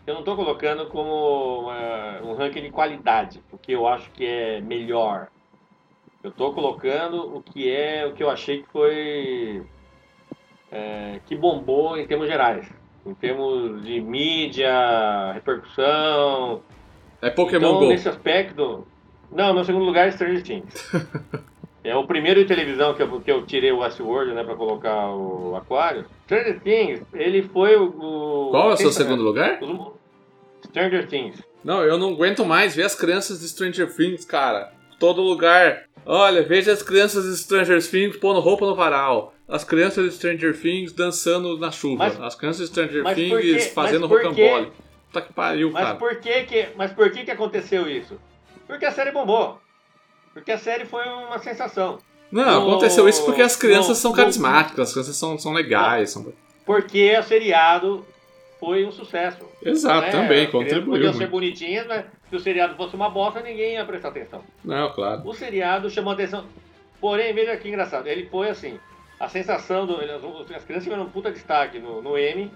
Eu 0.07 0.15
não 0.15 0.21
estou 0.21 0.35
colocando 0.35 0.87
como 0.87 1.65
uma, 1.65 2.23
um 2.23 2.35
ranking 2.35 2.63
de 2.63 2.71
qualidade, 2.71 3.43
porque 3.51 3.73
eu 3.73 3.87
acho 3.87 4.11
que 4.13 4.25
é 4.25 4.61
melhor. 4.63 5.29
Eu 6.25 6.31
estou 6.31 6.55
colocando 6.55 7.37
o 7.37 7.43
que 7.43 7.71
é 7.71 8.07
o 8.07 8.15
que 8.15 8.23
eu 8.23 8.31
achei 8.31 8.63
que 8.63 8.69
foi 8.71 9.67
é, 10.73 11.21
que 11.27 11.37
bombou 11.37 11.99
em 11.99 12.07
termos 12.07 12.27
gerais 12.27 12.80
em 13.05 13.15
termos 13.15 13.83
de 13.85 14.01
mídia, 14.01 15.33
repercussão. 15.33 16.63
É 17.23 17.31
Pokémon 17.31 17.69
então, 17.69 17.81
Go. 17.81 17.89
nesse 17.89 18.09
aspecto. 18.09 18.87
Não, 19.31 19.55
meu 19.55 19.65
segundo 19.65 19.85
lugar 19.85 20.09
é 20.09 20.11
Stranger 20.11 20.43
Things. 20.43 20.93
é 21.85 21.95
o 21.95 22.07
primeiro 22.07 22.41
de 22.41 22.47
televisão 22.47 22.95
que 22.95 23.03
eu, 23.03 23.21
que 23.21 23.31
eu 23.31 23.47
tirei 23.47 23.73
o 23.73 23.79
Westworld, 23.79 24.33
né, 24.33 24.43
pra 24.43 24.55
colocar 24.55 25.11
o 25.11 25.55
Aquário. 25.57 26.05
Stranger 26.25 26.61
Things, 26.61 27.03
ele 27.13 27.43
foi 27.43 27.77
o. 27.77 28.49
Qual 28.51 28.71
é 28.71 28.75
o 28.75 28.77
seu 28.77 28.93
segundo 28.93 29.23
lugar? 29.23 29.61
Stranger 30.65 31.07
Things. 31.07 31.43
Não, 31.63 31.83
eu 31.83 31.99
não 31.99 32.11
aguento 32.15 32.45
mais 32.45 32.75
ver 32.75 32.85
as 32.85 32.95
crianças 32.95 33.41
de 33.41 33.49
Stranger 33.49 33.95
Things, 33.95 34.25
cara. 34.25 34.73
Todo 34.99 35.21
lugar. 35.21 35.85
Olha, 36.05 36.43
veja 36.43 36.73
as 36.73 36.83
crianças 36.83 37.25
de 37.25 37.37
Stranger 37.37 37.83
Things 37.87 38.17
pondo 38.17 38.41
roupa 38.41 38.67
no 38.67 38.75
varal 38.75 39.35
as 39.51 39.65
crianças 39.65 40.05
de 40.05 40.13
Stranger 40.13 40.57
Things 40.57 40.93
dançando 40.93 41.59
na 41.59 41.71
chuva. 41.71 42.05
Mas, 42.05 42.21
as 42.21 42.35
crianças 42.37 42.71
de 42.71 42.73
Stranger 42.73 43.15
Things 43.15 43.67
fazendo 43.73 44.07
rocambole. 44.07 44.73
Puta 45.07 45.23
que 45.23 45.33
pariu, 45.33 45.73
mas 45.73 45.85
cara. 45.85 45.97
Por 45.97 46.17
que 46.21 46.45
que, 46.45 46.69
mas 46.77 46.93
por 46.93 47.11
que 47.11 47.25
que 47.25 47.31
aconteceu 47.33 47.89
isso? 47.89 48.17
Porque 48.69 48.87
a 48.87 48.93
série 48.93 49.11
bombou. 49.11 49.61
Porque 50.33 50.53
a 50.53 50.59
série 50.59 50.85
foi 50.85 51.05
uma 51.09 51.39
sensação. 51.41 51.99
Não, 52.31 52.65
no, 52.65 52.71
aconteceu 52.71 53.09
isso 53.09 53.25
porque 53.25 53.43
as 53.43 53.57
crianças 53.57 53.89
no, 53.89 53.95
são 53.97 54.13
carismáticas, 54.13 54.89
as 54.89 54.93
crianças 54.93 55.17
são, 55.17 55.37
são 55.37 55.53
legais. 55.53 56.11
São... 56.11 56.33
Porque 56.65 57.01
é 57.01 57.21
seriado 57.23 58.07
foi 58.61 58.85
um 58.85 58.93
sucesso. 58.93 59.41
Exato, 59.65 60.03
né? 60.03 60.13
também, 60.13 60.45
As 60.45 60.53
contribuiu. 60.53 60.93
Podiam 60.93 61.13
ser 61.15 61.27
bonitinhas, 61.27 61.89
mas 61.89 62.05
se 62.31 62.37
o 62.37 62.41
seriado 62.41 62.77
fosse 62.77 62.95
uma 62.97 63.11
bosta, 63.11 63.41
ninguém 63.41 63.75
ia 63.75 63.85
prestar 63.85 64.09
atenção. 64.09 64.43
Não, 64.65 64.93
claro. 64.93 65.23
O 65.29 65.35
seriado 65.35 65.91
chamou 65.91 66.13
atenção. 66.15 66.47
Porém, 67.01 67.35
veja 67.35 67.57
que 67.57 67.69
engraçado. 67.69 68.07
Ele 68.07 68.27
foi 68.29 68.49
assim. 68.49 68.79
A 69.19 69.29
sensação 69.29 69.85
do. 69.87 69.97
As 70.55 70.65
crianças 70.65 70.85
tiveram 70.85 71.03
um 71.03 71.11
puta 71.11 71.31
destaque 71.31 71.79
no, 71.79 72.01
no 72.01 72.17
M. 72.17 72.51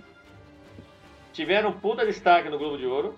Tiveram 1.32 1.70
um 1.70 1.72
puta 1.72 2.06
destaque 2.06 2.48
no 2.48 2.56
Globo 2.58 2.78
de 2.78 2.86
Ouro. 2.86 3.14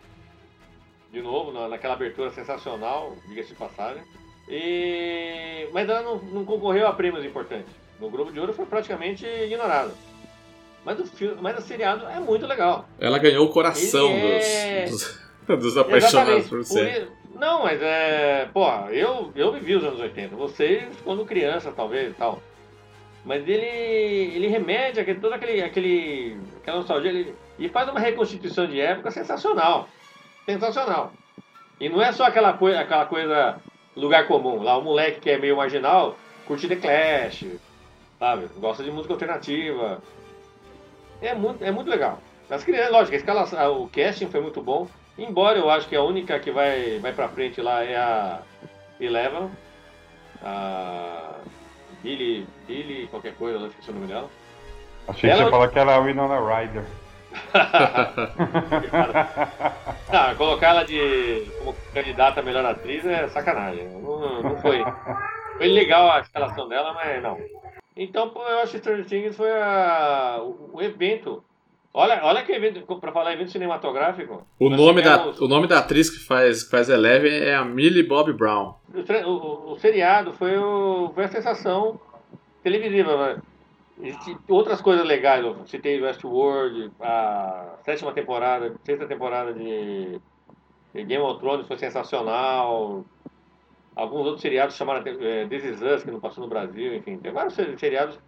De 1.13 1.21
novo, 1.23 1.53
na- 1.53 1.69
naquela 1.69 1.95
abertura 1.95 2.31
sensacional, 2.31 3.15
diga-se 3.29 3.51
de 3.51 3.55
passagem. 3.55 4.03
E... 4.49 5.69
Mas 5.73 5.89
ela 5.89 6.03
não, 6.03 6.17
não 6.19 6.45
concorreu 6.45 6.87
a 6.89 6.93
prêmios 6.93 7.25
importantes. 7.25 7.73
No 8.01 8.11
Globo 8.11 8.33
de 8.33 8.41
Ouro 8.41 8.53
foi 8.53 8.67
praticamente 8.67 9.25
ignorado. 9.27 9.93
Mas 10.85 10.99
o, 11.01 11.07
filme, 11.07 11.37
mas 11.41 11.59
o 11.59 11.63
seriado 11.63 12.07
é 12.07 12.21
muito 12.21 12.47
legal. 12.47 12.89
Ela 12.99 13.19
ganhou 13.19 13.47
o 13.47 13.51
coração 13.53 14.09
Ele 14.11 14.27
é- 14.45 14.85
dos, 14.85 14.91
dos, 14.93 15.26
dos 15.59 15.77
apaixonados 15.77 16.49
por 16.49 16.59
você. 16.59 17.09
Não, 17.35 17.65
mas 17.65 17.81
é. 17.83 18.49
Pô, 18.53 18.67
eu, 18.91 19.31
eu 19.35 19.53
vivi 19.53 19.77
os 19.77 19.85
anos 19.85 20.01
80. 20.01 20.35
Vocês, 20.37 20.85
quando 21.05 21.25
criança, 21.25 21.73
talvez 21.75 22.11
e 22.11 22.15
tal. 22.15 22.43
Mas 23.25 23.47
ele, 23.47 23.67
ele 23.67 24.47
remete 24.47 25.01
aquele, 25.01 25.21
toda 25.21 25.35
aquele, 25.35 25.61
aquele, 25.61 26.39
aquela 26.59 26.79
nostalgia 26.79 27.11
ele, 27.11 27.35
e 27.59 27.69
faz 27.69 27.89
uma 27.89 27.99
reconstituição 27.99 28.67
de 28.67 28.81
época 28.81 29.11
sensacional. 29.11 29.89
Sensacional. 30.45 31.13
E 31.81 31.89
não 31.89 32.01
é 32.01 32.13
só 32.13 32.25
aquela, 32.25 32.53
coi 32.53 32.77
aquela 32.77 33.05
coisa 33.05 33.59
lugar 33.97 34.27
comum. 34.27 34.63
Lá 34.63 34.79
o 34.79 34.83
moleque 34.83 35.21
que 35.21 35.31
é 35.31 35.39
meio 35.39 35.57
marginal 35.57 36.17
curte 36.47 36.69
The 36.69 36.77
Clash, 36.77 37.45
sabe? 38.19 38.49
Gosta 38.59 38.85
de 38.85 38.91
música 38.91 39.13
alternativa. 39.13 40.01
É 41.21 41.35
muito, 41.35 41.65
é 41.65 41.71
muito 41.71 41.91
legal. 41.91 42.21
As 42.49 42.63
crianças, 42.63 42.93
lógico, 42.93 43.15
a 43.15 43.19
escalação, 43.19 43.83
o 43.83 43.89
casting 43.89 44.29
foi 44.29 44.41
muito 44.41 44.63
bom. 44.63 44.89
Embora 45.19 45.59
eu 45.59 45.71
acho 45.71 45.89
que 45.89 45.97
a 45.97 46.03
única 46.03 46.39
que 46.39 46.51
vai, 46.51 46.99
vai 46.99 47.13
pra 47.13 47.29
frente 47.29 47.61
lá 47.61 47.83
é 47.83 47.97
a 47.97 48.41
Eleven. 49.01 49.51
A 50.43 51.39
Billy, 52.03 52.47
Billy, 52.67 53.07
qualquer 53.09 53.35
coisa, 53.37 53.59
eu 53.59 53.67
esqueci 53.69 53.91
o 53.91 53.95
nome 53.95 54.07
dela. 54.07 54.29
Achei 55.09 55.31
que 55.31 55.37
Ela- 55.37 55.45
você 55.45 55.51
falou 55.51 55.69
que 55.69 55.79
era 55.79 55.95
a 55.95 56.01
Winona 56.01 56.39
Ryder. 56.41 56.85
Ah, 60.09 60.35
colocar 60.37 60.69
ela 60.69 60.85
de 60.85 61.51
como 61.59 61.75
candidata 61.93 62.41
a 62.41 62.43
melhor 62.43 62.65
atriz 62.65 63.05
é 63.05 63.29
sacanagem. 63.29 63.87
Não, 63.89 64.43
não 64.43 64.57
foi. 64.59 64.85
Foi 65.59 65.67
legal 65.67 66.11
a 66.11 66.21
escalação 66.21 66.69
dela, 66.69 66.93
mas 66.95 67.23
não. 67.23 67.39
Então, 67.97 68.33
eu 68.35 68.59
acho 68.61 68.73
que 68.73 68.79
Stranger 68.79 69.07
Things 69.07 69.37
foi 69.37 69.51
a, 69.51 70.39
o, 70.41 70.71
o 70.75 70.83
evento. 70.83 71.43
Olha, 71.99 72.21
olha 72.25 72.43
que 72.45 72.53
evento, 72.53 72.83
pra 73.01 73.11
falar 73.11 73.33
evento 73.33 73.51
cinematográfico. 73.53 74.47
O 74.61 74.69
nome, 74.69 75.01
da, 75.01 75.17
tivemos- 75.19 75.41
o 75.41 75.49
nome 75.49 75.67
da 75.67 75.79
atriz 75.79 76.11
que 76.11 76.19
faz, 76.27 76.65
que 76.65 76.71
faz 76.71 76.91
Eleven 76.91 77.33
é 77.33 77.55
a 77.55 77.65
Millie 77.65 78.03
Bobby 78.03 78.35
Brown. 78.35 78.75
O, 78.93 79.31
o- 79.31 79.73
o 79.73 79.79
seriado 79.79 80.35
foi, 80.35 80.59
o, 80.59 81.11
foi 81.15 81.25
a 81.25 81.29
sensação 81.29 81.99
televisiva. 82.63 83.37
Né? 83.99 84.13
Outras 84.47 84.83
coisas 84.83 85.07
legais. 85.07 85.43
Eu 85.43 85.67
citei 85.67 85.99
Westworld, 86.03 86.91
a 87.01 87.77
sétima 87.83 88.13
temporada, 88.13 88.75
sexta 88.85 89.07
temporada 89.07 89.55
de, 89.55 90.21
de 90.95 91.03
Game 91.05 91.25
of 91.25 91.41
Thrones 91.41 91.67
foi 91.67 91.79
sensacional. 91.79 93.07
Alguns 93.97 94.27
outros 94.27 94.43
seriados 94.43 94.77
chamaram 94.77 95.03
é, 95.07 95.47
This 95.47 95.65
Is 95.65 95.81
Us, 95.81 96.05
que 96.05 96.11
não 96.11 96.21
passou 96.21 96.45
no 96.45 96.51
Brasil, 96.51 96.95
enfim. 96.95 97.17
Tem 97.17 97.33
vários 97.33 97.55
seri- 97.55 97.79
seriados, 97.79 98.19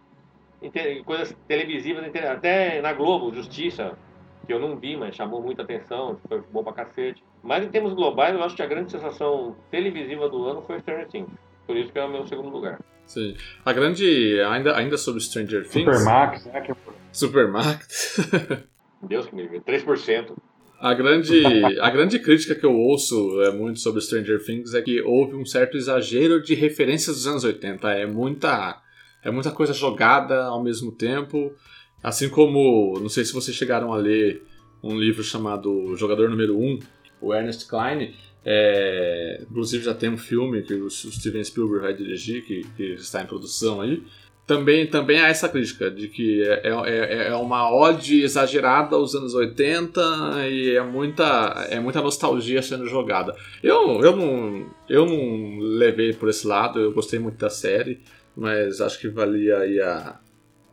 coisas 1.05 1.35
televisivas, 1.47 2.03
até 2.29 2.81
na 2.81 2.93
Globo, 2.93 3.33
Justiça, 3.33 3.97
que 4.45 4.53
eu 4.53 4.59
não 4.59 4.77
vi, 4.77 4.97
mas 4.97 5.15
chamou 5.15 5.41
muita 5.41 5.61
atenção, 5.61 6.19
foi 6.27 6.41
bom 6.51 6.63
pra 6.63 6.73
cacete. 6.73 7.23
Mas 7.43 7.63
em 7.63 7.69
termos 7.69 7.93
globais, 7.93 8.33
eu 8.35 8.43
acho 8.43 8.55
que 8.55 8.61
a 8.61 8.67
grande 8.67 8.91
sensação 8.91 9.55
televisiva 9.71 10.27
do 10.27 10.45
ano 10.45 10.61
foi 10.61 10.79
Stranger 10.79 11.07
Things. 11.07 11.31
Por 11.65 11.77
isso 11.77 11.91
que 11.91 11.99
é 11.99 12.03
o 12.03 12.09
meu 12.09 12.25
segundo 12.27 12.49
lugar. 12.49 12.79
Sim. 13.05 13.35
A 13.65 13.73
grande. 13.73 14.39
Ainda, 14.41 14.75
ainda 14.75 14.97
sobre 14.97 15.21
Stranger 15.21 15.67
Things. 15.67 15.85
Supermax, 15.85 16.45
né? 16.45 16.61
Que... 16.61 16.73
Supermax. 17.11 18.19
Deus 19.01 19.27
que 19.27 19.35
me 19.35 19.43
livre. 19.43 19.61
3%. 19.61 20.35
A 20.79 20.93
grande, 20.93 21.43
a 21.81 21.89
grande 21.89 22.19
crítica 22.19 22.55
que 22.55 22.65
eu 22.65 22.73
ouço 22.73 23.41
é 23.41 23.51
muito 23.51 23.79
sobre 23.79 23.99
Stranger 23.99 24.43
Things 24.43 24.73
é 24.73 24.81
que 24.81 25.01
houve 25.01 25.35
um 25.35 25.45
certo 25.45 25.75
exagero 25.75 26.41
de 26.41 26.55
referências 26.55 27.17
dos 27.17 27.27
anos 27.27 27.43
80. 27.43 27.91
É 27.91 28.05
muita, 28.05 28.81
é 29.23 29.31
muita 29.31 29.51
coisa 29.51 29.73
jogada 29.73 30.45
ao 30.45 30.63
mesmo 30.63 30.91
tempo. 30.91 31.53
Assim 32.01 32.29
como, 32.29 32.97
não 32.99 33.09
sei 33.09 33.25
se 33.25 33.33
vocês 33.33 33.55
chegaram 33.55 33.93
a 33.93 33.97
ler 33.97 34.43
um 34.81 34.97
livro 34.97 35.23
chamado 35.23 35.95
Jogador 35.95 36.29
Número 36.29 36.57
1, 36.57 36.79
o 37.21 37.33
Ernest 37.33 37.67
Klein. 37.67 38.13
É, 38.45 39.41
inclusive 39.49 39.83
já 39.83 39.93
tem 39.93 40.09
um 40.09 40.17
filme 40.17 40.61
que 40.61 40.73
o 40.73 40.89
Steven 40.89 41.43
Spielberg 41.43 41.83
vai 41.83 41.93
dirigir, 41.93 42.45
que, 42.45 42.65
que 42.77 42.93
está 42.93 43.21
em 43.21 43.25
produção 43.25 43.81
aí. 43.81 44.01
Também, 44.47 44.87
também 44.87 45.19
há 45.19 45.27
essa 45.27 45.47
crítica 45.47 45.91
de 45.91 46.07
que 46.07 46.41
é, 46.41 46.69
é, 46.87 47.27
é 47.27 47.35
uma 47.35 47.71
ode 47.71 48.23
exagerada 48.23 48.95
aos 48.95 49.13
anos 49.13 49.35
80 49.35 50.01
e 50.49 50.75
é 50.75 50.81
muita, 50.81 51.67
é 51.69 51.79
muita 51.79 52.01
nostalgia 52.01 52.59
sendo 52.63 52.87
jogada. 52.87 53.35
Eu, 53.61 54.01
eu, 54.01 54.15
não, 54.15 54.65
eu 54.89 55.05
não 55.05 55.59
levei 55.59 56.13
por 56.13 56.29
esse 56.29 56.47
lado, 56.47 56.79
eu 56.79 56.91
gostei 56.91 57.19
muito 57.19 57.37
da 57.37 57.49
série, 57.49 57.99
mas 58.39 58.79
acho 58.79 58.97
que 58.99 59.09
valia 59.09 59.57
aí 59.57 59.81
a, 59.81 60.17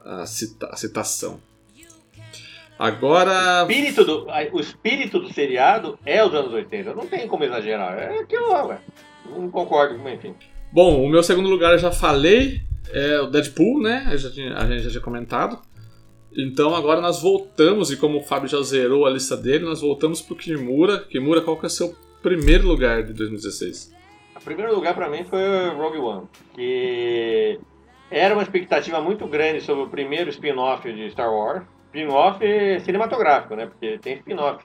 a, 0.04 0.24
cita, 0.24 0.68
a 0.68 0.76
citação. 0.76 1.40
Agora. 2.78 3.64
O 3.64 3.70
espírito, 3.70 4.04
do, 4.04 4.26
o 4.52 4.60
espírito 4.60 5.18
do 5.18 5.32
seriado 5.32 5.98
é 6.06 6.24
os 6.24 6.32
anos 6.32 6.52
80. 6.52 6.94
Não 6.94 7.06
tem 7.06 7.26
como 7.26 7.42
exagerar. 7.42 7.98
É 7.98 8.20
aquilo 8.20 8.50
lá, 8.50 8.66
ué. 8.66 8.78
Não 9.28 9.50
concordo, 9.50 9.98
mas 9.98 10.14
enfim. 10.14 10.34
Bom, 10.70 11.04
o 11.04 11.08
meu 11.08 11.24
segundo 11.24 11.48
lugar 11.48 11.72
eu 11.72 11.78
já 11.78 11.90
falei, 11.90 12.60
é 12.92 13.20
o 13.20 13.26
Deadpool, 13.26 13.82
né? 13.82 14.14
Tinha, 14.32 14.56
a 14.56 14.66
gente 14.66 14.84
já 14.84 14.90
tinha 14.90 15.02
comentado. 15.02 15.60
Então 16.36 16.72
agora 16.72 17.00
nós 17.00 17.20
voltamos, 17.20 17.90
e 17.90 17.96
como 17.96 18.18
o 18.18 18.22
Fábio 18.22 18.48
já 18.48 18.62
zerou 18.62 19.06
a 19.06 19.10
lista 19.10 19.36
dele, 19.36 19.64
nós 19.64 19.80
voltamos 19.80 20.20
pro 20.20 20.36
Kimura. 20.36 21.00
Kimura, 21.00 21.40
qual 21.40 21.58
que 21.58 21.64
é 21.64 21.68
o 21.68 21.70
seu 21.70 21.96
primeiro 22.22 22.68
lugar 22.68 23.02
de 23.02 23.12
2016? 23.12 23.95
Primeiro 24.46 24.76
lugar 24.76 24.94
pra 24.94 25.08
mim 25.08 25.24
foi 25.24 25.70
Rogue 25.70 25.98
One, 25.98 26.28
que 26.54 27.58
era 28.08 28.32
uma 28.32 28.44
expectativa 28.44 29.00
muito 29.00 29.26
grande 29.26 29.60
sobre 29.60 29.82
o 29.82 29.88
primeiro 29.88 30.30
spin-off 30.30 30.90
de 30.92 31.10
Star 31.10 31.34
Wars. 31.34 31.64
Spin-off 31.86 32.38
cinematográfico, 32.84 33.56
né? 33.56 33.66
Porque 33.66 33.98
tem 33.98 34.14
spin-off 34.18 34.64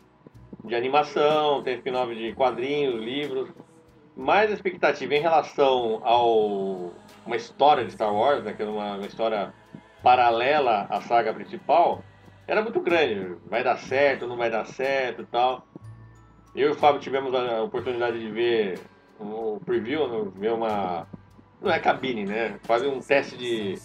de 0.64 0.76
animação, 0.76 1.64
tem 1.64 1.78
spin-off 1.78 2.14
de 2.14 2.32
quadrinhos, 2.34 3.02
livros. 3.02 3.50
Mas 4.16 4.52
a 4.52 4.54
expectativa 4.54 5.16
em 5.16 5.20
relação 5.20 6.00
ao 6.04 6.92
uma 7.26 7.36
história 7.36 7.84
de 7.84 7.92
Star 7.92 8.14
Wars, 8.14 8.44
né, 8.44 8.54
que 8.54 8.62
era 8.62 8.70
uma, 8.70 8.98
uma 8.98 9.08
história 9.08 9.52
paralela 10.04 10.86
à 10.92 11.02
saga 11.02 11.34
principal, 11.34 12.04
era 12.48 12.62
muito 12.62 12.80
grande. 12.82 13.36
Vai 13.48 13.64
dar 13.64 13.80
certo, 13.80 14.28
não 14.28 14.38
vai 14.38 14.52
dar 14.52 14.68
certo 14.68 15.24
e 15.24 15.26
tal. 15.26 15.66
Eu 16.56 16.70
e 16.70 16.72
o 16.72 16.76
Fábio 16.76 17.02
tivemos 17.02 17.34
a 17.34 17.64
oportunidade 17.64 18.20
de 18.20 18.30
ver 18.30 18.91
um 19.22 19.60
preview, 19.60 20.32
ver 20.36 20.52
uma. 20.54 21.08
Não 21.62 21.72
é 21.72 21.80
cabine, 21.80 22.26
né? 22.26 22.60
Quase 22.66 22.88
um 22.88 23.00
teste 23.00 23.38
de. 23.38 23.76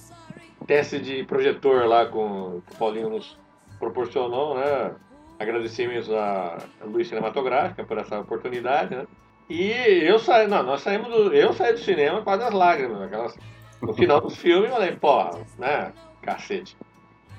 teste 0.67 0.99
de 0.99 1.25
projetor 1.25 1.87
lá 1.87 2.07
com 2.07 2.61
que 2.67 2.73
o 2.75 2.79
Paulinho 2.79 3.11
nos 3.11 3.39
proporcionou, 3.79 4.57
né? 4.57 4.95
Agradecemos 5.39 6.11
a 6.11 6.57
Luiz 6.85 7.09
Cinematográfica 7.09 7.85
por 7.85 7.99
essa 7.99 8.19
oportunidade, 8.21 8.95
né? 8.97 9.07
E 9.49 9.71
eu 9.71 10.19
saí, 10.19 10.49
não, 10.49 10.63
nós 10.63 10.81
saímos 10.81 11.09
do, 11.09 11.33
eu 11.33 11.53
saí 11.53 11.73
do 11.73 11.79
cinema 11.79 12.23
quase 12.23 12.43
as 12.43 12.53
lágrimas, 12.53 13.01
aquelas, 13.03 13.37
no 13.81 13.93
final 13.95 14.21
do 14.21 14.31
filme 14.31 14.67
eu 14.67 14.73
falei, 14.73 14.97
pô, 14.97 15.23
né, 15.59 15.93
cacete. 16.23 16.77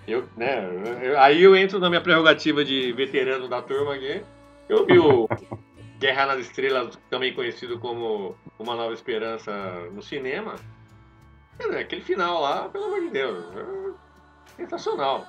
Eu, 0.08 0.24
né, 0.38 0.70
eu- 1.02 1.20
aí 1.20 1.44
eu 1.44 1.54
entro 1.54 1.80
na 1.80 1.90
minha 1.90 2.00
prerrogativa 2.00 2.64
de 2.64 2.94
veterano 2.94 3.50
da 3.50 3.62
turma 3.62 3.96
aqui, 3.96 4.22
eu 4.70 4.86
vi 4.86 4.98
o 5.00 5.28
Guerra 6.00 6.28
nas 6.28 6.40
Estrelas, 6.42 6.98
também 7.10 7.34
conhecido 7.34 7.80
como 7.80 8.36
Uma 8.60 8.76
Nova 8.76 8.94
Esperança 8.94 9.52
no 9.94 10.02
cinema, 10.02 10.56
aquele 11.80 12.02
final 12.02 12.42
lá, 12.42 12.70
pelo 12.70 12.86
amor 12.86 13.02
de 13.02 13.10
Deus, 13.10 13.44
é 13.56 14.62
sensacional. 14.62 15.26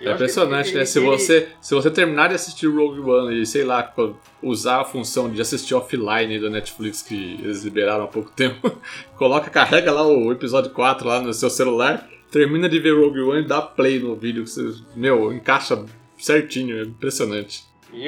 Eu 0.00 0.12
É 0.12 0.14
impressionante, 0.14 0.68
ele- 0.70 0.78
né? 0.78 0.84
Se 0.84 0.98
ele- 1.00 1.06
você, 1.08 1.48
se 1.60 1.74
você 1.74 1.90
terminar 1.90 2.28
de 2.28 2.34
assistir 2.36 2.68
Rogue 2.68 3.00
One 3.00 3.42
e, 3.42 3.44
sei 3.46 3.64
lá, 3.64 3.92
usar 4.40 4.82
a 4.82 4.84
função 4.84 5.28
de 5.28 5.40
assistir 5.40 5.74
offline 5.74 6.38
do 6.38 6.48
Netflix 6.48 7.02
que 7.02 7.34
eles 7.42 7.64
liberaram 7.64 8.04
há 8.04 8.06
pouco 8.06 8.30
tempo, 8.30 8.70
coloca, 9.16 9.50
carrega 9.50 9.90
lá 9.90 10.06
o 10.06 10.30
episódio 10.30 10.70
4 10.70 11.08
lá 11.08 11.20
no 11.20 11.32
seu 11.34 11.50
celular, 11.50 12.08
termina 12.30 12.68
de 12.68 12.78
ver 12.78 12.92
Rogue 12.92 13.20
One 13.22 13.42
e 13.42 13.48
dá 13.48 13.60
play 13.60 13.98
no 13.98 14.14
vídeo 14.14 14.44
que 14.44 14.50
você, 14.50 14.72
meu, 14.94 15.32
encaixa 15.32 15.84
certinho, 16.16 16.78
é 16.78 16.82
impressionante. 16.82 17.64
E 17.92 18.06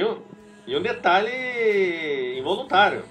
e 0.67 0.77
um 0.77 0.83
detalhe 0.83 2.39
involuntário. 2.39 3.03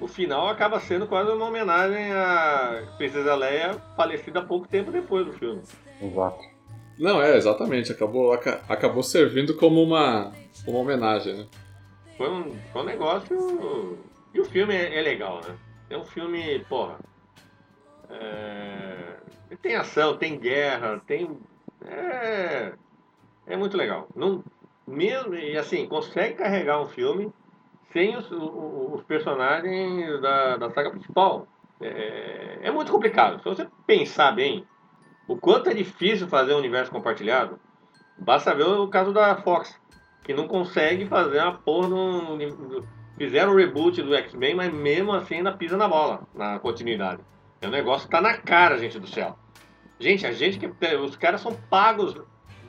O 0.00 0.06
final 0.06 0.48
acaba 0.48 0.78
sendo 0.78 1.06
quase 1.08 1.30
uma 1.30 1.46
homenagem 1.46 2.12
à 2.12 2.84
Princesa 2.96 3.34
Leia, 3.34 3.74
falecida 3.96 4.38
há 4.40 4.44
pouco 4.44 4.68
tempo 4.68 4.92
depois 4.92 5.26
do 5.26 5.32
filme. 5.32 5.60
Exato. 6.00 6.38
Não, 6.98 7.20
é, 7.20 7.36
exatamente. 7.36 7.90
Acabou, 7.92 8.32
aca- 8.32 8.60
acabou 8.68 9.02
servindo 9.02 9.54
como 9.56 9.82
uma, 9.82 10.32
uma 10.66 10.78
homenagem, 10.78 11.34
né? 11.38 11.46
Foi 12.16 12.28
um, 12.30 12.56
foi 12.72 12.82
um 12.82 12.84
negócio. 12.84 13.98
E 14.34 14.40
o 14.40 14.44
filme 14.44 14.74
é, 14.74 14.98
é 14.98 15.02
legal, 15.02 15.40
né? 15.46 15.56
É 15.90 15.96
um 15.96 16.04
filme, 16.04 16.60
porra. 16.68 16.98
é, 18.10 19.16
Tem 19.62 19.74
ação, 19.76 20.16
tem 20.16 20.38
guerra, 20.38 21.00
tem. 21.06 21.36
É, 21.84 22.72
é 23.46 23.56
muito 23.56 23.76
legal. 23.76 24.08
Não, 24.14 24.44
mesmo, 24.88 25.34
e 25.34 25.56
assim, 25.56 25.86
consegue 25.86 26.34
carregar 26.34 26.80
um 26.80 26.88
filme 26.88 27.32
sem 27.92 28.16
os, 28.16 28.30
os 28.30 29.02
personagens 29.04 30.20
da, 30.20 30.56
da 30.56 30.70
saga 30.70 30.90
principal. 30.90 31.46
É, 31.80 32.58
é 32.62 32.70
muito 32.70 32.90
complicado. 32.90 33.38
Se 33.38 33.44
você 33.44 33.66
pensar 33.86 34.32
bem, 34.32 34.64
o 35.26 35.36
quanto 35.36 35.70
é 35.70 35.74
difícil 35.74 36.28
fazer 36.28 36.54
um 36.54 36.58
universo 36.58 36.90
compartilhado, 36.90 37.58
basta 38.18 38.54
ver 38.54 38.64
o 38.64 38.88
caso 38.88 39.12
da 39.12 39.36
Fox, 39.36 39.78
que 40.24 40.34
não 40.34 40.48
consegue 40.48 41.06
fazer 41.06 41.40
uma 41.40 41.58
porra 41.58 41.88
no, 41.88 42.36
no- 42.36 42.98
Fizeram 43.18 43.52
o 43.52 43.56
reboot 43.56 44.00
do 44.00 44.14
X-Men, 44.14 44.54
mas 44.54 44.72
mesmo 44.72 45.12
assim 45.12 45.36
ainda 45.38 45.50
pisa 45.52 45.76
na 45.76 45.88
bola, 45.88 46.22
na 46.32 46.60
continuidade. 46.60 47.20
É 47.60 47.66
um 47.66 47.70
negócio 47.70 48.06
que 48.06 48.12
tá 48.12 48.20
na 48.20 48.38
cara, 48.38 48.78
gente 48.78 49.00
do 49.00 49.08
céu. 49.08 49.36
Gente, 49.98 50.24
a 50.24 50.30
gente 50.30 50.56
que. 50.56 50.68
Os 50.94 51.16
caras 51.16 51.40
são 51.40 51.52
pagos, 51.68 52.14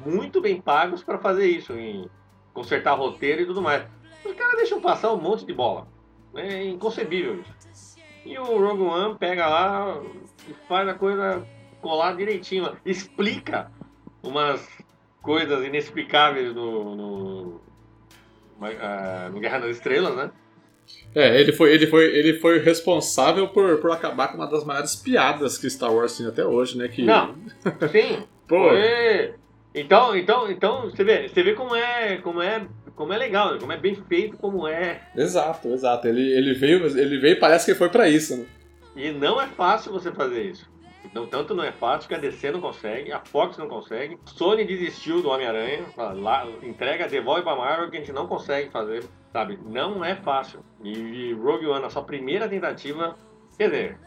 muito 0.05 0.41
bem 0.41 0.59
pagos 0.61 1.03
para 1.03 1.17
fazer 1.17 1.47
isso, 1.47 1.73
em 1.73 2.09
consertar 2.53 2.93
roteiro 2.93 3.41
e 3.41 3.45
tudo 3.45 3.61
mais. 3.61 3.85
Os 4.25 4.33
caras 4.33 4.57
deixam 4.57 4.81
passar 4.81 5.13
um 5.13 5.21
monte 5.21 5.45
de 5.45 5.53
bola. 5.53 5.87
É 6.35 6.63
inconcebível 6.65 7.41
isso. 7.41 7.97
E 8.25 8.37
o 8.37 8.43
Rogue 8.43 8.83
One 8.83 9.17
pega 9.17 9.47
lá 9.47 10.01
e 10.47 10.53
faz 10.67 10.87
a 10.87 10.93
coisa 10.93 11.45
colar 11.81 12.15
direitinho. 12.15 12.75
Explica 12.85 13.71
umas 14.21 14.67
coisas 15.21 15.65
inexplicáveis 15.65 16.53
no, 16.53 16.95
no, 16.95 17.61
ah, 18.61 19.29
no 19.31 19.39
Guerra 19.39 19.59
nas 19.59 19.77
Estrelas, 19.77 20.15
né? 20.15 20.31
É, 21.15 21.39
ele 21.39 21.53
foi, 21.53 21.71
ele 21.73 21.87
foi, 21.87 22.05
ele 22.05 22.33
foi 22.39 22.59
responsável 22.59 23.47
por, 23.47 23.77
por 23.79 23.91
acabar 23.91 24.29
com 24.29 24.37
uma 24.37 24.47
das 24.47 24.63
maiores 24.63 24.95
piadas 24.95 25.57
que 25.57 25.69
Star 25.69 25.93
Wars 25.93 26.17
tem 26.17 26.27
até 26.27 26.45
hoje, 26.45 26.77
né? 26.77 26.87
Que, 26.87 27.03
Não. 27.03 27.35
Sim. 27.91 28.23
Pô, 28.47 28.69
Foi. 28.69 29.33
Então, 29.73 30.15
então, 30.15 30.51
então, 30.51 30.89
você 30.89 31.03
vê, 31.03 31.27
você 31.27 31.43
vê 31.43 31.53
como 31.53 31.75
é, 31.75 32.17
como 32.17 32.41
é, 32.41 32.65
como 32.95 33.13
é 33.13 33.17
legal, 33.17 33.53
né? 33.53 33.59
como 33.59 33.71
é 33.71 33.77
bem 33.77 33.95
feito, 33.95 34.37
como 34.37 34.67
é. 34.67 35.01
exato, 35.15 35.67
exato. 35.69 36.07
Ele, 36.07 36.21
ele 36.21 36.53
veio, 36.53 36.85
ele 36.97 37.19
veio 37.19 37.33
e 37.33 37.39
parece 37.39 37.65
que 37.65 37.77
foi 37.77 37.89
pra 37.89 38.09
isso, 38.09 38.35
né? 38.35 38.45
E 38.95 39.11
não 39.11 39.39
é 39.39 39.47
fácil 39.47 39.91
você 39.91 40.11
fazer 40.11 40.43
isso. 40.43 40.69
Então, 41.05 41.25
tanto 41.25 41.55
não 41.55 41.63
é 41.63 41.71
fácil 41.71 42.07
que 42.07 42.15
a 42.15 42.19
DC 42.19 42.51
não 42.51 42.59
consegue, 42.59 43.11
a 43.11 43.19
Fox 43.19 43.57
não 43.57 43.67
consegue, 43.67 44.17
Sony 44.25 44.65
desistiu 44.65 45.21
do 45.21 45.29
Homem-Aranha, 45.29 45.85
entrega, 46.61 47.07
devolve 47.07 47.41
pra 47.41 47.55
Marvel 47.55 47.89
que 47.89 47.97
a 47.97 47.99
gente 47.99 48.11
não 48.11 48.27
consegue 48.27 48.69
fazer, 48.69 49.03
sabe? 49.31 49.57
Não 49.65 50.03
é 50.03 50.15
fácil. 50.15 50.59
E, 50.83 50.91
e 50.91 51.33
Rogue 51.33 51.67
One, 51.67 51.85
a 51.85 51.89
sua 51.89 52.03
primeira 52.03 52.47
tentativa, 52.47 53.17
quer 53.57 53.69
dizer, 53.69 53.97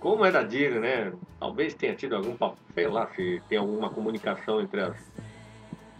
como 0.00 0.24
é 0.24 0.32
da 0.32 0.42
Disney, 0.42 0.80
né? 0.80 1.12
Talvez 1.38 1.74
tenha 1.74 1.94
tido 1.94 2.16
algum, 2.16 2.34
sei 2.74 2.88
lá, 2.88 3.06
se 3.14 3.40
tem 3.48 3.58
alguma 3.58 3.90
comunicação 3.90 4.60
entre 4.60 4.80
as, 4.80 4.96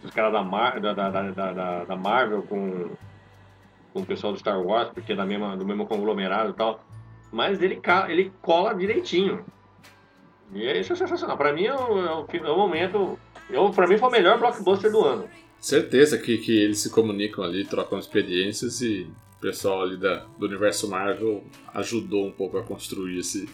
os 0.03 0.11
caras 0.11 0.33
da, 0.33 0.41
Mar, 0.41 0.79
da, 0.79 0.93
da, 0.93 1.09
da, 1.09 1.83
da, 1.85 1.95
Marvel 1.95 2.41
com, 2.43 2.89
com 3.93 4.01
o 4.01 4.05
pessoal 4.05 4.33
do 4.33 4.39
Star 4.39 4.59
Wars, 4.59 4.89
porque 4.93 5.13
é 5.13 5.15
da 5.15 5.25
mesma, 5.25 5.55
do 5.55 5.65
mesmo 5.65 5.85
conglomerado 5.85 6.49
e 6.49 6.53
tal. 6.53 6.83
Mas 7.31 7.61
ele, 7.61 7.79
ele 8.09 8.31
cola 8.41 8.73
direitinho. 8.73 9.45
E 10.53 10.65
é 10.65 10.79
isso 10.79 10.91
é 10.91 10.95
sensacional. 10.95 11.37
Pra 11.37 11.53
mim 11.53 11.65
é 11.65 11.73
o, 11.73 11.99
é 11.99 12.15
o, 12.15 12.27
é 12.31 12.55
momento. 12.55 13.17
Eu, 13.49 13.69
pra 13.69 13.87
mim 13.87 13.97
foi 13.97 14.09
o 14.09 14.11
melhor 14.11 14.37
blockbuster 14.37 14.91
do 14.91 15.05
ano. 15.05 15.29
Certeza 15.59 16.17
que, 16.17 16.39
que 16.39 16.51
eles 16.59 16.79
se 16.79 16.89
comunicam 16.89 17.43
ali, 17.43 17.63
trocam 17.65 17.99
experiências 17.99 18.81
e 18.81 19.07
o 19.37 19.39
pessoal 19.39 19.83
ali 19.83 19.95
da, 19.95 20.25
do 20.37 20.45
universo 20.45 20.89
Marvel 20.89 21.43
ajudou 21.73 22.25
um 22.25 22.31
pouco 22.31 22.57
a 22.57 22.63
construir 22.63 23.19
esse. 23.19 23.47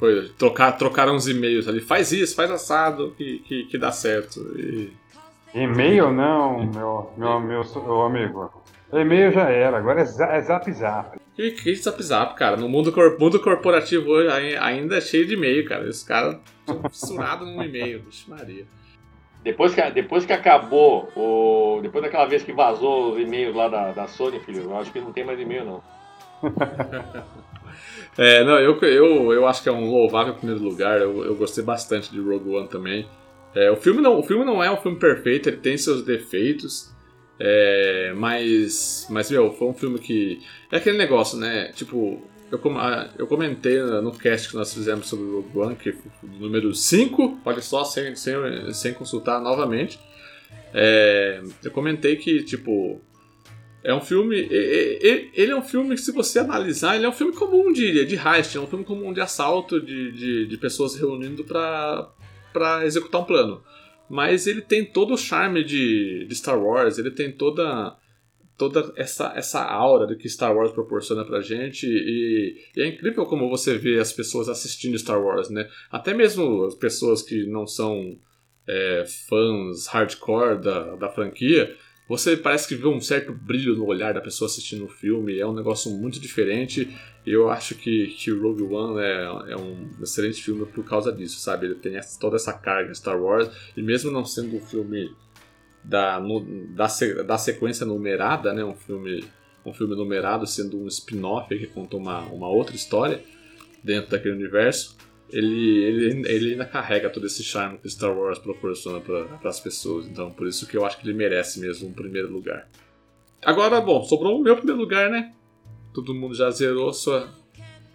Foi, 0.00 0.30
trocar, 0.38 0.72
trocaram 0.72 1.14
uns 1.14 1.28
e-mails 1.28 1.68
ali, 1.68 1.80
faz 1.80 2.10
isso, 2.10 2.34
faz 2.34 2.50
assado, 2.50 3.14
que, 3.16 3.38
que, 3.40 3.64
que 3.66 3.78
dá 3.78 3.92
certo. 3.92 4.40
E, 4.58 4.92
E-mail 5.54 6.10
não, 6.10 6.64
meu, 6.64 7.12
meu, 7.16 7.38
meu, 7.40 7.62
meu 7.64 8.02
amigo. 8.02 8.50
E-mail 8.92 9.30
já 9.30 9.48
era, 9.50 9.76
agora 9.78 10.00
é, 10.00 10.04
é 10.04 10.40
zap 10.40 10.72
zap. 10.72 11.18
que, 11.36 11.50
que 11.52 11.74
zap 11.76 12.02
zap, 12.02 12.34
cara? 12.34 12.56
No 12.56 12.68
mundo, 12.68 12.90
cor- 12.90 13.16
mundo 13.20 13.38
corporativo 13.38 14.08
hoje 14.10 14.28
ai- 14.28 14.56
ainda 14.56 14.96
é 14.96 15.00
cheio 15.00 15.26
de 15.26 15.34
e-mail, 15.34 15.64
cara. 15.68 15.88
Os 15.88 16.02
caras 16.02 16.38
estão 16.60 16.82
fissurados 16.90 17.46
num 17.46 17.62
e-mail, 17.62 18.02
vixe 18.02 18.28
Maria. 18.28 18.64
Depois 19.44 19.74
que, 19.74 19.90
depois 19.90 20.24
que 20.26 20.32
acabou, 20.32 21.08
o, 21.16 21.80
depois 21.82 22.02
daquela 22.04 22.26
vez 22.26 22.42
que 22.42 22.52
vazou 22.52 23.12
os 23.12 23.18
e-mails 23.20 23.54
lá 23.54 23.68
da, 23.68 23.92
da 23.92 24.06
Sony, 24.06 24.40
filho, 24.40 24.62
eu 24.62 24.76
acho 24.78 24.90
que 24.92 25.00
não 25.00 25.12
tem 25.12 25.24
mais 25.24 25.38
e-mail 25.38 25.64
não. 25.64 25.82
É, 28.18 28.44
não, 28.44 28.58
eu, 28.58 28.78
eu, 28.80 29.32
eu 29.32 29.46
acho 29.46 29.62
que 29.62 29.68
é 29.68 29.72
um 29.72 29.90
louvável 29.90 30.34
primeiro 30.34 30.62
lugar. 30.62 31.00
Eu, 31.00 31.24
eu 31.24 31.34
gostei 31.34 31.64
bastante 31.64 32.10
de 32.10 32.20
Rogue 32.20 32.50
One 32.50 32.68
também. 32.68 33.08
É, 33.54 33.70
o, 33.70 33.76
filme 33.76 34.00
não, 34.00 34.18
o 34.18 34.22
filme 34.22 34.44
não 34.44 34.62
é 34.62 34.70
um 34.70 34.76
filme 34.76 34.98
perfeito, 34.98 35.48
ele 35.48 35.56
tem 35.56 35.76
seus 35.76 36.02
defeitos. 36.02 36.90
é, 37.38 38.12
mas, 38.16 39.06
mas, 39.10 39.30
meu, 39.30 39.52
foi 39.52 39.68
um 39.68 39.74
filme 39.74 39.98
que. 39.98 40.40
É 40.70 40.76
aquele 40.76 40.98
negócio, 40.98 41.38
né? 41.38 41.72
Tipo, 41.72 42.22
eu, 42.50 42.60
eu 43.18 43.26
comentei 43.26 43.80
no 43.80 44.12
cast 44.12 44.48
que 44.48 44.56
nós 44.56 44.72
fizemos 44.74 45.08
sobre 45.08 45.24
o 45.24 45.40
Rogue 45.40 45.58
One, 45.58 45.76
que 45.76 45.90
o 45.90 46.26
número 46.38 46.74
5, 46.74 47.40
olha 47.44 47.62
só, 47.62 47.84
sem, 47.84 48.14
sem, 48.16 48.34
sem 48.72 48.92
consultar 48.92 49.40
novamente. 49.40 49.98
É, 50.74 51.42
eu 51.64 51.70
comentei 51.70 52.16
que, 52.16 52.42
tipo, 52.42 53.00
é 53.82 53.94
um 53.94 54.00
filme. 54.00 54.36
Ele 54.36 55.52
é 55.52 55.56
um 55.56 55.62
filme 55.62 55.94
que, 55.94 56.02
se 56.02 56.12
você 56.12 56.38
analisar, 56.38 56.96
ele 56.96 57.06
é 57.06 57.08
um 57.08 57.12
filme 57.12 57.32
comum 57.32 57.72
de, 57.72 58.04
de 58.04 58.16
heist, 58.16 58.56
é 58.56 58.60
um 58.60 58.66
filme 58.66 58.84
comum 58.84 59.12
de 59.12 59.20
assalto, 59.20 59.80
de, 59.80 60.12
de, 60.12 60.46
de 60.46 60.56
pessoas 60.58 60.94
reunindo 60.94 61.44
pra 61.44 62.84
executar 62.84 63.20
um 63.20 63.24
plano. 63.24 63.62
Mas 64.08 64.46
ele 64.46 64.60
tem 64.60 64.84
todo 64.84 65.14
o 65.14 65.18
charme 65.18 65.62
de, 65.62 66.26
de 66.26 66.34
Star 66.34 66.60
Wars, 66.60 66.98
ele 66.98 67.10
tem 67.10 67.30
toda 67.30 67.96
toda 68.58 68.92
essa, 68.94 69.32
essa 69.34 69.64
aura 69.64 70.06
do 70.06 70.18
que 70.18 70.28
Star 70.28 70.54
Wars 70.54 70.70
proporciona 70.70 71.24
pra 71.24 71.40
gente 71.40 71.86
e, 71.86 72.56
e 72.76 72.82
é 72.82 72.88
incrível 72.88 73.24
como 73.24 73.48
você 73.48 73.78
vê 73.78 73.98
as 73.98 74.12
pessoas 74.12 74.50
assistindo 74.50 74.98
Star 74.98 75.18
Wars, 75.18 75.48
né? 75.48 75.66
Até 75.90 76.12
mesmo 76.12 76.66
as 76.66 76.74
pessoas 76.74 77.22
que 77.22 77.46
não 77.46 77.66
são 77.66 78.18
é, 78.68 79.04
fãs 79.28 79.86
hardcore 79.86 80.60
da, 80.60 80.94
da 80.96 81.08
franquia, 81.08 81.74
você 82.10 82.36
parece 82.36 82.66
que 82.66 82.74
vê 82.74 82.88
um 82.88 83.00
certo 83.00 83.32
brilho 83.32 83.76
no 83.76 83.86
olhar 83.86 84.12
da 84.12 84.20
pessoa 84.20 84.46
assistindo 84.46 84.84
o 84.84 84.88
filme, 84.88 85.38
é 85.38 85.46
um 85.46 85.52
negócio 85.54 85.90
muito 85.92 86.18
diferente. 86.18 86.90
Eu 87.24 87.48
acho 87.50 87.76
que, 87.76 88.08
que 88.08 88.32
Rogue 88.32 88.64
One 88.64 89.00
é, 89.00 89.52
é 89.52 89.56
um 89.56 89.88
excelente 90.02 90.42
filme 90.42 90.66
por 90.66 90.84
causa 90.84 91.12
disso, 91.12 91.38
sabe? 91.38 91.66
Ele 91.66 91.76
tem 91.76 91.96
essa- 91.96 92.18
toda 92.18 92.34
essa 92.34 92.52
carga 92.52 92.92
Star 92.94 93.16
Wars, 93.22 93.48
e 93.76 93.80
mesmo 93.82 94.10
não 94.10 94.24
sendo 94.24 94.56
um 94.56 94.60
filme 94.60 95.14
da, 95.84 96.18
nu- 96.18 96.44
da, 96.74 96.88
da 97.24 97.38
sequência 97.38 97.86
numerada, 97.86 98.52
né? 98.52 98.64
Um 98.64 98.74
filme, 98.74 99.22
um 99.64 99.72
filme 99.72 99.94
numerado, 99.94 100.46
sendo 100.48 100.80
um 100.82 100.88
spin-off 100.88 101.56
que 101.56 101.66
conta 101.68 101.96
uma, 101.96 102.22
uma 102.22 102.48
outra 102.48 102.74
história 102.74 103.22
dentro 103.84 104.10
daquele 104.10 104.34
universo, 104.34 104.96
ele, 105.32 105.82
ele, 105.84 106.28
ele 106.28 106.50
ainda 106.52 106.64
carrega 106.64 107.10
todo 107.10 107.26
esse 107.26 107.42
charme 107.42 107.78
que 107.78 107.88
Star 107.88 108.16
Wars 108.16 108.38
proporciona 108.38 109.00
para 109.00 109.38
as 109.44 109.60
pessoas. 109.60 110.06
Então, 110.06 110.30
por 110.30 110.46
isso 110.46 110.66
que 110.66 110.76
eu 110.76 110.84
acho 110.84 110.98
que 110.98 111.06
ele 111.06 111.16
merece 111.16 111.60
mesmo 111.60 111.88
um 111.88 111.92
primeiro 111.92 112.30
lugar. 112.30 112.68
Agora, 113.42 113.80
bom, 113.80 114.02
sobrou 114.04 114.38
o 114.38 114.42
meu 114.42 114.56
primeiro 114.56 114.80
lugar, 114.80 115.10
né? 115.10 115.32
Todo 115.94 116.14
mundo 116.14 116.34
já 116.34 116.50
zerou 116.50 116.90
a 116.90 116.92
sua, 116.92 117.32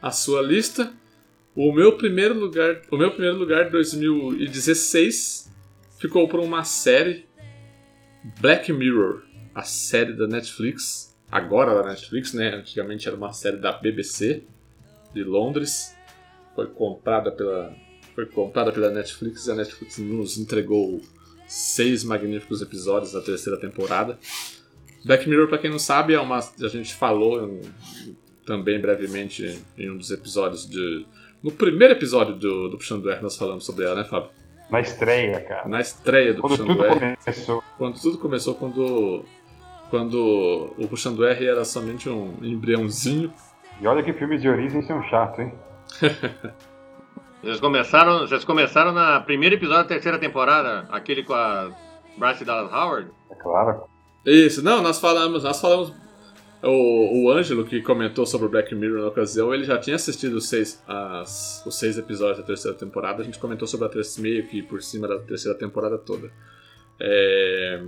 a 0.01 0.11
sua 0.11 0.41
lista. 0.41 0.91
O 1.55 1.71
meu 1.71 1.97
primeiro 1.97 2.33
lugar, 2.33 2.81
o 2.91 2.97
meu 2.97 3.11
primeiro 3.11 3.38
lugar 3.38 3.65
de 3.65 3.71
2016 3.71 5.53
ficou 5.97 6.27
por 6.27 6.39
uma 6.39 6.63
série 6.63 7.25
Black 8.41 8.73
Mirror, 8.73 9.23
a 9.53 9.63
série 9.63 10.13
da 10.13 10.27
Netflix, 10.27 11.15
agora 11.31 11.75
da 11.75 11.89
Netflix, 11.89 12.33
né? 12.33 12.55
Antigamente 12.55 13.07
era 13.07 13.15
uma 13.15 13.31
série 13.31 13.57
da 13.57 13.71
BBC 13.71 14.43
de 15.13 15.23
Londres, 15.23 15.95
foi 16.56 16.68
comprada 16.68 17.32
pela 17.32 17.74
foi 18.14 18.26
comprada 18.26 18.72
pela 18.72 18.89
Netflix 18.89 19.45
e 19.45 19.51
a 19.51 19.56
Netflix 19.56 19.97
nos 19.97 20.38
entregou 20.38 21.01
seis 21.47 22.03
magníficos 22.03 22.62
episódios 22.62 23.12
da 23.12 23.22
terceira 23.22 23.60
temporada. 23.60 24.18
Black 25.03 25.28
Mirror, 25.30 25.47
para 25.49 25.58
quem 25.58 25.70
não 25.70 25.78
sabe, 25.80 26.14
é 26.14 26.20
uma 26.20 26.39
a 26.39 26.68
gente 26.68 26.93
falou 26.95 27.43
em- 27.47 27.62
também 28.45 28.80
brevemente 28.80 29.60
em 29.78 29.91
um 29.91 29.97
dos 29.97 30.12
episódios 30.12 30.68
de 30.70 31.06
no 31.43 31.51
primeiro 31.51 31.93
episódio 31.93 32.36
do, 32.36 32.70
do 32.70 32.78
Puxando 32.78 33.03
do 33.03 33.12
R 33.12 33.22
nós 33.22 33.36
falamos 33.38 33.66
sobre 33.66 33.86
ela, 33.86 33.95
né, 33.95 34.03
Fábio? 34.03 34.30
Na 34.70 34.80
estreia, 34.80 35.41
cara. 35.41 35.68
Na 35.68 35.80
estreia 35.82 36.34
do 36.34 36.41
Quando 36.41 36.58
Puxando 36.58 36.84
R 36.86 37.18
começou. 37.24 37.64
quando 37.78 38.01
tudo 38.01 38.18
começou, 38.18 38.56
quando, 38.56 39.26
quando 39.91 40.74
o 40.78 40.88
Puxando 40.88 41.24
R 41.26 41.45
era 41.45 41.64
somente 41.66 42.10
um 42.10 42.34
embriãozinho. 42.41 43.32
E 43.80 43.86
olha 43.86 44.01
que 44.01 44.12
filmes 44.14 44.41
de 44.41 44.47
origem 44.49 44.82
são 44.84 45.03
chatos, 45.03 45.39
hein? 45.39 45.53
Vocês 47.41 47.60
começaram, 47.60 48.20
vocês 48.20 48.43
começaram 48.43 48.91
na 48.91 49.20
primeiro 49.20 49.56
episódio 49.56 49.84
da 49.84 49.89
terceira 49.89 50.18
temporada, 50.18 50.88
aquele 50.89 51.24
com 51.24 51.34
a 51.34 51.72
Bryce 52.18 52.43
Dallas 52.43 52.72
Howard? 52.72 53.12
É 53.30 53.36
claro. 53.36 53.84
Isso, 54.26 54.64
não, 54.64 54.82
nós 54.82 55.00
falamos, 55.00 55.43
nós 55.43 55.62
falamos. 55.62 55.93
O, 56.64 57.26
o 57.26 57.32
Ângelo, 57.32 57.64
que 57.64 57.82
comentou 57.82 58.26
sobre 58.26 58.48
o 58.48 58.50
Black 58.50 58.74
Mirror 58.74 59.02
na 59.02 59.08
ocasião, 59.10 59.54
ele 59.54 59.64
já 59.64 59.78
tinha 59.78 59.96
assistido 59.96 60.34
os 60.38 60.50
seis, 60.50 60.84
as, 60.88 61.64
os 61.64 61.78
seis 61.78 61.98
episódios 61.98 62.39
da 62.39 62.43
terceira 62.43 62.76
temporada. 62.76 63.22
A 63.22 63.26
gente 63.26 63.38
comentou 63.38 63.68
sobre 63.68 63.86
a 63.86 63.89
terceira, 63.89 64.28
meio 64.28 64.48
que 64.48 64.64
por 64.64 64.82
cima 64.82 65.08
da 65.08 65.20
terceira 65.20 65.56
temporada 65.56 65.98
toda. 66.00 66.32
É, 67.00 67.84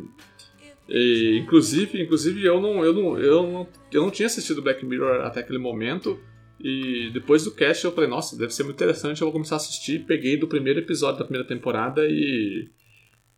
e, 0.88 1.39
inclusive, 1.41 2.01
inclusive 2.01 2.45
eu, 2.45 2.62
não, 2.62 2.86
eu, 2.86 2.93
não, 2.93 3.18
eu, 3.18 3.43
não, 3.43 3.68
eu 3.91 4.01
não 4.03 4.12
tinha 4.12 4.28
assistido 4.28 4.62
Black 4.62 4.86
Mirror 4.86 5.26
até 5.26 5.39
aquele 5.39 5.58
momento. 5.58 6.20
E 6.60 7.12
depois 7.14 7.43
do 7.43 7.51
cast 7.51 7.86
eu 7.86 7.91
falei, 7.91 8.10
nossa, 8.10 8.38
deve 8.38 8.53
ser 8.53 8.64
muito 8.64 8.76
interessante, 8.76 9.22
eu 9.22 9.28
vou 9.28 9.34
começar 9.34 9.55
a 9.55 9.58
assistir. 9.58 10.05
Peguei 10.05 10.38
do 10.38 10.47
primeiro 10.47 10.80
episódio 10.80 11.20
da 11.20 11.26
primeira 11.26 11.47
temporada 11.47 12.05
e. 12.05 12.70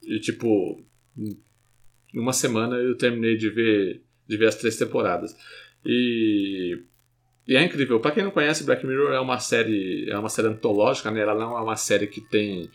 E 0.04 0.20
tipo. 0.20 0.84
Em 1.18 2.20
uma 2.20 2.34
semana 2.34 2.76
eu 2.78 2.98
terminei 2.98 3.38
de 3.38 3.50
ver, 3.50 4.02
de 4.28 4.38
ver 4.38 4.48
as 4.48 4.56
três 4.56 4.78
temporadas. 4.78 5.36
E. 5.86 6.82
E 7.48 7.56
é 7.56 7.64
incrível. 7.64 8.00
Para 8.00 8.12
quem 8.12 8.24
não 8.24 8.32
conhece, 8.32 8.64
Black 8.64 8.86
Mirror 8.86 9.12
é 9.12 9.20
uma 9.20 9.40
série, 9.40 10.08
é 10.10 10.18
uma 10.18 10.30
série 10.30 10.48
antológica, 10.48 11.10
né? 11.10 11.22
Ela 11.22 11.34
não 11.34 11.58
é 11.58 11.62
uma 11.62 11.76
série 11.76 12.06
que 12.06 12.22
tem 12.22 12.70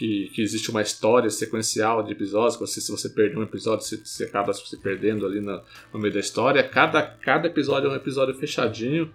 que, 0.00 0.30
que 0.34 0.40
existe 0.40 0.70
uma 0.70 0.82
história 0.82 1.28
sequencial 1.28 2.02
de 2.02 2.12
episódios, 2.12 2.58
você, 2.58 2.80
se 2.80 2.90
você 2.90 3.08
perder 3.08 3.36
um 3.36 3.42
episódio, 3.42 3.84
você, 3.84 3.96
você 3.96 4.24
acaba 4.24 4.52
se 4.52 4.76
perdendo 4.78 5.26
ali 5.26 5.40
no 5.40 5.62
meio 5.94 6.14
da 6.14 6.20
história. 6.20 6.62
Cada, 6.62 7.02
cada 7.02 7.48
episódio 7.48 7.88
é 7.88 7.92
um 7.92 7.96
episódio 7.96 8.34
fechadinho. 8.34 9.12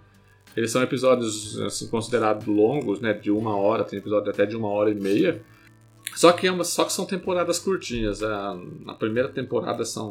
Eles 0.56 0.70
são 0.70 0.82
episódios 0.82 1.60
assim, 1.60 1.86
considerados 1.88 2.46
longos, 2.46 2.98
né? 2.98 3.12
De 3.12 3.30
uma 3.30 3.54
hora, 3.54 3.84
tem 3.84 3.98
episódio 3.98 4.30
até 4.30 4.46
de 4.46 4.56
uma 4.56 4.68
hora 4.68 4.90
e 4.90 4.94
meia. 4.94 5.42
Só 6.14 6.32
que, 6.32 6.46
é 6.46 6.52
uma, 6.52 6.64
só 6.64 6.84
que 6.84 6.92
são 6.94 7.04
temporadas 7.04 7.58
curtinhas. 7.58 8.22
A, 8.22 8.58
a 8.86 8.94
primeira 8.94 9.28
temporada 9.28 9.84
são, 9.84 10.10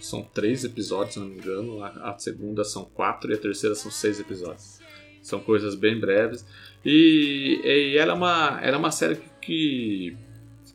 são 0.00 0.22
três 0.22 0.64
episódios, 0.64 1.14
se 1.14 1.20
não 1.20 1.26
me 1.26 1.36
engano. 1.36 1.84
A, 1.84 1.88
a, 2.10 2.18
segunda 2.18 2.64
são 2.64 2.86
quatro 2.86 3.30
e 3.30 3.34
a 3.34 3.38
terceira 3.38 3.74
são 3.74 3.90
seis 3.90 4.18
episódios. 4.18 4.80
São 5.22 5.40
coisas 5.40 5.74
bem 5.74 6.00
breves. 6.00 6.46
E, 6.82 7.60
e 7.62 7.98
ela, 7.98 8.12
é 8.12 8.14
uma, 8.14 8.60
ela 8.62 8.76
é 8.76 8.78
uma 8.78 8.90
série 8.90 9.18
que, 9.42 10.16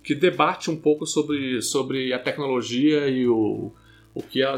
que 0.04 0.14
debate 0.14 0.70
um 0.70 0.76
pouco 0.76 1.08
sobre, 1.08 1.60
sobre 1.64 2.14
a 2.14 2.20
tecnologia 2.20 3.08
e 3.08 3.28
o, 3.28 3.74
o 4.14 4.22
que 4.22 4.44
ela 4.44 4.58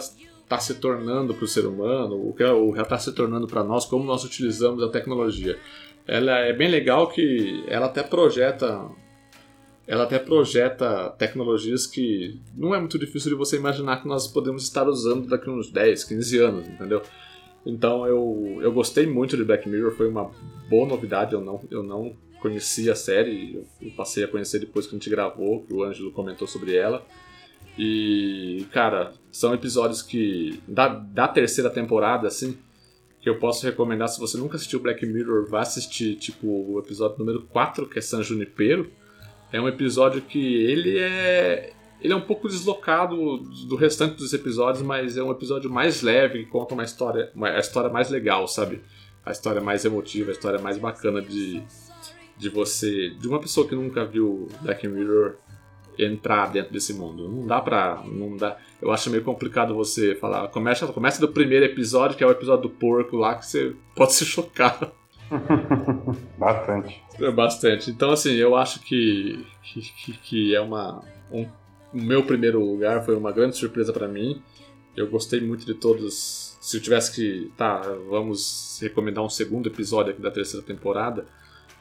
está 0.50 0.58
se 0.58 0.74
tornando 0.76 1.36
para 1.36 1.46
o 1.46 1.48
ser 1.48 1.68
humano, 1.68 2.28
o 2.28 2.34
que 2.34 2.42
ela 2.42 2.82
está 2.82 2.98
se 2.98 3.14
tornando 3.14 3.46
para 3.46 3.64
nós, 3.64 3.86
como 3.86 4.04
nós 4.04 4.24
utilizamos 4.24 4.82
a 4.82 4.90
tecnologia. 4.90 5.60
Ela 6.08 6.40
é 6.40 6.52
bem 6.52 6.68
legal 6.68 7.08
que 7.08 7.64
ela 7.68 7.86
até 7.86 8.02
projeta 8.02 8.90
ela 9.88 10.04
até 10.04 10.20
projeta 10.20 11.10
tecnologias 11.18 11.88
que 11.88 12.40
não 12.56 12.76
é 12.76 12.80
muito 12.80 12.98
difícil 13.00 13.32
de 13.32 13.36
você 13.36 13.58
imaginar 13.58 14.02
que 14.02 14.08
nós 14.08 14.28
podemos 14.28 14.64
estar 14.64 14.88
usando 14.88 15.28
daqui 15.28 15.50
uns 15.50 15.72
10, 15.72 16.04
15 16.04 16.38
anos, 16.38 16.68
entendeu? 16.68 17.02
Então 17.66 18.06
eu, 18.06 18.60
eu 18.62 18.72
gostei 18.72 19.08
muito 19.08 19.36
de 19.36 19.44
Black 19.44 19.68
Mirror, 19.68 19.92
foi 19.92 20.08
uma 20.08 20.32
boa 20.70 20.88
novidade, 20.88 21.34
eu 21.34 21.42
não, 21.42 21.60
eu 21.72 21.82
não 21.82 22.16
conhecia 22.40 22.92
a 22.92 22.96
série, 22.96 23.66
eu 23.82 23.92
passei 23.92 24.24
a 24.24 24.28
conhecer 24.28 24.60
depois 24.60 24.86
que 24.86 24.96
a 24.96 24.98
gente 24.98 25.10
gravou, 25.10 25.64
que 25.64 25.74
o 25.74 25.84
Ângelo 25.84 26.12
comentou 26.12 26.48
sobre 26.48 26.76
ela. 26.76 27.04
E, 27.82 28.68
cara, 28.74 29.14
são 29.32 29.54
episódios 29.54 30.02
que. 30.02 30.62
Da, 30.68 30.90
da 30.90 31.30
terceira 31.30 31.70
temporada, 31.70 32.28
assim, 32.28 32.58
que 33.22 33.30
eu 33.30 33.40
posso 33.40 33.66
recomendar. 33.66 34.10
Se 34.10 34.20
você 34.20 34.38
nunca 34.38 34.58
assistiu 34.58 34.82
Black 34.82 35.06
Mirror, 35.06 35.48
vá 35.50 35.62
assistir, 35.62 36.16
tipo, 36.16 36.46
o 36.46 36.78
episódio 36.78 37.18
número 37.18 37.44
4, 37.44 37.88
que 37.88 37.98
é 37.98 38.02
San 38.02 38.22
Junipero. 38.22 38.92
É 39.50 39.62
um 39.62 39.68
episódio 39.70 40.22
que 40.22 40.56
ele 40.66 41.00
é. 41.00 41.72
Ele 42.02 42.12
é 42.12 42.16
um 42.16 42.22
pouco 42.22 42.50
deslocado 42.50 43.38
do 43.68 43.78
restante 43.78 44.16
dos 44.16 44.34
episódios, 44.34 44.84
mas 44.84 45.16
é 45.16 45.24
um 45.24 45.32
episódio 45.32 45.70
mais 45.70 46.02
leve, 46.02 46.44
que 46.44 46.50
conta 46.50 46.74
uma 46.74 46.84
história, 46.84 47.32
uma, 47.34 47.50
a 47.50 47.60
história 47.60 47.90
mais 47.90 48.10
legal, 48.10 48.46
sabe? 48.46 48.82
A 49.26 49.32
história 49.32 49.62
mais 49.62 49.86
emotiva, 49.86 50.32
a 50.32 50.34
história 50.34 50.60
mais 50.60 50.78
bacana 50.78 51.22
de, 51.22 51.64
de 52.38 52.50
você. 52.50 53.10
de 53.12 53.28
uma 53.28 53.40
pessoa 53.40 53.66
que 53.66 53.76
nunca 53.76 54.04
viu 54.04 54.50
Black 54.62 54.86
Mirror 54.86 55.36
entrar 56.00 56.52
dentro 56.52 56.72
desse 56.72 56.94
mundo. 56.94 57.28
Não 57.28 57.46
dá 57.46 57.60
pra. 57.60 58.02
Não 58.06 58.38
dá, 58.38 58.58
eu 58.82 58.92
acho 58.92 59.10
meio 59.10 59.24
complicado 59.24 59.76
você 59.76 60.16
falar. 60.16 60.48
Começa, 60.48 60.88
começa 60.88 61.20
do 61.20 61.28
primeiro 61.28 61.66
episódio, 61.66 62.18
que 62.18 62.24
é 62.24 62.28
o 62.28 62.32
episódio 62.32 62.64
do 62.64 62.70
porco 62.70 63.18
lá, 63.18 63.36
que 63.36 63.46
você 63.46 63.76
pode 63.96 64.14
se 64.14 64.26
chocar. 64.26 64.92
Bastante. 66.38 67.04
É 67.20 67.32
bastante. 67.32 67.92
Então, 67.92 68.12
assim, 68.12 68.34
eu 68.34 68.56
acho 68.56 68.80
que, 68.80 69.46
que, 69.62 70.14
que 70.14 70.56
é 70.56 70.62
uma. 70.62 71.04
Um, 71.32 71.46
o 71.94 72.02
meu 72.02 72.24
primeiro 72.24 72.64
lugar 72.64 73.04
foi 73.04 73.16
uma 73.16 73.32
grande 73.32 73.58
surpresa 73.58 73.92
para 73.92 74.08
mim. 74.08 74.42
Eu 74.96 75.08
gostei 75.08 75.40
muito 75.42 75.66
de 75.66 75.74
todos. 75.74 76.58
Se 76.62 76.78
eu 76.78 76.82
tivesse 76.82 77.14
que. 77.14 77.52
Tá, 77.56 77.82
vamos 78.10 78.80
recomendar 78.82 79.24
um 79.24 79.30
segundo 79.30 79.68
episódio 79.68 80.14
aqui 80.14 80.22
da 80.22 80.32
terceira 80.32 80.66
temporada. 80.66 81.26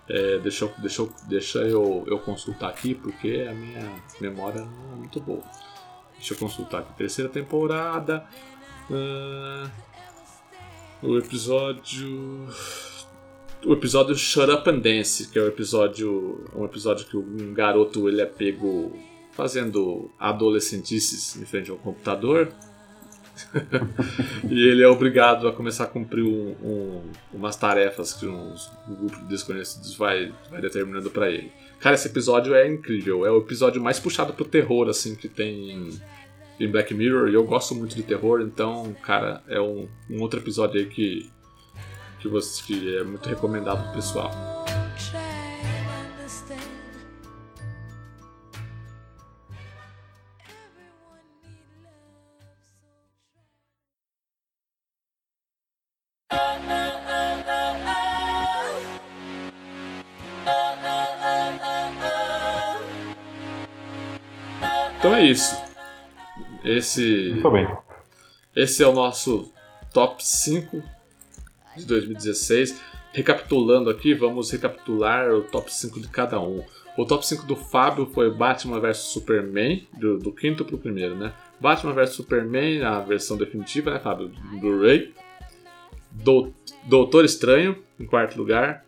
É, 0.09 0.39
deixa 0.39 0.65
eu, 0.65 0.73
deixa 0.79 1.03
eu, 1.03 1.13
deixa 1.27 1.59
eu, 1.59 2.05
eu 2.07 2.19
consultar 2.19 2.71
aqui, 2.71 2.95
porque 2.95 3.47
a 3.49 3.53
minha 3.53 3.93
memória 4.21 4.63
não 4.63 4.95
é 4.95 4.97
muito 4.97 5.21
boa. 5.21 5.43
Deixa 6.17 6.35
eu 6.35 6.39
consultar 6.39 6.81
aqui. 6.81 6.95
Terceira 6.95 7.31
temporada. 7.31 8.27
Uh, 8.91 9.71
o 11.03 11.19
episódio. 11.19 12.49
O 13.65 13.73
episódio 13.73 14.17
Shut 14.17 14.51
Up 14.51 14.71
and 14.71 14.79
Dance, 14.79 15.29
que 15.29 15.39
é 15.39 15.43
o 15.43 15.49
episódio. 15.49 16.45
Um 16.55 16.65
episódio 16.65 17.07
que 17.07 17.17
um 17.17 17.53
garoto 17.53 18.09
ele 18.09 18.23
é 18.23 18.27
pego 18.27 18.93
fazendo 19.33 20.11
adolescentices 20.19 21.37
em 21.37 21.45
frente 21.45 21.71
ao 21.71 21.77
computador. 21.77 22.53
e 24.49 24.68
ele 24.68 24.82
é 24.82 24.89
obrigado 24.89 25.47
a 25.47 25.53
começar 25.53 25.84
a 25.84 25.86
cumprir 25.86 26.24
um, 26.24 26.55
um, 26.62 27.03
umas 27.32 27.57
tarefas 27.57 28.12
que 28.12 28.26
um, 28.26 28.55
um 28.89 28.95
grupo 28.95 29.16
de 29.18 29.24
desconhecidos 29.24 29.95
vai, 29.95 30.32
vai 30.51 30.61
determinando 30.61 31.11
para 31.11 31.30
ele. 31.30 31.53
Cara, 31.80 31.95
esse 31.95 32.09
episódio 32.09 32.55
é 32.55 32.66
incrível. 32.66 33.24
É 33.24 33.30
o 33.30 33.39
episódio 33.39 33.82
mais 33.82 34.01
puxado 34.01 34.32
pro 34.32 34.45
terror, 34.45 34.89
assim, 34.89 35.14
que 35.14 35.28
tem 35.28 35.70
em, 35.70 36.01
em 36.61 36.70
Black 36.70 36.93
Mirror. 36.93 37.28
E 37.28 37.34
eu 37.34 37.45
gosto 37.45 37.74
muito 37.74 37.95
de 37.95 38.03
terror, 38.03 38.41
então, 38.41 38.95
cara, 39.03 39.43
é 39.49 39.61
um, 39.61 39.89
outro 40.20 40.41
episódio 40.41 40.80
aí 40.80 40.86
que, 40.86 41.30
que, 42.20 42.28
você, 42.28 42.62
que 42.64 42.97
é 42.97 43.05
muito 43.05 43.28
recomendado 43.28 43.84
pro 43.84 43.95
pessoal. 43.95 44.58
Isso. 65.31 65.57
Esse. 66.64 67.31
Muito 67.33 67.51
bem. 67.51 67.68
Esse 68.55 68.83
é 68.83 68.87
o 68.87 68.93
nosso 68.93 69.53
top 69.93 70.26
5 70.26 70.83
de 71.76 71.85
2016. 71.87 72.81
Recapitulando 73.12 73.91
aqui, 73.91 74.14
vamos 74.14 74.51
recapitular 74.51 75.31
o 75.33 75.43
top 75.43 75.72
5 75.72 76.01
de 76.01 76.09
cada 76.09 76.41
um. 76.41 76.64
O 76.97 77.05
top 77.05 77.26
5 77.26 77.47
do 77.47 77.55
Fábio 77.55 78.07
foi 78.07 78.31
Batman 78.31 78.81
vs 78.81 78.99
Superman, 78.99 79.87
do, 79.97 80.18
do 80.18 80.33
quinto 80.33 80.64
pro 80.64 80.79
primeiro, 80.79 81.14
né? 81.14 81.33
Batman 81.61 81.93
vs 81.93 82.11
Superman, 82.11 82.83
a 82.83 83.01
versão 83.01 83.37
definitiva, 83.37 83.93
né, 83.93 84.01
Fábio? 84.01 84.33
Blu-ray. 84.61 85.14
Do, 86.11 86.53
Doutor 86.85 87.24
Estranho, 87.24 87.79
em 87.99 88.05
quarto 88.07 88.37
lugar. 88.37 88.85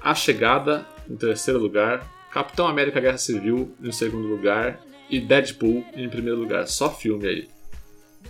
A 0.00 0.14
Chegada, 0.14 0.86
em 1.08 1.16
terceiro 1.16 1.60
lugar. 1.60 2.10
Capitão 2.32 2.66
América 2.66 3.00
Guerra 3.00 3.18
Civil, 3.18 3.74
em 3.82 3.92
segundo 3.92 4.26
lugar 4.26 4.80
e 5.08 5.20
Deadpool 5.20 5.84
em 5.94 6.08
primeiro 6.08 6.38
lugar. 6.38 6.66
Só 6.66 6.90
filme 6.90 7.26
aí. 7.26 7.48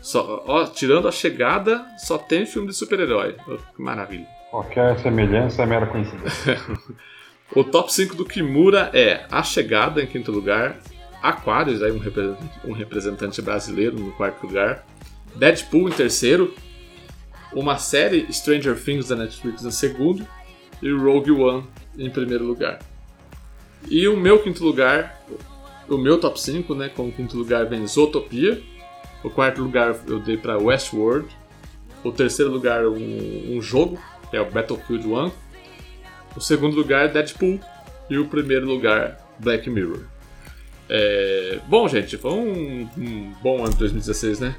Só, 0.02 0.44
ó, 0.46 0.66
tirando 0.66 1.08
a 1.08 1.12
chegada, 1.12 1.84
só 1.98 2.18
tem 2.18 2.46
filme 2.46 2.68
de 2.68 2.74
super-herói. 2.74 3.36
Oh, 3.46 3.56
que 3.56 3.82
maravilha. 3.82 4.26
Qualquer 4.50 4.98
semelhança 5.00 5.62
é 5.62 5.66
mera 5.66 5.86
coincidência. 5.86 6.60
o 7.54 7.64
top 7.64 7.92
5 7.92 8.14
do 8.14 8.24
Kimura 8.24 8.90
é 8.94 9.26
A 9.30 9.42
Chegada 9.42 10.02
em 10.02 10.06
quinto 10.06 10.30
lugar, 10.30 10.78
Aquarius, 11.22 11.82
aí 11.82 11.90
um, 11.90 11.98
representante, 11.98 12.60
um 12.64 12.72
representante 12.72 13.42
brasileiro 13.42 13.98
no 13.98 14.12
quarto 14.12 14.46
lugar, 14.46 14.86
Deadpool 15.34 15.88
em 15.88 15.92
terceiro, 15.92 16.54
uma 17.52 17.78
série 17.78 18.32
Stranger 18.32 18.80
Things 18.80 19.08
da 19.08 19.16
Netflix 19.16 19.64
em 19.64 19.70
segundo 19.70 20.26
e 20.82 20.90
Rogue 20.90 21.32
One 21.32 21.64
em 21.98 22.10
primeiro 22.10 22.44
lugar. 22.44 22.78
E 23.88 24.06
o 24.08 24.16
meu 24.16 24.42
quinto 24.42 24.64
lugar, 24.64 25.20
o 25.88 25.98
meu 25.98 26.18
top 26.18 26.40
5, 26.40 26.74
né? 26.74 26.88
Com 26.88 27.08
o 27.08 27.12
quinto 27.12 27.36
lugar 27.36 27.66
vem 27.66 27.86
Zootopia. 27.86 28.60
O 29.22 29.30
quarto 29.30 29.62
lugar 29.62 29.96
eu 30.06 30.18
dei 30.18 30.36
para 30.36 30.58
Westworld. 30.58 31.28
O 32.04 32.12
terceiro 32.12 32.50
lugar, 32.50 32.86
um, 32.86 33.56
um, 33.56 33.60
jogo, 33.60 33.98
que 34.30 34.36
é 34.36 34.40
o 34.40 34.50
Battlefield 34.50 35.06
1. 35.06 35.32
O 36.36 36.40
segundo 36.40 36.76
lugar, 36.76 37.08
Deadpool. 37.08 37.58
E 38.08 38.18
o 38.18 38.28
primeiro 38.28 38.66
lugar, 38.66 39.18
Black 39.38 39.68
Mirror. 39.68 40.02
É... 40.88 41.58
Bom, 41.66 41.88
gente, 41.88 42.16
foi 42.16 42.32
um, 42.32 42.88
um 42.96 43.32
bom 43.42 43.58
ano 43.58 43.72
de 43.72 43.78
2016, 43.78 44.40
né? 44.40 44.54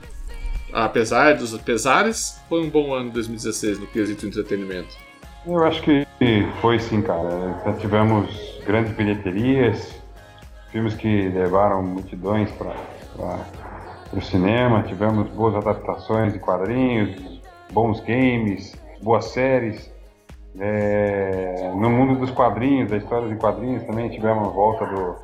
Apesar 0.74 1.36
dos 1.36 1.58
pesares, 1.62 2.42
foi 2.50 2.62
um 2.62 2.70
bom 2.70 2.94
ano 2.94 3.08
de 3.08 3.14
2016 3.14 3.80
no 3.80 3.88
quesito 3.88 4.28
entretenimento. 4.28 4.94
Eu 5.46 5.64
acho 5.64 5.82
que 5.82 6.06
foi 6.62 6.78
sim, 6.78 7.02
cara. 7.02 7.74
Tivemos 7.80 8.30
grandes 8.66 8.92
bilheterias, 8.94 9.97
filmes 10.78 10.94
que 10.94 11.30
levaram 11.30 11.82
multidões 11.82 12.52
para 12.52 12.76
o 14.14 14.22
cinema, 14.22 14.84
tivemos 14.84 15.28
boas 15.30 15.56
adaptações 15.56 16.34
de 16.34 16.40
quadrinhos, 16.40 17.42
bons 17.72 18.00
games, 18.02 18.76
boas 19.02 19.26
séries. 19.26 19.92
É, 20.60 21.72
no 21.76 21.90
mundo 21.90 22.20
dos 22.20 22.30
quadrinhos, 22.30 22.92
da 22.92 22.98
história 22.98 23.28
de 23.28 23.36
quadrinhos, 23.38 23.84
também 23.86 24.08
tivemos 24.10 24.48
a 24.48 24.52
volta 24.52 24.86
do 24.86 25.16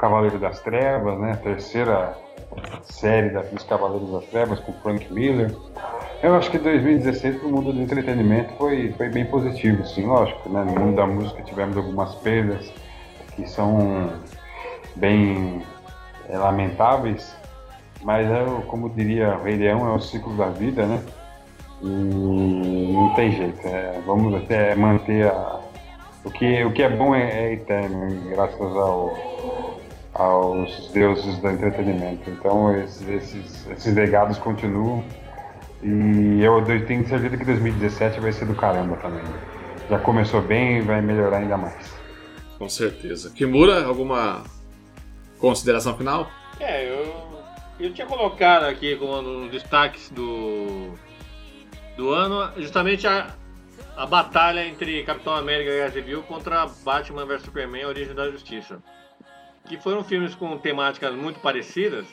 Cavaleiro 0.00 0.40
das 0.40 0.58
Trevas, 0.60 1.20
né? 1.20 1.38
Terceira 1.40 2.16
série 2.82 3.30
dos 3.30 3.62
Cavaleiros 3.62 4.10
das 4.10 4.24
Trevas 4.26 4.58
com 4.58 4.72
Frank 4.72 5.12
Miller. 5.12 5.54
Eu 6.20 6.34
acho 6.34 6.50
que 6.50 6.58
2016 6.58 7.36
para 7.36 7.46
o 7.46 7.52
mundo 7.52 7.72
do 7.72 7.80
entretenimento 7.80 8.54
foi, 8.54 8.92
foi 8.96 9.08
bem 9.08 9.24
positivo, 9.24 9.86
sim, 9.86 10.04
lógico. 10.04 10.48
Né? 10.48 10.64
No 10.64 10.80
mundo 10.80 10.96
da 10.96 11.06
música 11.06 11.42
tivemos 11.42 11.76
algumas 11.76 12.12
perdas 12.16 12.72
que 13.36 13.46
são 13.46 14.10
bem 14.96 15.62
é, 16.28 16.36
lamentáveis, 16.36 17.36
mas 18.02 18.26
é, 18.30 18.44
como 18.66 18.88
diria 18.90 19.36
o 19.36 19.44
Rei 19.44 19.56
Leão, 19.56 19.86
é 19.88 19.94
o 19.94 20.00
ciclo 20.00 20.36
da 20.36 20.48
vida, 20.48 20.86
né? 20.86 21.02
E 21.82 22.92
não 22.92 23.14
tem 23.14 23.32
jeito, 23.32 23.66
é, 23.66 24.00
vamos 24.06 24.34
até 24.34 24.74
manter 24.74 25.26
a, 25.26 25.60
o 26.24 26.30
que, 26.30 26.64
o 26.64 26.72
que 26.72 26.82
é 26.82 26.88
bom 26.88 27.14
é, 27.14 27.22
é 27.22 27.52
eterno, 27.52 28.30
graças 28.30 28.60
ao, 28.60 29.14
aos 30.14 30.90
deuses 30.92 31.38
do 31.38 31.48
entretenimento. 31.48 32.28
Então 32.30 32.74
esses, 32.76 33.08
esses, 33.08 33.70
esses 33.70 33.94
legados 33.94 34.38
continuam 34.38 35.04
e 35.82 36.42
eu 36.42 36.64
tenho 36.86 37.06
certeza 37.06 37.36
que 37.36 37.44
2017 37.44 38.20
vai 38.20 38.32
ser 38.32 38.46
do 38.46 38.54
caramba 38.54 38.96
também. 38.96 39.22
Já 39.88 39.98
começou 39.98 40.40
bem 40.42 40.78
e 40.78 40.80
vai 40.80 41.00
melhorar 41.00 41.38
ainda 41.38 41.56
mais. 41.56 41.94
Com 42.58 42.68
certeza. 42.68 43.30
Kimura, 43.30 43.84
alguma 43.84 44.42
consideração 45.38 45.96
final? 45.96 46.30
É, 46.58 46.88
eu, 46.88 47.42
eu 47.78 47.92
tinha 47.92 48.06
colocado 48.06 48.64
aqui 48.64 48.96
como 48.96 49.18
um 49.18 49.42
dos 49.42 49.50
destaques 49.50 50.10
do, 50.10 50.94
do 51.96 52.10
ano 52.10 52.50
justamente 52.60 53.06
a, 53.06 53.34
a 53.96 54.06
batalha 54.06 54.66
entre 54.66 55.02
Capitão 55.02 55.34
América 55.34 55.70
e 55.70 55.74
Guerra 55.74 55.92
Civil 55.92 56.22
contra 56.22 56.66
Batman 56.84 57.26
vs 57.26 57.42
Superman, 57.42 57.84
A 57.84 57.88
Origem 57.88 58.14
da 58.14 58.30
Justiça. 58.30 58.82
Que 59.66 59.76
foram 59.76 60.04
filmes 60.04 60.34
com 60.34 60.56
temáticas 60.58 61.12
muito 61.14 61.40
parecidas, 61.40 62.06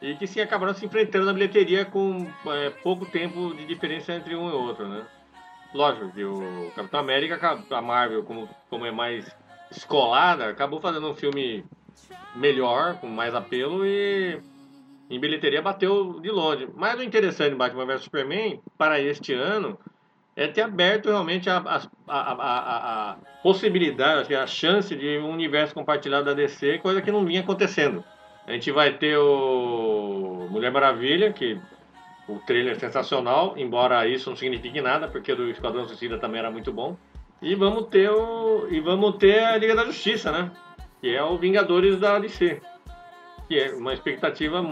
e 0.00 0.14
que 0.16 0.26
se 0.26 0.40
acabaram 0.40 0.74
se 0.74 0.84
enfrentando 0.84 1.26
na 1.26 1.32
bilheteria 1.32 1.84
com 1.84 2.26
é, 2.46 2.70
pouco 2.70 3.06
tempo 3.06 3.54
de 3.54 3.64
diferença 3.66 4.12
entre 4.12 4.34
um 4.34 4.48
e 4.48 4.52
outro, 4.52 4.86
né? 4.88 5.06
Lógico 5.72 6.12
que 6.12 6.24
o 6.24 6.70
Capitão 6.74 7.00
América, 7.00 7.64
a 7.70 7.82
Marvel, 7.82 8.22
como, 8.22 8.48
como 8.68 8.86
é 8.86 8.90
mais 8.90 9.30
escolada, 9.70 10.48
acabou 10.48 10.80
fazendo 10.80 11.10
um 11.10 11.14
filme 11.14 11.64
melhor, 12.34 12.96
com 13.00 13.06
mais 13.06 13.34
apelo 13.34 13.86
e 13.86 14.38
em 15.08 15.20
bilheteria 15.20 15.62
bateu 15.62 16.20
de 16.20 16.30
longe. 16.30 16.68
Mas 16.74 16.98
o 16.98 17.02
interessante 17.02 17.50
de 17.50 17.56
Batman 17.56 17.86
vs 17.86 18.02
Superman 18.02 18.60
para 18.76 19.00
este 19.00 19.32
ano 19.32 19.78
é 20.34 20.46
ter 20.46 20.62
aberto 20.62 21.06
realmente 21.06 21.48
a, 21.48 21.56
a, 21.56 21.82
a, 22.08 23.12
a, 23.12 23.16
possibilidade, 23.42 24.34
a 24.34 24.46
chance 24.46 24.94
de 24.94 25.18
um 25.18 25.30
universo 25.30 25.72
compartilhado 25.72 26.26
da 26.26 26.34
DC, 26.34 26.78
coisa 26.78 27.00
que 27.00 27.10
não 27.10 27.24
vinha 27.24 27.40
acontecendo. 27.40 28.04
A 28.46 28.52
gente 28.52 28.70
vai 28.70 28.92
ter 28.92 29.16
o 29.16 30.46
Mulher 30.50 30.70
Maravilha, 30.70 31.32
que 31.32 31.58
o 32.28 32.38
trailer 32.40 32.76
é 32.76 32.78
sensacional, 32.78 33.54
embora 33.56 34.06
isso 34.06 34.28
não 34.28 34.36
signifique 34.36 34.80
nada, 34.80 35.08
porque 35.08 35.34
do 35.34 35.48
Esquadrão 35.48 35.86
Suicida 35.86 36.18
também 36.18 36.40
era 36.40 36.50
muito 36.50 36.72
bom. 36.72 36.96
E 37.40 37.54
vamos 37.54 37.86
ter 37.86 38.10
o 38.10 38.66
e 38.70 38.80
vamos 38.80 39.16
ter 39.16 39.42
a 39.42 39.56
Liga 39.56 39.74
da 39.74 39.84
Justiça, 39.84 40.30
né? 40.32 40.50
Que 41.00 41.14
é 41.14 41.22
o 41.22 41.36
Vingadores 41.36 41.98
da 41.98 42.18
DC. 42.18 42.60
Que 43.48 43.58
é 43.58 43.74
uma 43.74 43.94
expectativa 43.94 44.62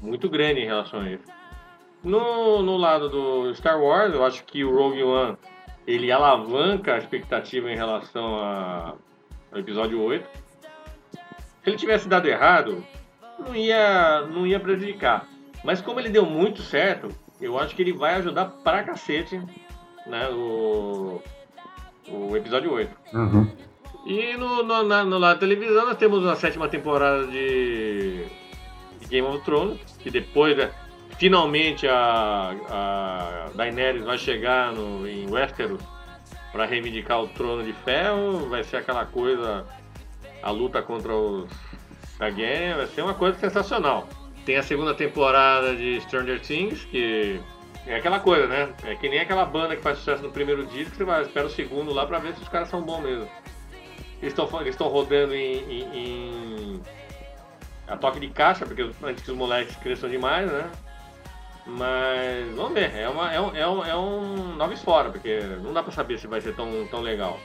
muito 0.00 0.28
grande 0.28 0.60
em 0.60 0.66
relação 0.66 1.00
a 1.00 1.10
isso. 1.10 1.24
No, 2.02 2.62
no 2.62 2.76
lado 2.76 3.08
do 3.08 3.54
Star 3.54 3.80
Wars, 3.80 4.14
eu 4.14 4.24
acho 4.24 4.44
que 4.44 4.64
o 4.64 4.74
Rogue 4.74 5.02
One 5.02 5.36
ele 5.86 6.12
alavanca 6.12 6.94
a 6.94 6.98
expectativa 6.98 7.70
em 7.70 7.76
relação 7.76 8.34
ao 8.34 9.58
episódio 9.58 10.00
8 10.02 10.46
se 11.66 11.70
ele 11.70 11.78
tivesse 11.78 12.08
dado 12.08 12.28
errado, 12.28 12.84
não 13.40 13.56
ia, 13.56 14.20
não 14.20 14.46
ia 14.46 14.60
prejudicar. 14.60 15.26
Mas 15.64 15.80
como 15.80 15.98
ele 15.98 16.08
deu 16.08 16.24
muito 16.24 16.62
certo, 16.62 17.08
eu 17.40 17.58
acho 17.58 17.74
que 17.74 17.82
ele 17.82 17.92
vai 17.92 18.14
ajudar 18.14 18.44
pra 18.62 18.84
cacete 18.84 19.42
né, 20.06 20.28
o, 20.28 21.20
o 22.08 22.36
episódio 22.36 22.72
8. 22.72 22.96
Uhum. 23.12 23.50
E 24.06 24.36
no, 24.36 24.62
no, 24.62 24.84
na, 24.84 25.04
no 25.04 25.18
lado 25.18 25.34
da 25.34 25.40
televisão 25.40 25.84
nós 25.84 25.98
temos 25.98 26.24
a 26.24 26.36
sétima 26.36 26.68
temporada 26.68 27.26
de, 27.26 28.24
de 29.00 29.06
Game 29.08 29.26
of 29.26 29.44
Thrones, 29.44 29.80
que 29.98 30.10
depois, 30.10 30.56
né, 30.56 30.70
finalmente 31.18 31.88
a, 31.88 32.54
a 32.70 33.50
Daenerys 33.56 34.04
vai 34.04 34.16
chegar 34.16 34.72
no, 34.72 35.08
em 35.08 35.28
Westeros 35.28 35.80
para 36.52 36.66
reivindicar 36.66 37.20
o 37.20 37.26
trono 37.26 37.64
de 37.64 37.72
ferro, 37.72 38.48
vai 38.48 38.62
ser 38.62 38.76
aquela 38.76 39.04
coisa 39.04 39.66
a 40.40 40.50
luta 40.52 40.80
contra 40.80 41.12
os 41.12 41.50
Targaryen 42.16 42.76
vai 42.76 42.86
ser 42.86 43.02
uma 43.02 43.14
coisa 43.14 43.36
sensacional. 43.38 44.08
Tem 44.44 44.56
a 44.56 44.62
segunda 44.62 44.94
temporada 44.94 45.74
de 45.74 46.00
Stranger 46.02 46.40
Things, 46.40 46.84
que 46.84 47.40
é 47.86 47.96
aquela 47.96 48.20
coisa, 48.20 48.46
né? 48.46 48.72
É 48.84 48.94
que 48.94 49.08
nem 49.08 49.18
aquela 49.18 49.44
banda 49.44 49.74
que 49.74 49.82
faz 49.82 49.98
sucesso 49.98 50.22
no 50.22 50.30
primeiro 50.30 50.64
disco, 50.66 50.94
você 50.94 51.04
vai, 51.04 51.22
espera 51.22 51.46
o 51.46 51.50
segundo 51.50 51.92
lá 51.92 52.06
pra 52.06 52.20
ver 52.20 52.34
se 52.34 52.42
os 52.42 52.48
caras 52.48 52.68
são 52.68 52.80
bons 52.82 53.00
mesmo. 53.00 53.28
Eles 54.26 54.74
estão 54.74 54.88
rodando 54.88 55.34
em, 55.34 55.58
em, 55.58 55.82
em, 55.94 56.82
a 57.86 57.96
toque 57.96 58.20
de 58.20 58.28
caixa, 58.28 58.66
porque 58.66 58.82
antes 59.02 59.22
que 59.22 59.30
os 59.30 59.36
moleques 59.36 59.76
cresçam 59.76 60.08
demais, 60.08 60.50
né? 60.50 60.70
Mas 61.66 62.54
vamos 62.54 62.74
ver, 62.74 62.94
é, 62.94 63.08
uma, 63.08 63.32
é, 63.32 63.40
um, 63.40 63.56
é, 63.56 63.68
um, 63.68 63.84
é 63.84 63.96
um 63.96 65.10
porque 65.10 65.40
não 65.62 65.72
dá 65.72 65.82
pra 65.82 65.92
saber 65.92 66.18
se 66.18 66.26
vai 66.26 66.40
ser 66.40 66.54
tão, 66.54 66.86
tão 66.88 67.00
legal. 67.00 67.40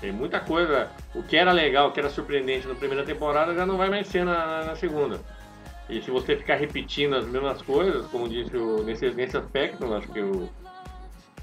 Tem 0.00 0.10
muita 0.10 0.40
coisa. 0.40 0.90
O 1.14 1.22
que 1.22 1.36
era 1.36 1.52
legal, 1.52 1.88
o 1.88 1.92
que 1.92 2.00
era 2.00 2.08
surpreendente 2.08 2.66
na 2.66 2.74
primeira 2.74 3.04
temporada 3.04 3.54
já 3.54 3.66
não 3.66 3.76
vai 3.76 3.90
mais 3.90 4.06
ser 4.06 4.24
na, 4.24 4.64
na 4.64 4.74
segunda. 4.76 5.20
E 5.90 6.00
se 6.00 6.10
você 6.10 6.36
ficar 6.36 6.54
repetindo 6.54 7.14
as 7.16 7.26
mesmas 7.26 7.60
coisas, 7.60 8.06
como 8.06 8.28
disse 8.28 8.56
o, 8.56 8.82
nesse, 8.82 9.10
nesse 9.10 9.36
aspecto, 9.36 9.92
acho 9.92 10.08
que 10.08 10.20
o, 10.20 10.48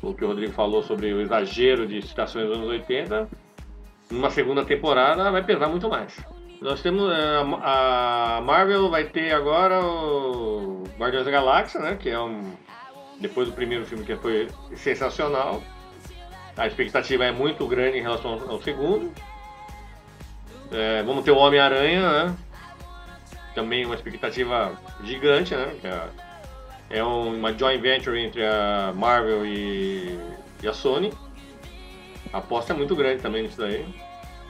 o 0.02 0.14
que 0.14 0.24
o 0.24 0.28
Rodrigo 0.28 0.54
falou 0.54 0.82
sobre 0.82 1.14
o 1.14 1.22
exagero 1.22 1.86
de 1.86 2.02
citações 2.02 2.48
dos 2.48 2.58
anos 2.58 2.70
80, 2.70 3.28
numa 4.10 4.30
segunda 4.30 4.64
temporada 4.64 5.30
vai 5.32 5.44
pesar 5.44 5.68
muito 5.68 5.90
mais. 5.90 6.18
Nós 6.62 6.82
temos 6.82 7.12
é, 7.12 7.38
a 7.62 8.42
Marvel 8.44 8.90
vai 8.90 9.04
ter 9.06 9.32
agora 9.32 9.80
o 9.80 10.84
Guardiões 10.98 11.26
da 11.26 11.32
Galáxia, 11.32 11.80
né? 11.80 11.98
Que 12.00 12.10
é 12.10 12.20
um 12.20 12.54
depois 13.20 13.48
do 13.48 13.54
primeiro 13.54 13.86
filme 13.86 14.04
que 14.04 14.16
foi 14.16 14.48
sensacional. 14.76 15.62
A 16.56 16.66
expectativa 16.66 17.26
é 17.26 17.32
muito 17.32 17.68
grande 17.68 18.00
em 18.00 18.02
relação 18.02 18.42
ao 18.50 18.62
segundo. 18.62 19.12
É, 20.72 21.04
vamos 21.04 21.24
ter 21.24 21.32
o 21.32 21.38
Homem-Aranha, 21.38 22.26
né? 22.26 22.36
Também 23.54 23.86
uma 23.86 23.96
expectativa 23.96 24.74
gigante, 25.04 25.56
né? 25.56 25.76
É, 26.90 26.98
é 27.00 27.04
uma 27.04 27.54
joint 27.54 27.80
venture 27.80 28.20
entre 28.20 28.44
a 28.44 28.92
Marvel 28.96 29.46
e, 29.46 30.20
e 30.64 30.68
a 30.68 30.74
Sony. 30.74 31.14
A 32.32 32.38
aposta 32.40 32.74
é 32.74 32.76
muito 32.76 32.96
grande 32.96 33.22
também 33.22 33.44
nisso 33.44 33.58
daí. 33.58 33.86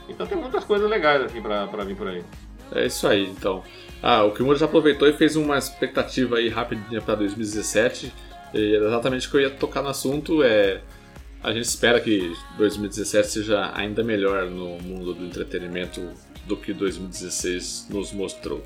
Então 0.10 0.26
tem 0.26 0.38
muitas 0.38 0.64
coisas 0.64 0.90
legais 0.90 1.22
assim 1.24 1.42
pra 1.42 1.66
vir 1.84 1.96
por 1.96 2.08
aí. 2.08 2.24
É 2.72 2.86
isso 2.86 3.08
aí, 3.08 3.26
então. 3.26 3.64
Ah, 4.02 4.24
o 4.24 4.32
Kimura 4.32 4.58
já 4.58 4.66
aproveitou 4.66 5.08
e 5.08 5.14
fez 5.14 5.36
uma 5.36 5.58
expectativa 5.58 6.38
aí 6.38 6.50
rapidinha 6.50 7.02
para 7.02 7.16
2017. 7.16 8.14
E 8.54 8.76
exatamente 8.76 9.28
o 9.28 9.32
que 9.32 9.38
eu 9.38 9.42
ia 9.42 9.50
tocar 9.50 9.82
no 9.82 9.90
assunto 9.90 10.44
é 10.44 10.82
a 11.44 11.54
gente 11.54 11.66
espera 11.66 12.00
que 12.00 12.34
2017 12.58 13.28
seja 13.28 13.72
ainda 13.74 14.04
melhor 14.04 14.50
no 14.50 14.78
mundo 14.80 15.14
do 15.14 15.26
entretenimento 15.26 16.02
do 16.46 16.58
que 16.58 16.74
2016 16.74 17.88
nos 17.90 18.12
mostrou. 18.12 18.64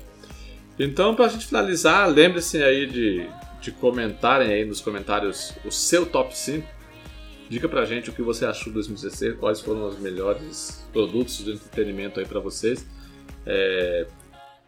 Então, 0.78 1.14
para 1.14 1.26
a 1.26 1.28
gente 1.28 1.46
finalizar, 1.46 2.08
lembre-se 2.08 2.62
aí 2.62 2.86
de, 2.86 3.28
de 3.60 3.70
comentarem 3.72 4.48
aí 4.48 4.64
nos 4.64 4.80
comentários 4.80 5.54
o 5.64 5.70
seu 5.70 6.06
top 6.06 6.36
5. 6.36 6.66
Diga 7.48 7.68
pra 7.68 7.84
gente 7.84 8.10
o 8.10 8.12
que 8.12 8.22
você 8.22 8.46
achou 8.46 8.66
de 8.66 8.74
2016, 8.74 9.38
quais 9.38 9.60
foram 9.60 9.86
os 9.86 9.98
melhores 9.98 10.86
produtos 10.92 11.44
de 11.44 11.52
entretenimento 11.52 12.18
aí 12.18 12.26
para 12.26 12.40
vocês. 12.40 12.86
É, 13.44 14.06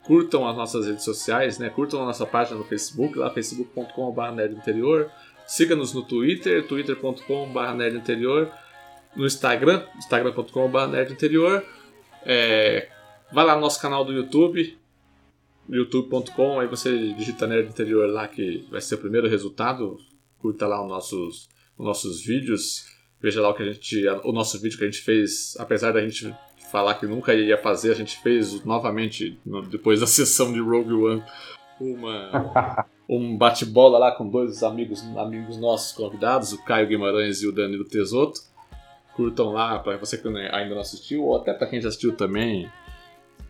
curtam 0.02 0.46
as 0.46 0.56
nossas 0.56 0.86
redes 0.86 1.04
sociais, 1.04 1.58
né? 1.58 1.70
Curtam 1.70 2.02
a 2.02 2.06
nossa 2.06 2.26
página 2.26 2.58
no 2.58 2.64
Facebook, 2.64 3.18
lá 3.18 3.30
facebook.com.br 3.30 4.42
interior 4.50 5.10
Siga-nos 5.46 5.92
no 5.92 6.02
Twitter, 6.02 6.66
twitter.com.br 6.66 7.74
nerdinterior, 7.76 8.50
no 9.14 9.26
Instagram, 9.26 9.84
instagram.com.br 9.96 10.86
nerdinterior, 10.90 11.62
É, 12.26 12.88
vai 13.30 13.44
lá 13.44 13.54
no 13.54 13.60
nosso 13.60 13.78
canal 13.78 14.02
do 14.02 14.10
YouTube, 14.10 14.78
youtube.com, 15.68 16.58
aí 16.58 16.66
você 16.66 17.12
digita 17.12 17.46
Nerd 17.46 17.68
Interior 17.68 18.08
lá 18.08 18.26
que 18.26 18.66
vai 18.70 18.80
ser 18.80 18.94
o 18.94 18.98
primeiro 18.98 19.28
resultado. 19.28 19.98
Curta 20.38 20.66
lá 20.66 20.82
os 20.82 20.88
nossos, 20.88 21.48
os 21.48 21.48
nossos 21.78 22.24
vídeos. 22.24 22.86
Veja 23.20 23.40
lá 23.40 23.48
o 23.48 23.54
que 23.54 23.62
a 23.62 23.72
gente. 23.72 24.06
O 24.24 24.32
nosso 24.32 24.60
vídeo 24.60 24.78
que 24.78 24.84
a 24.84 24.90
gente 24.90 25.00
fez, 25.00 25.56
apesar 25.58 25.92
da 25.92 26.00
gente 26.00 26.34
falar 26.70 26.94
que 26.94 27.06
nunca 27.06 27.32
ia 27.32 27.56
fazer, 27.56 27.92
a 27.92 27.94
gente 27.94 28.20
fez 28.20 28.64
novamente, 28.64 29.38
depois 29.70 30.00
da 30.00 30.06
sessão 30.08 30.52
de 30.52 30.60
Rogue 30.60 30.92
One, 30.92 31.24
uma, 31.80 32.86
um 33.08 33.36
bate-bola 33.36 33.98
lá 33.98 34.12
com 34.12 34.28
dois 34.28 34.62
amigos, 34.62 35.02
amigos 35.16 35.56
nossos 35.56 35.92
convidados, 35.92 36.52
o 36.52 36.64
Caio 36.64 36.88
Guimarães 36.88 37.42
e 37.42 37.46
o 37.46 37.52
Danilo 37.52 37.84
Tesoto. 37.84 38.40
Curtam 39.14 39.52
lá 39.52 39.78
para 39.78 39.96
você 39.96 40.18
que 40.18 40.26
ainda 40.26 40.74
não 40.74 40.80
assistiu, 40.80 41.22
ou 41.22 41.36
até 41.36 41.54
para 41.54 41.68
quem 41.68 41.80
já 41.80 41.88
assistiu 41.88 42.16
também, 42.16 42.68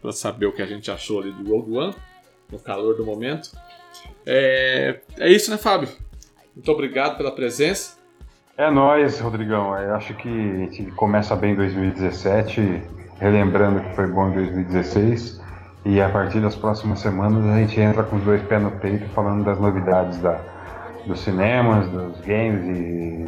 para 0.03 0.13
saber 0.13 0.45
o 0.45 0.53
que 0.53 0.61
a 0.61 0.67
gente 0.67 0.91
achou 0.91 1.23
ali 1.23 1.33
do 1.33 1.51
Rogue 1.51 1.75
One, 1.75 1.95
no 2.53 2.59
calor 2.59 2.95
do 2.95 3.07
momento. 3.07 3.51
É, 4.27 5.01
é 5.17 5.33
isso, 5.33 5.51
né, 5.51 5.57
Fábio? 5.57 5.89
Muito 6.55 6.71
obrigado 6.71 7.17
pela 7.17 7.33
presença. 7.33 8.04
É 8.57 8.71
nóis, 8.71 9.19
Rodrigão. 9.19 9.77
Eu 9.77 9.97
acho 9.97 10.15
que 10.15 10.29
a 10.29 10.59
gente 10.59 10.85
começa 10.93 11.35
bem 11.35 11.57
2017, 11.57 12.85
relembrando 13.19 13.81
que 13.81 13.97
foi 13.97 14.07
bom 14.07 14.29
em 14.29 14.35
2016. 14.35 15.43
E 15.85 16.01
a 16.01 16.09
partir 16.09 16.41
das 16.41 16.55
próximas 16.55 17.01
semanas 17.01 17.45
a 17.47 17.59
gente 17.59 17.81
entra 17.81 18.05
com 18.05 18.15
os 18.15 18.23
dois 18.23 18.41
pés 18.43 18.63
no 18.63 18.71
peito 18.71 19.09
falando 19.09 19.45
das 19.45 19.59
novidades 19.59 20.19
da, 20.19 20.39
dos 21.05 21.19
cinemas, 21.19 21.89
dos 21.89 22.21
games 22.21 22.65
e 22.79 23.27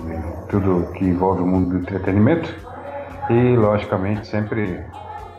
tudo 0.48 0.92
que 0.92 1.04
envolve 1.04 1.42
o 1.42 1.46
mundo 1.46 1.70
do 1.70 1.78
entretenimento. 1.78 2.54
E 3.28 3.56
logicamente 3.56 4.28
sempre 4.28 4.80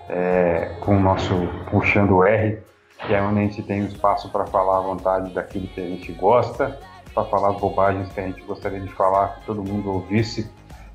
é, 0.10 0.76
com 0.82 0.98
o 0.98 1.00
nosso 1.00 1.34
puxando 1.72 2.18
o 2.18 2.26
R, 2.26 2.60
que 3.06 3.14
é 3.14 3.22
onde 3.22 3.40
a 3.40 3.44
gente 3.44 3.64
tem 3.64 3.86
espaço 3.86 4.30
para 4.34 4.46
falar 4.48 4.80
à 4.80 4.82
vontade 4.82 5.34
daquilo 5.34 5.66
que 5.68 5.80
a 5.80 5.86
gente 5.86 6.12
gosta, 6.12 6.78
para 7.18 7.26
falar 7.26 7.50
as 7.50 7.58
bobagens 7.60 8.12
que 8.12 8.20
a 8.20 8.28
gente 8.28 8.42
gostaria 8.44 8.80
de 8.80 8.94
falar, 8.94 9.40
que 9.40 9.48
todo 9.48 9.64
mundo 9.64 9.92
ouvisse, 9.92 10.48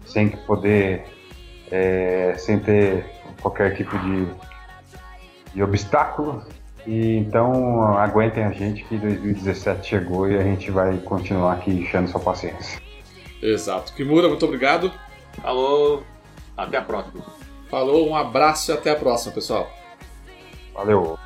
sem 0.07 0.29
que 0.29 0.37
poder, 0.37 1.05
é, 1.69 2.35
sem 2.39 2.61
ter 2.61 3.05
qualquer 3.41 3.75
tipo 3.77 3.99
de, 3.99 4.29
de 5.53 5.63
obstáculo. 5.63 6.45
E 6.87 7.17
então 7.17 7.97
aguentem 7.97 8.45
a 8.45 8.53
gente 8.53 8.85
que 8.85 8.97
2017 8.97 9.89
chegou 9.89 10.29
e 10.29 10.39
a 10.39 10.43
gente 10.43 10.71
vai 10.71 10.97
continuar 10.99 11.55
aqui 11.55 11.71
enchendo 11.73 12.09
sua 12.09 12.21
paciência. 12.21 12.81
Exato. 13.41 13.93
Kimura, 13.95 14.29
muito 14.29 14.45
obrigado. 14.45 14.93
Alô, 15.43 16.03
até 16.57 16.77
a 16.77 16.83
próxima. 16.83 17.25
Falou, 17.69 18.09
um 18.09 18.15
abraço 18.15 18.71
e 18.71 18.75
até 18.75 18.91
a 18.91 18.97
próxima, 18.97 19.33
pessoal. 19.33 19.69
Valeu. 20.73 21.19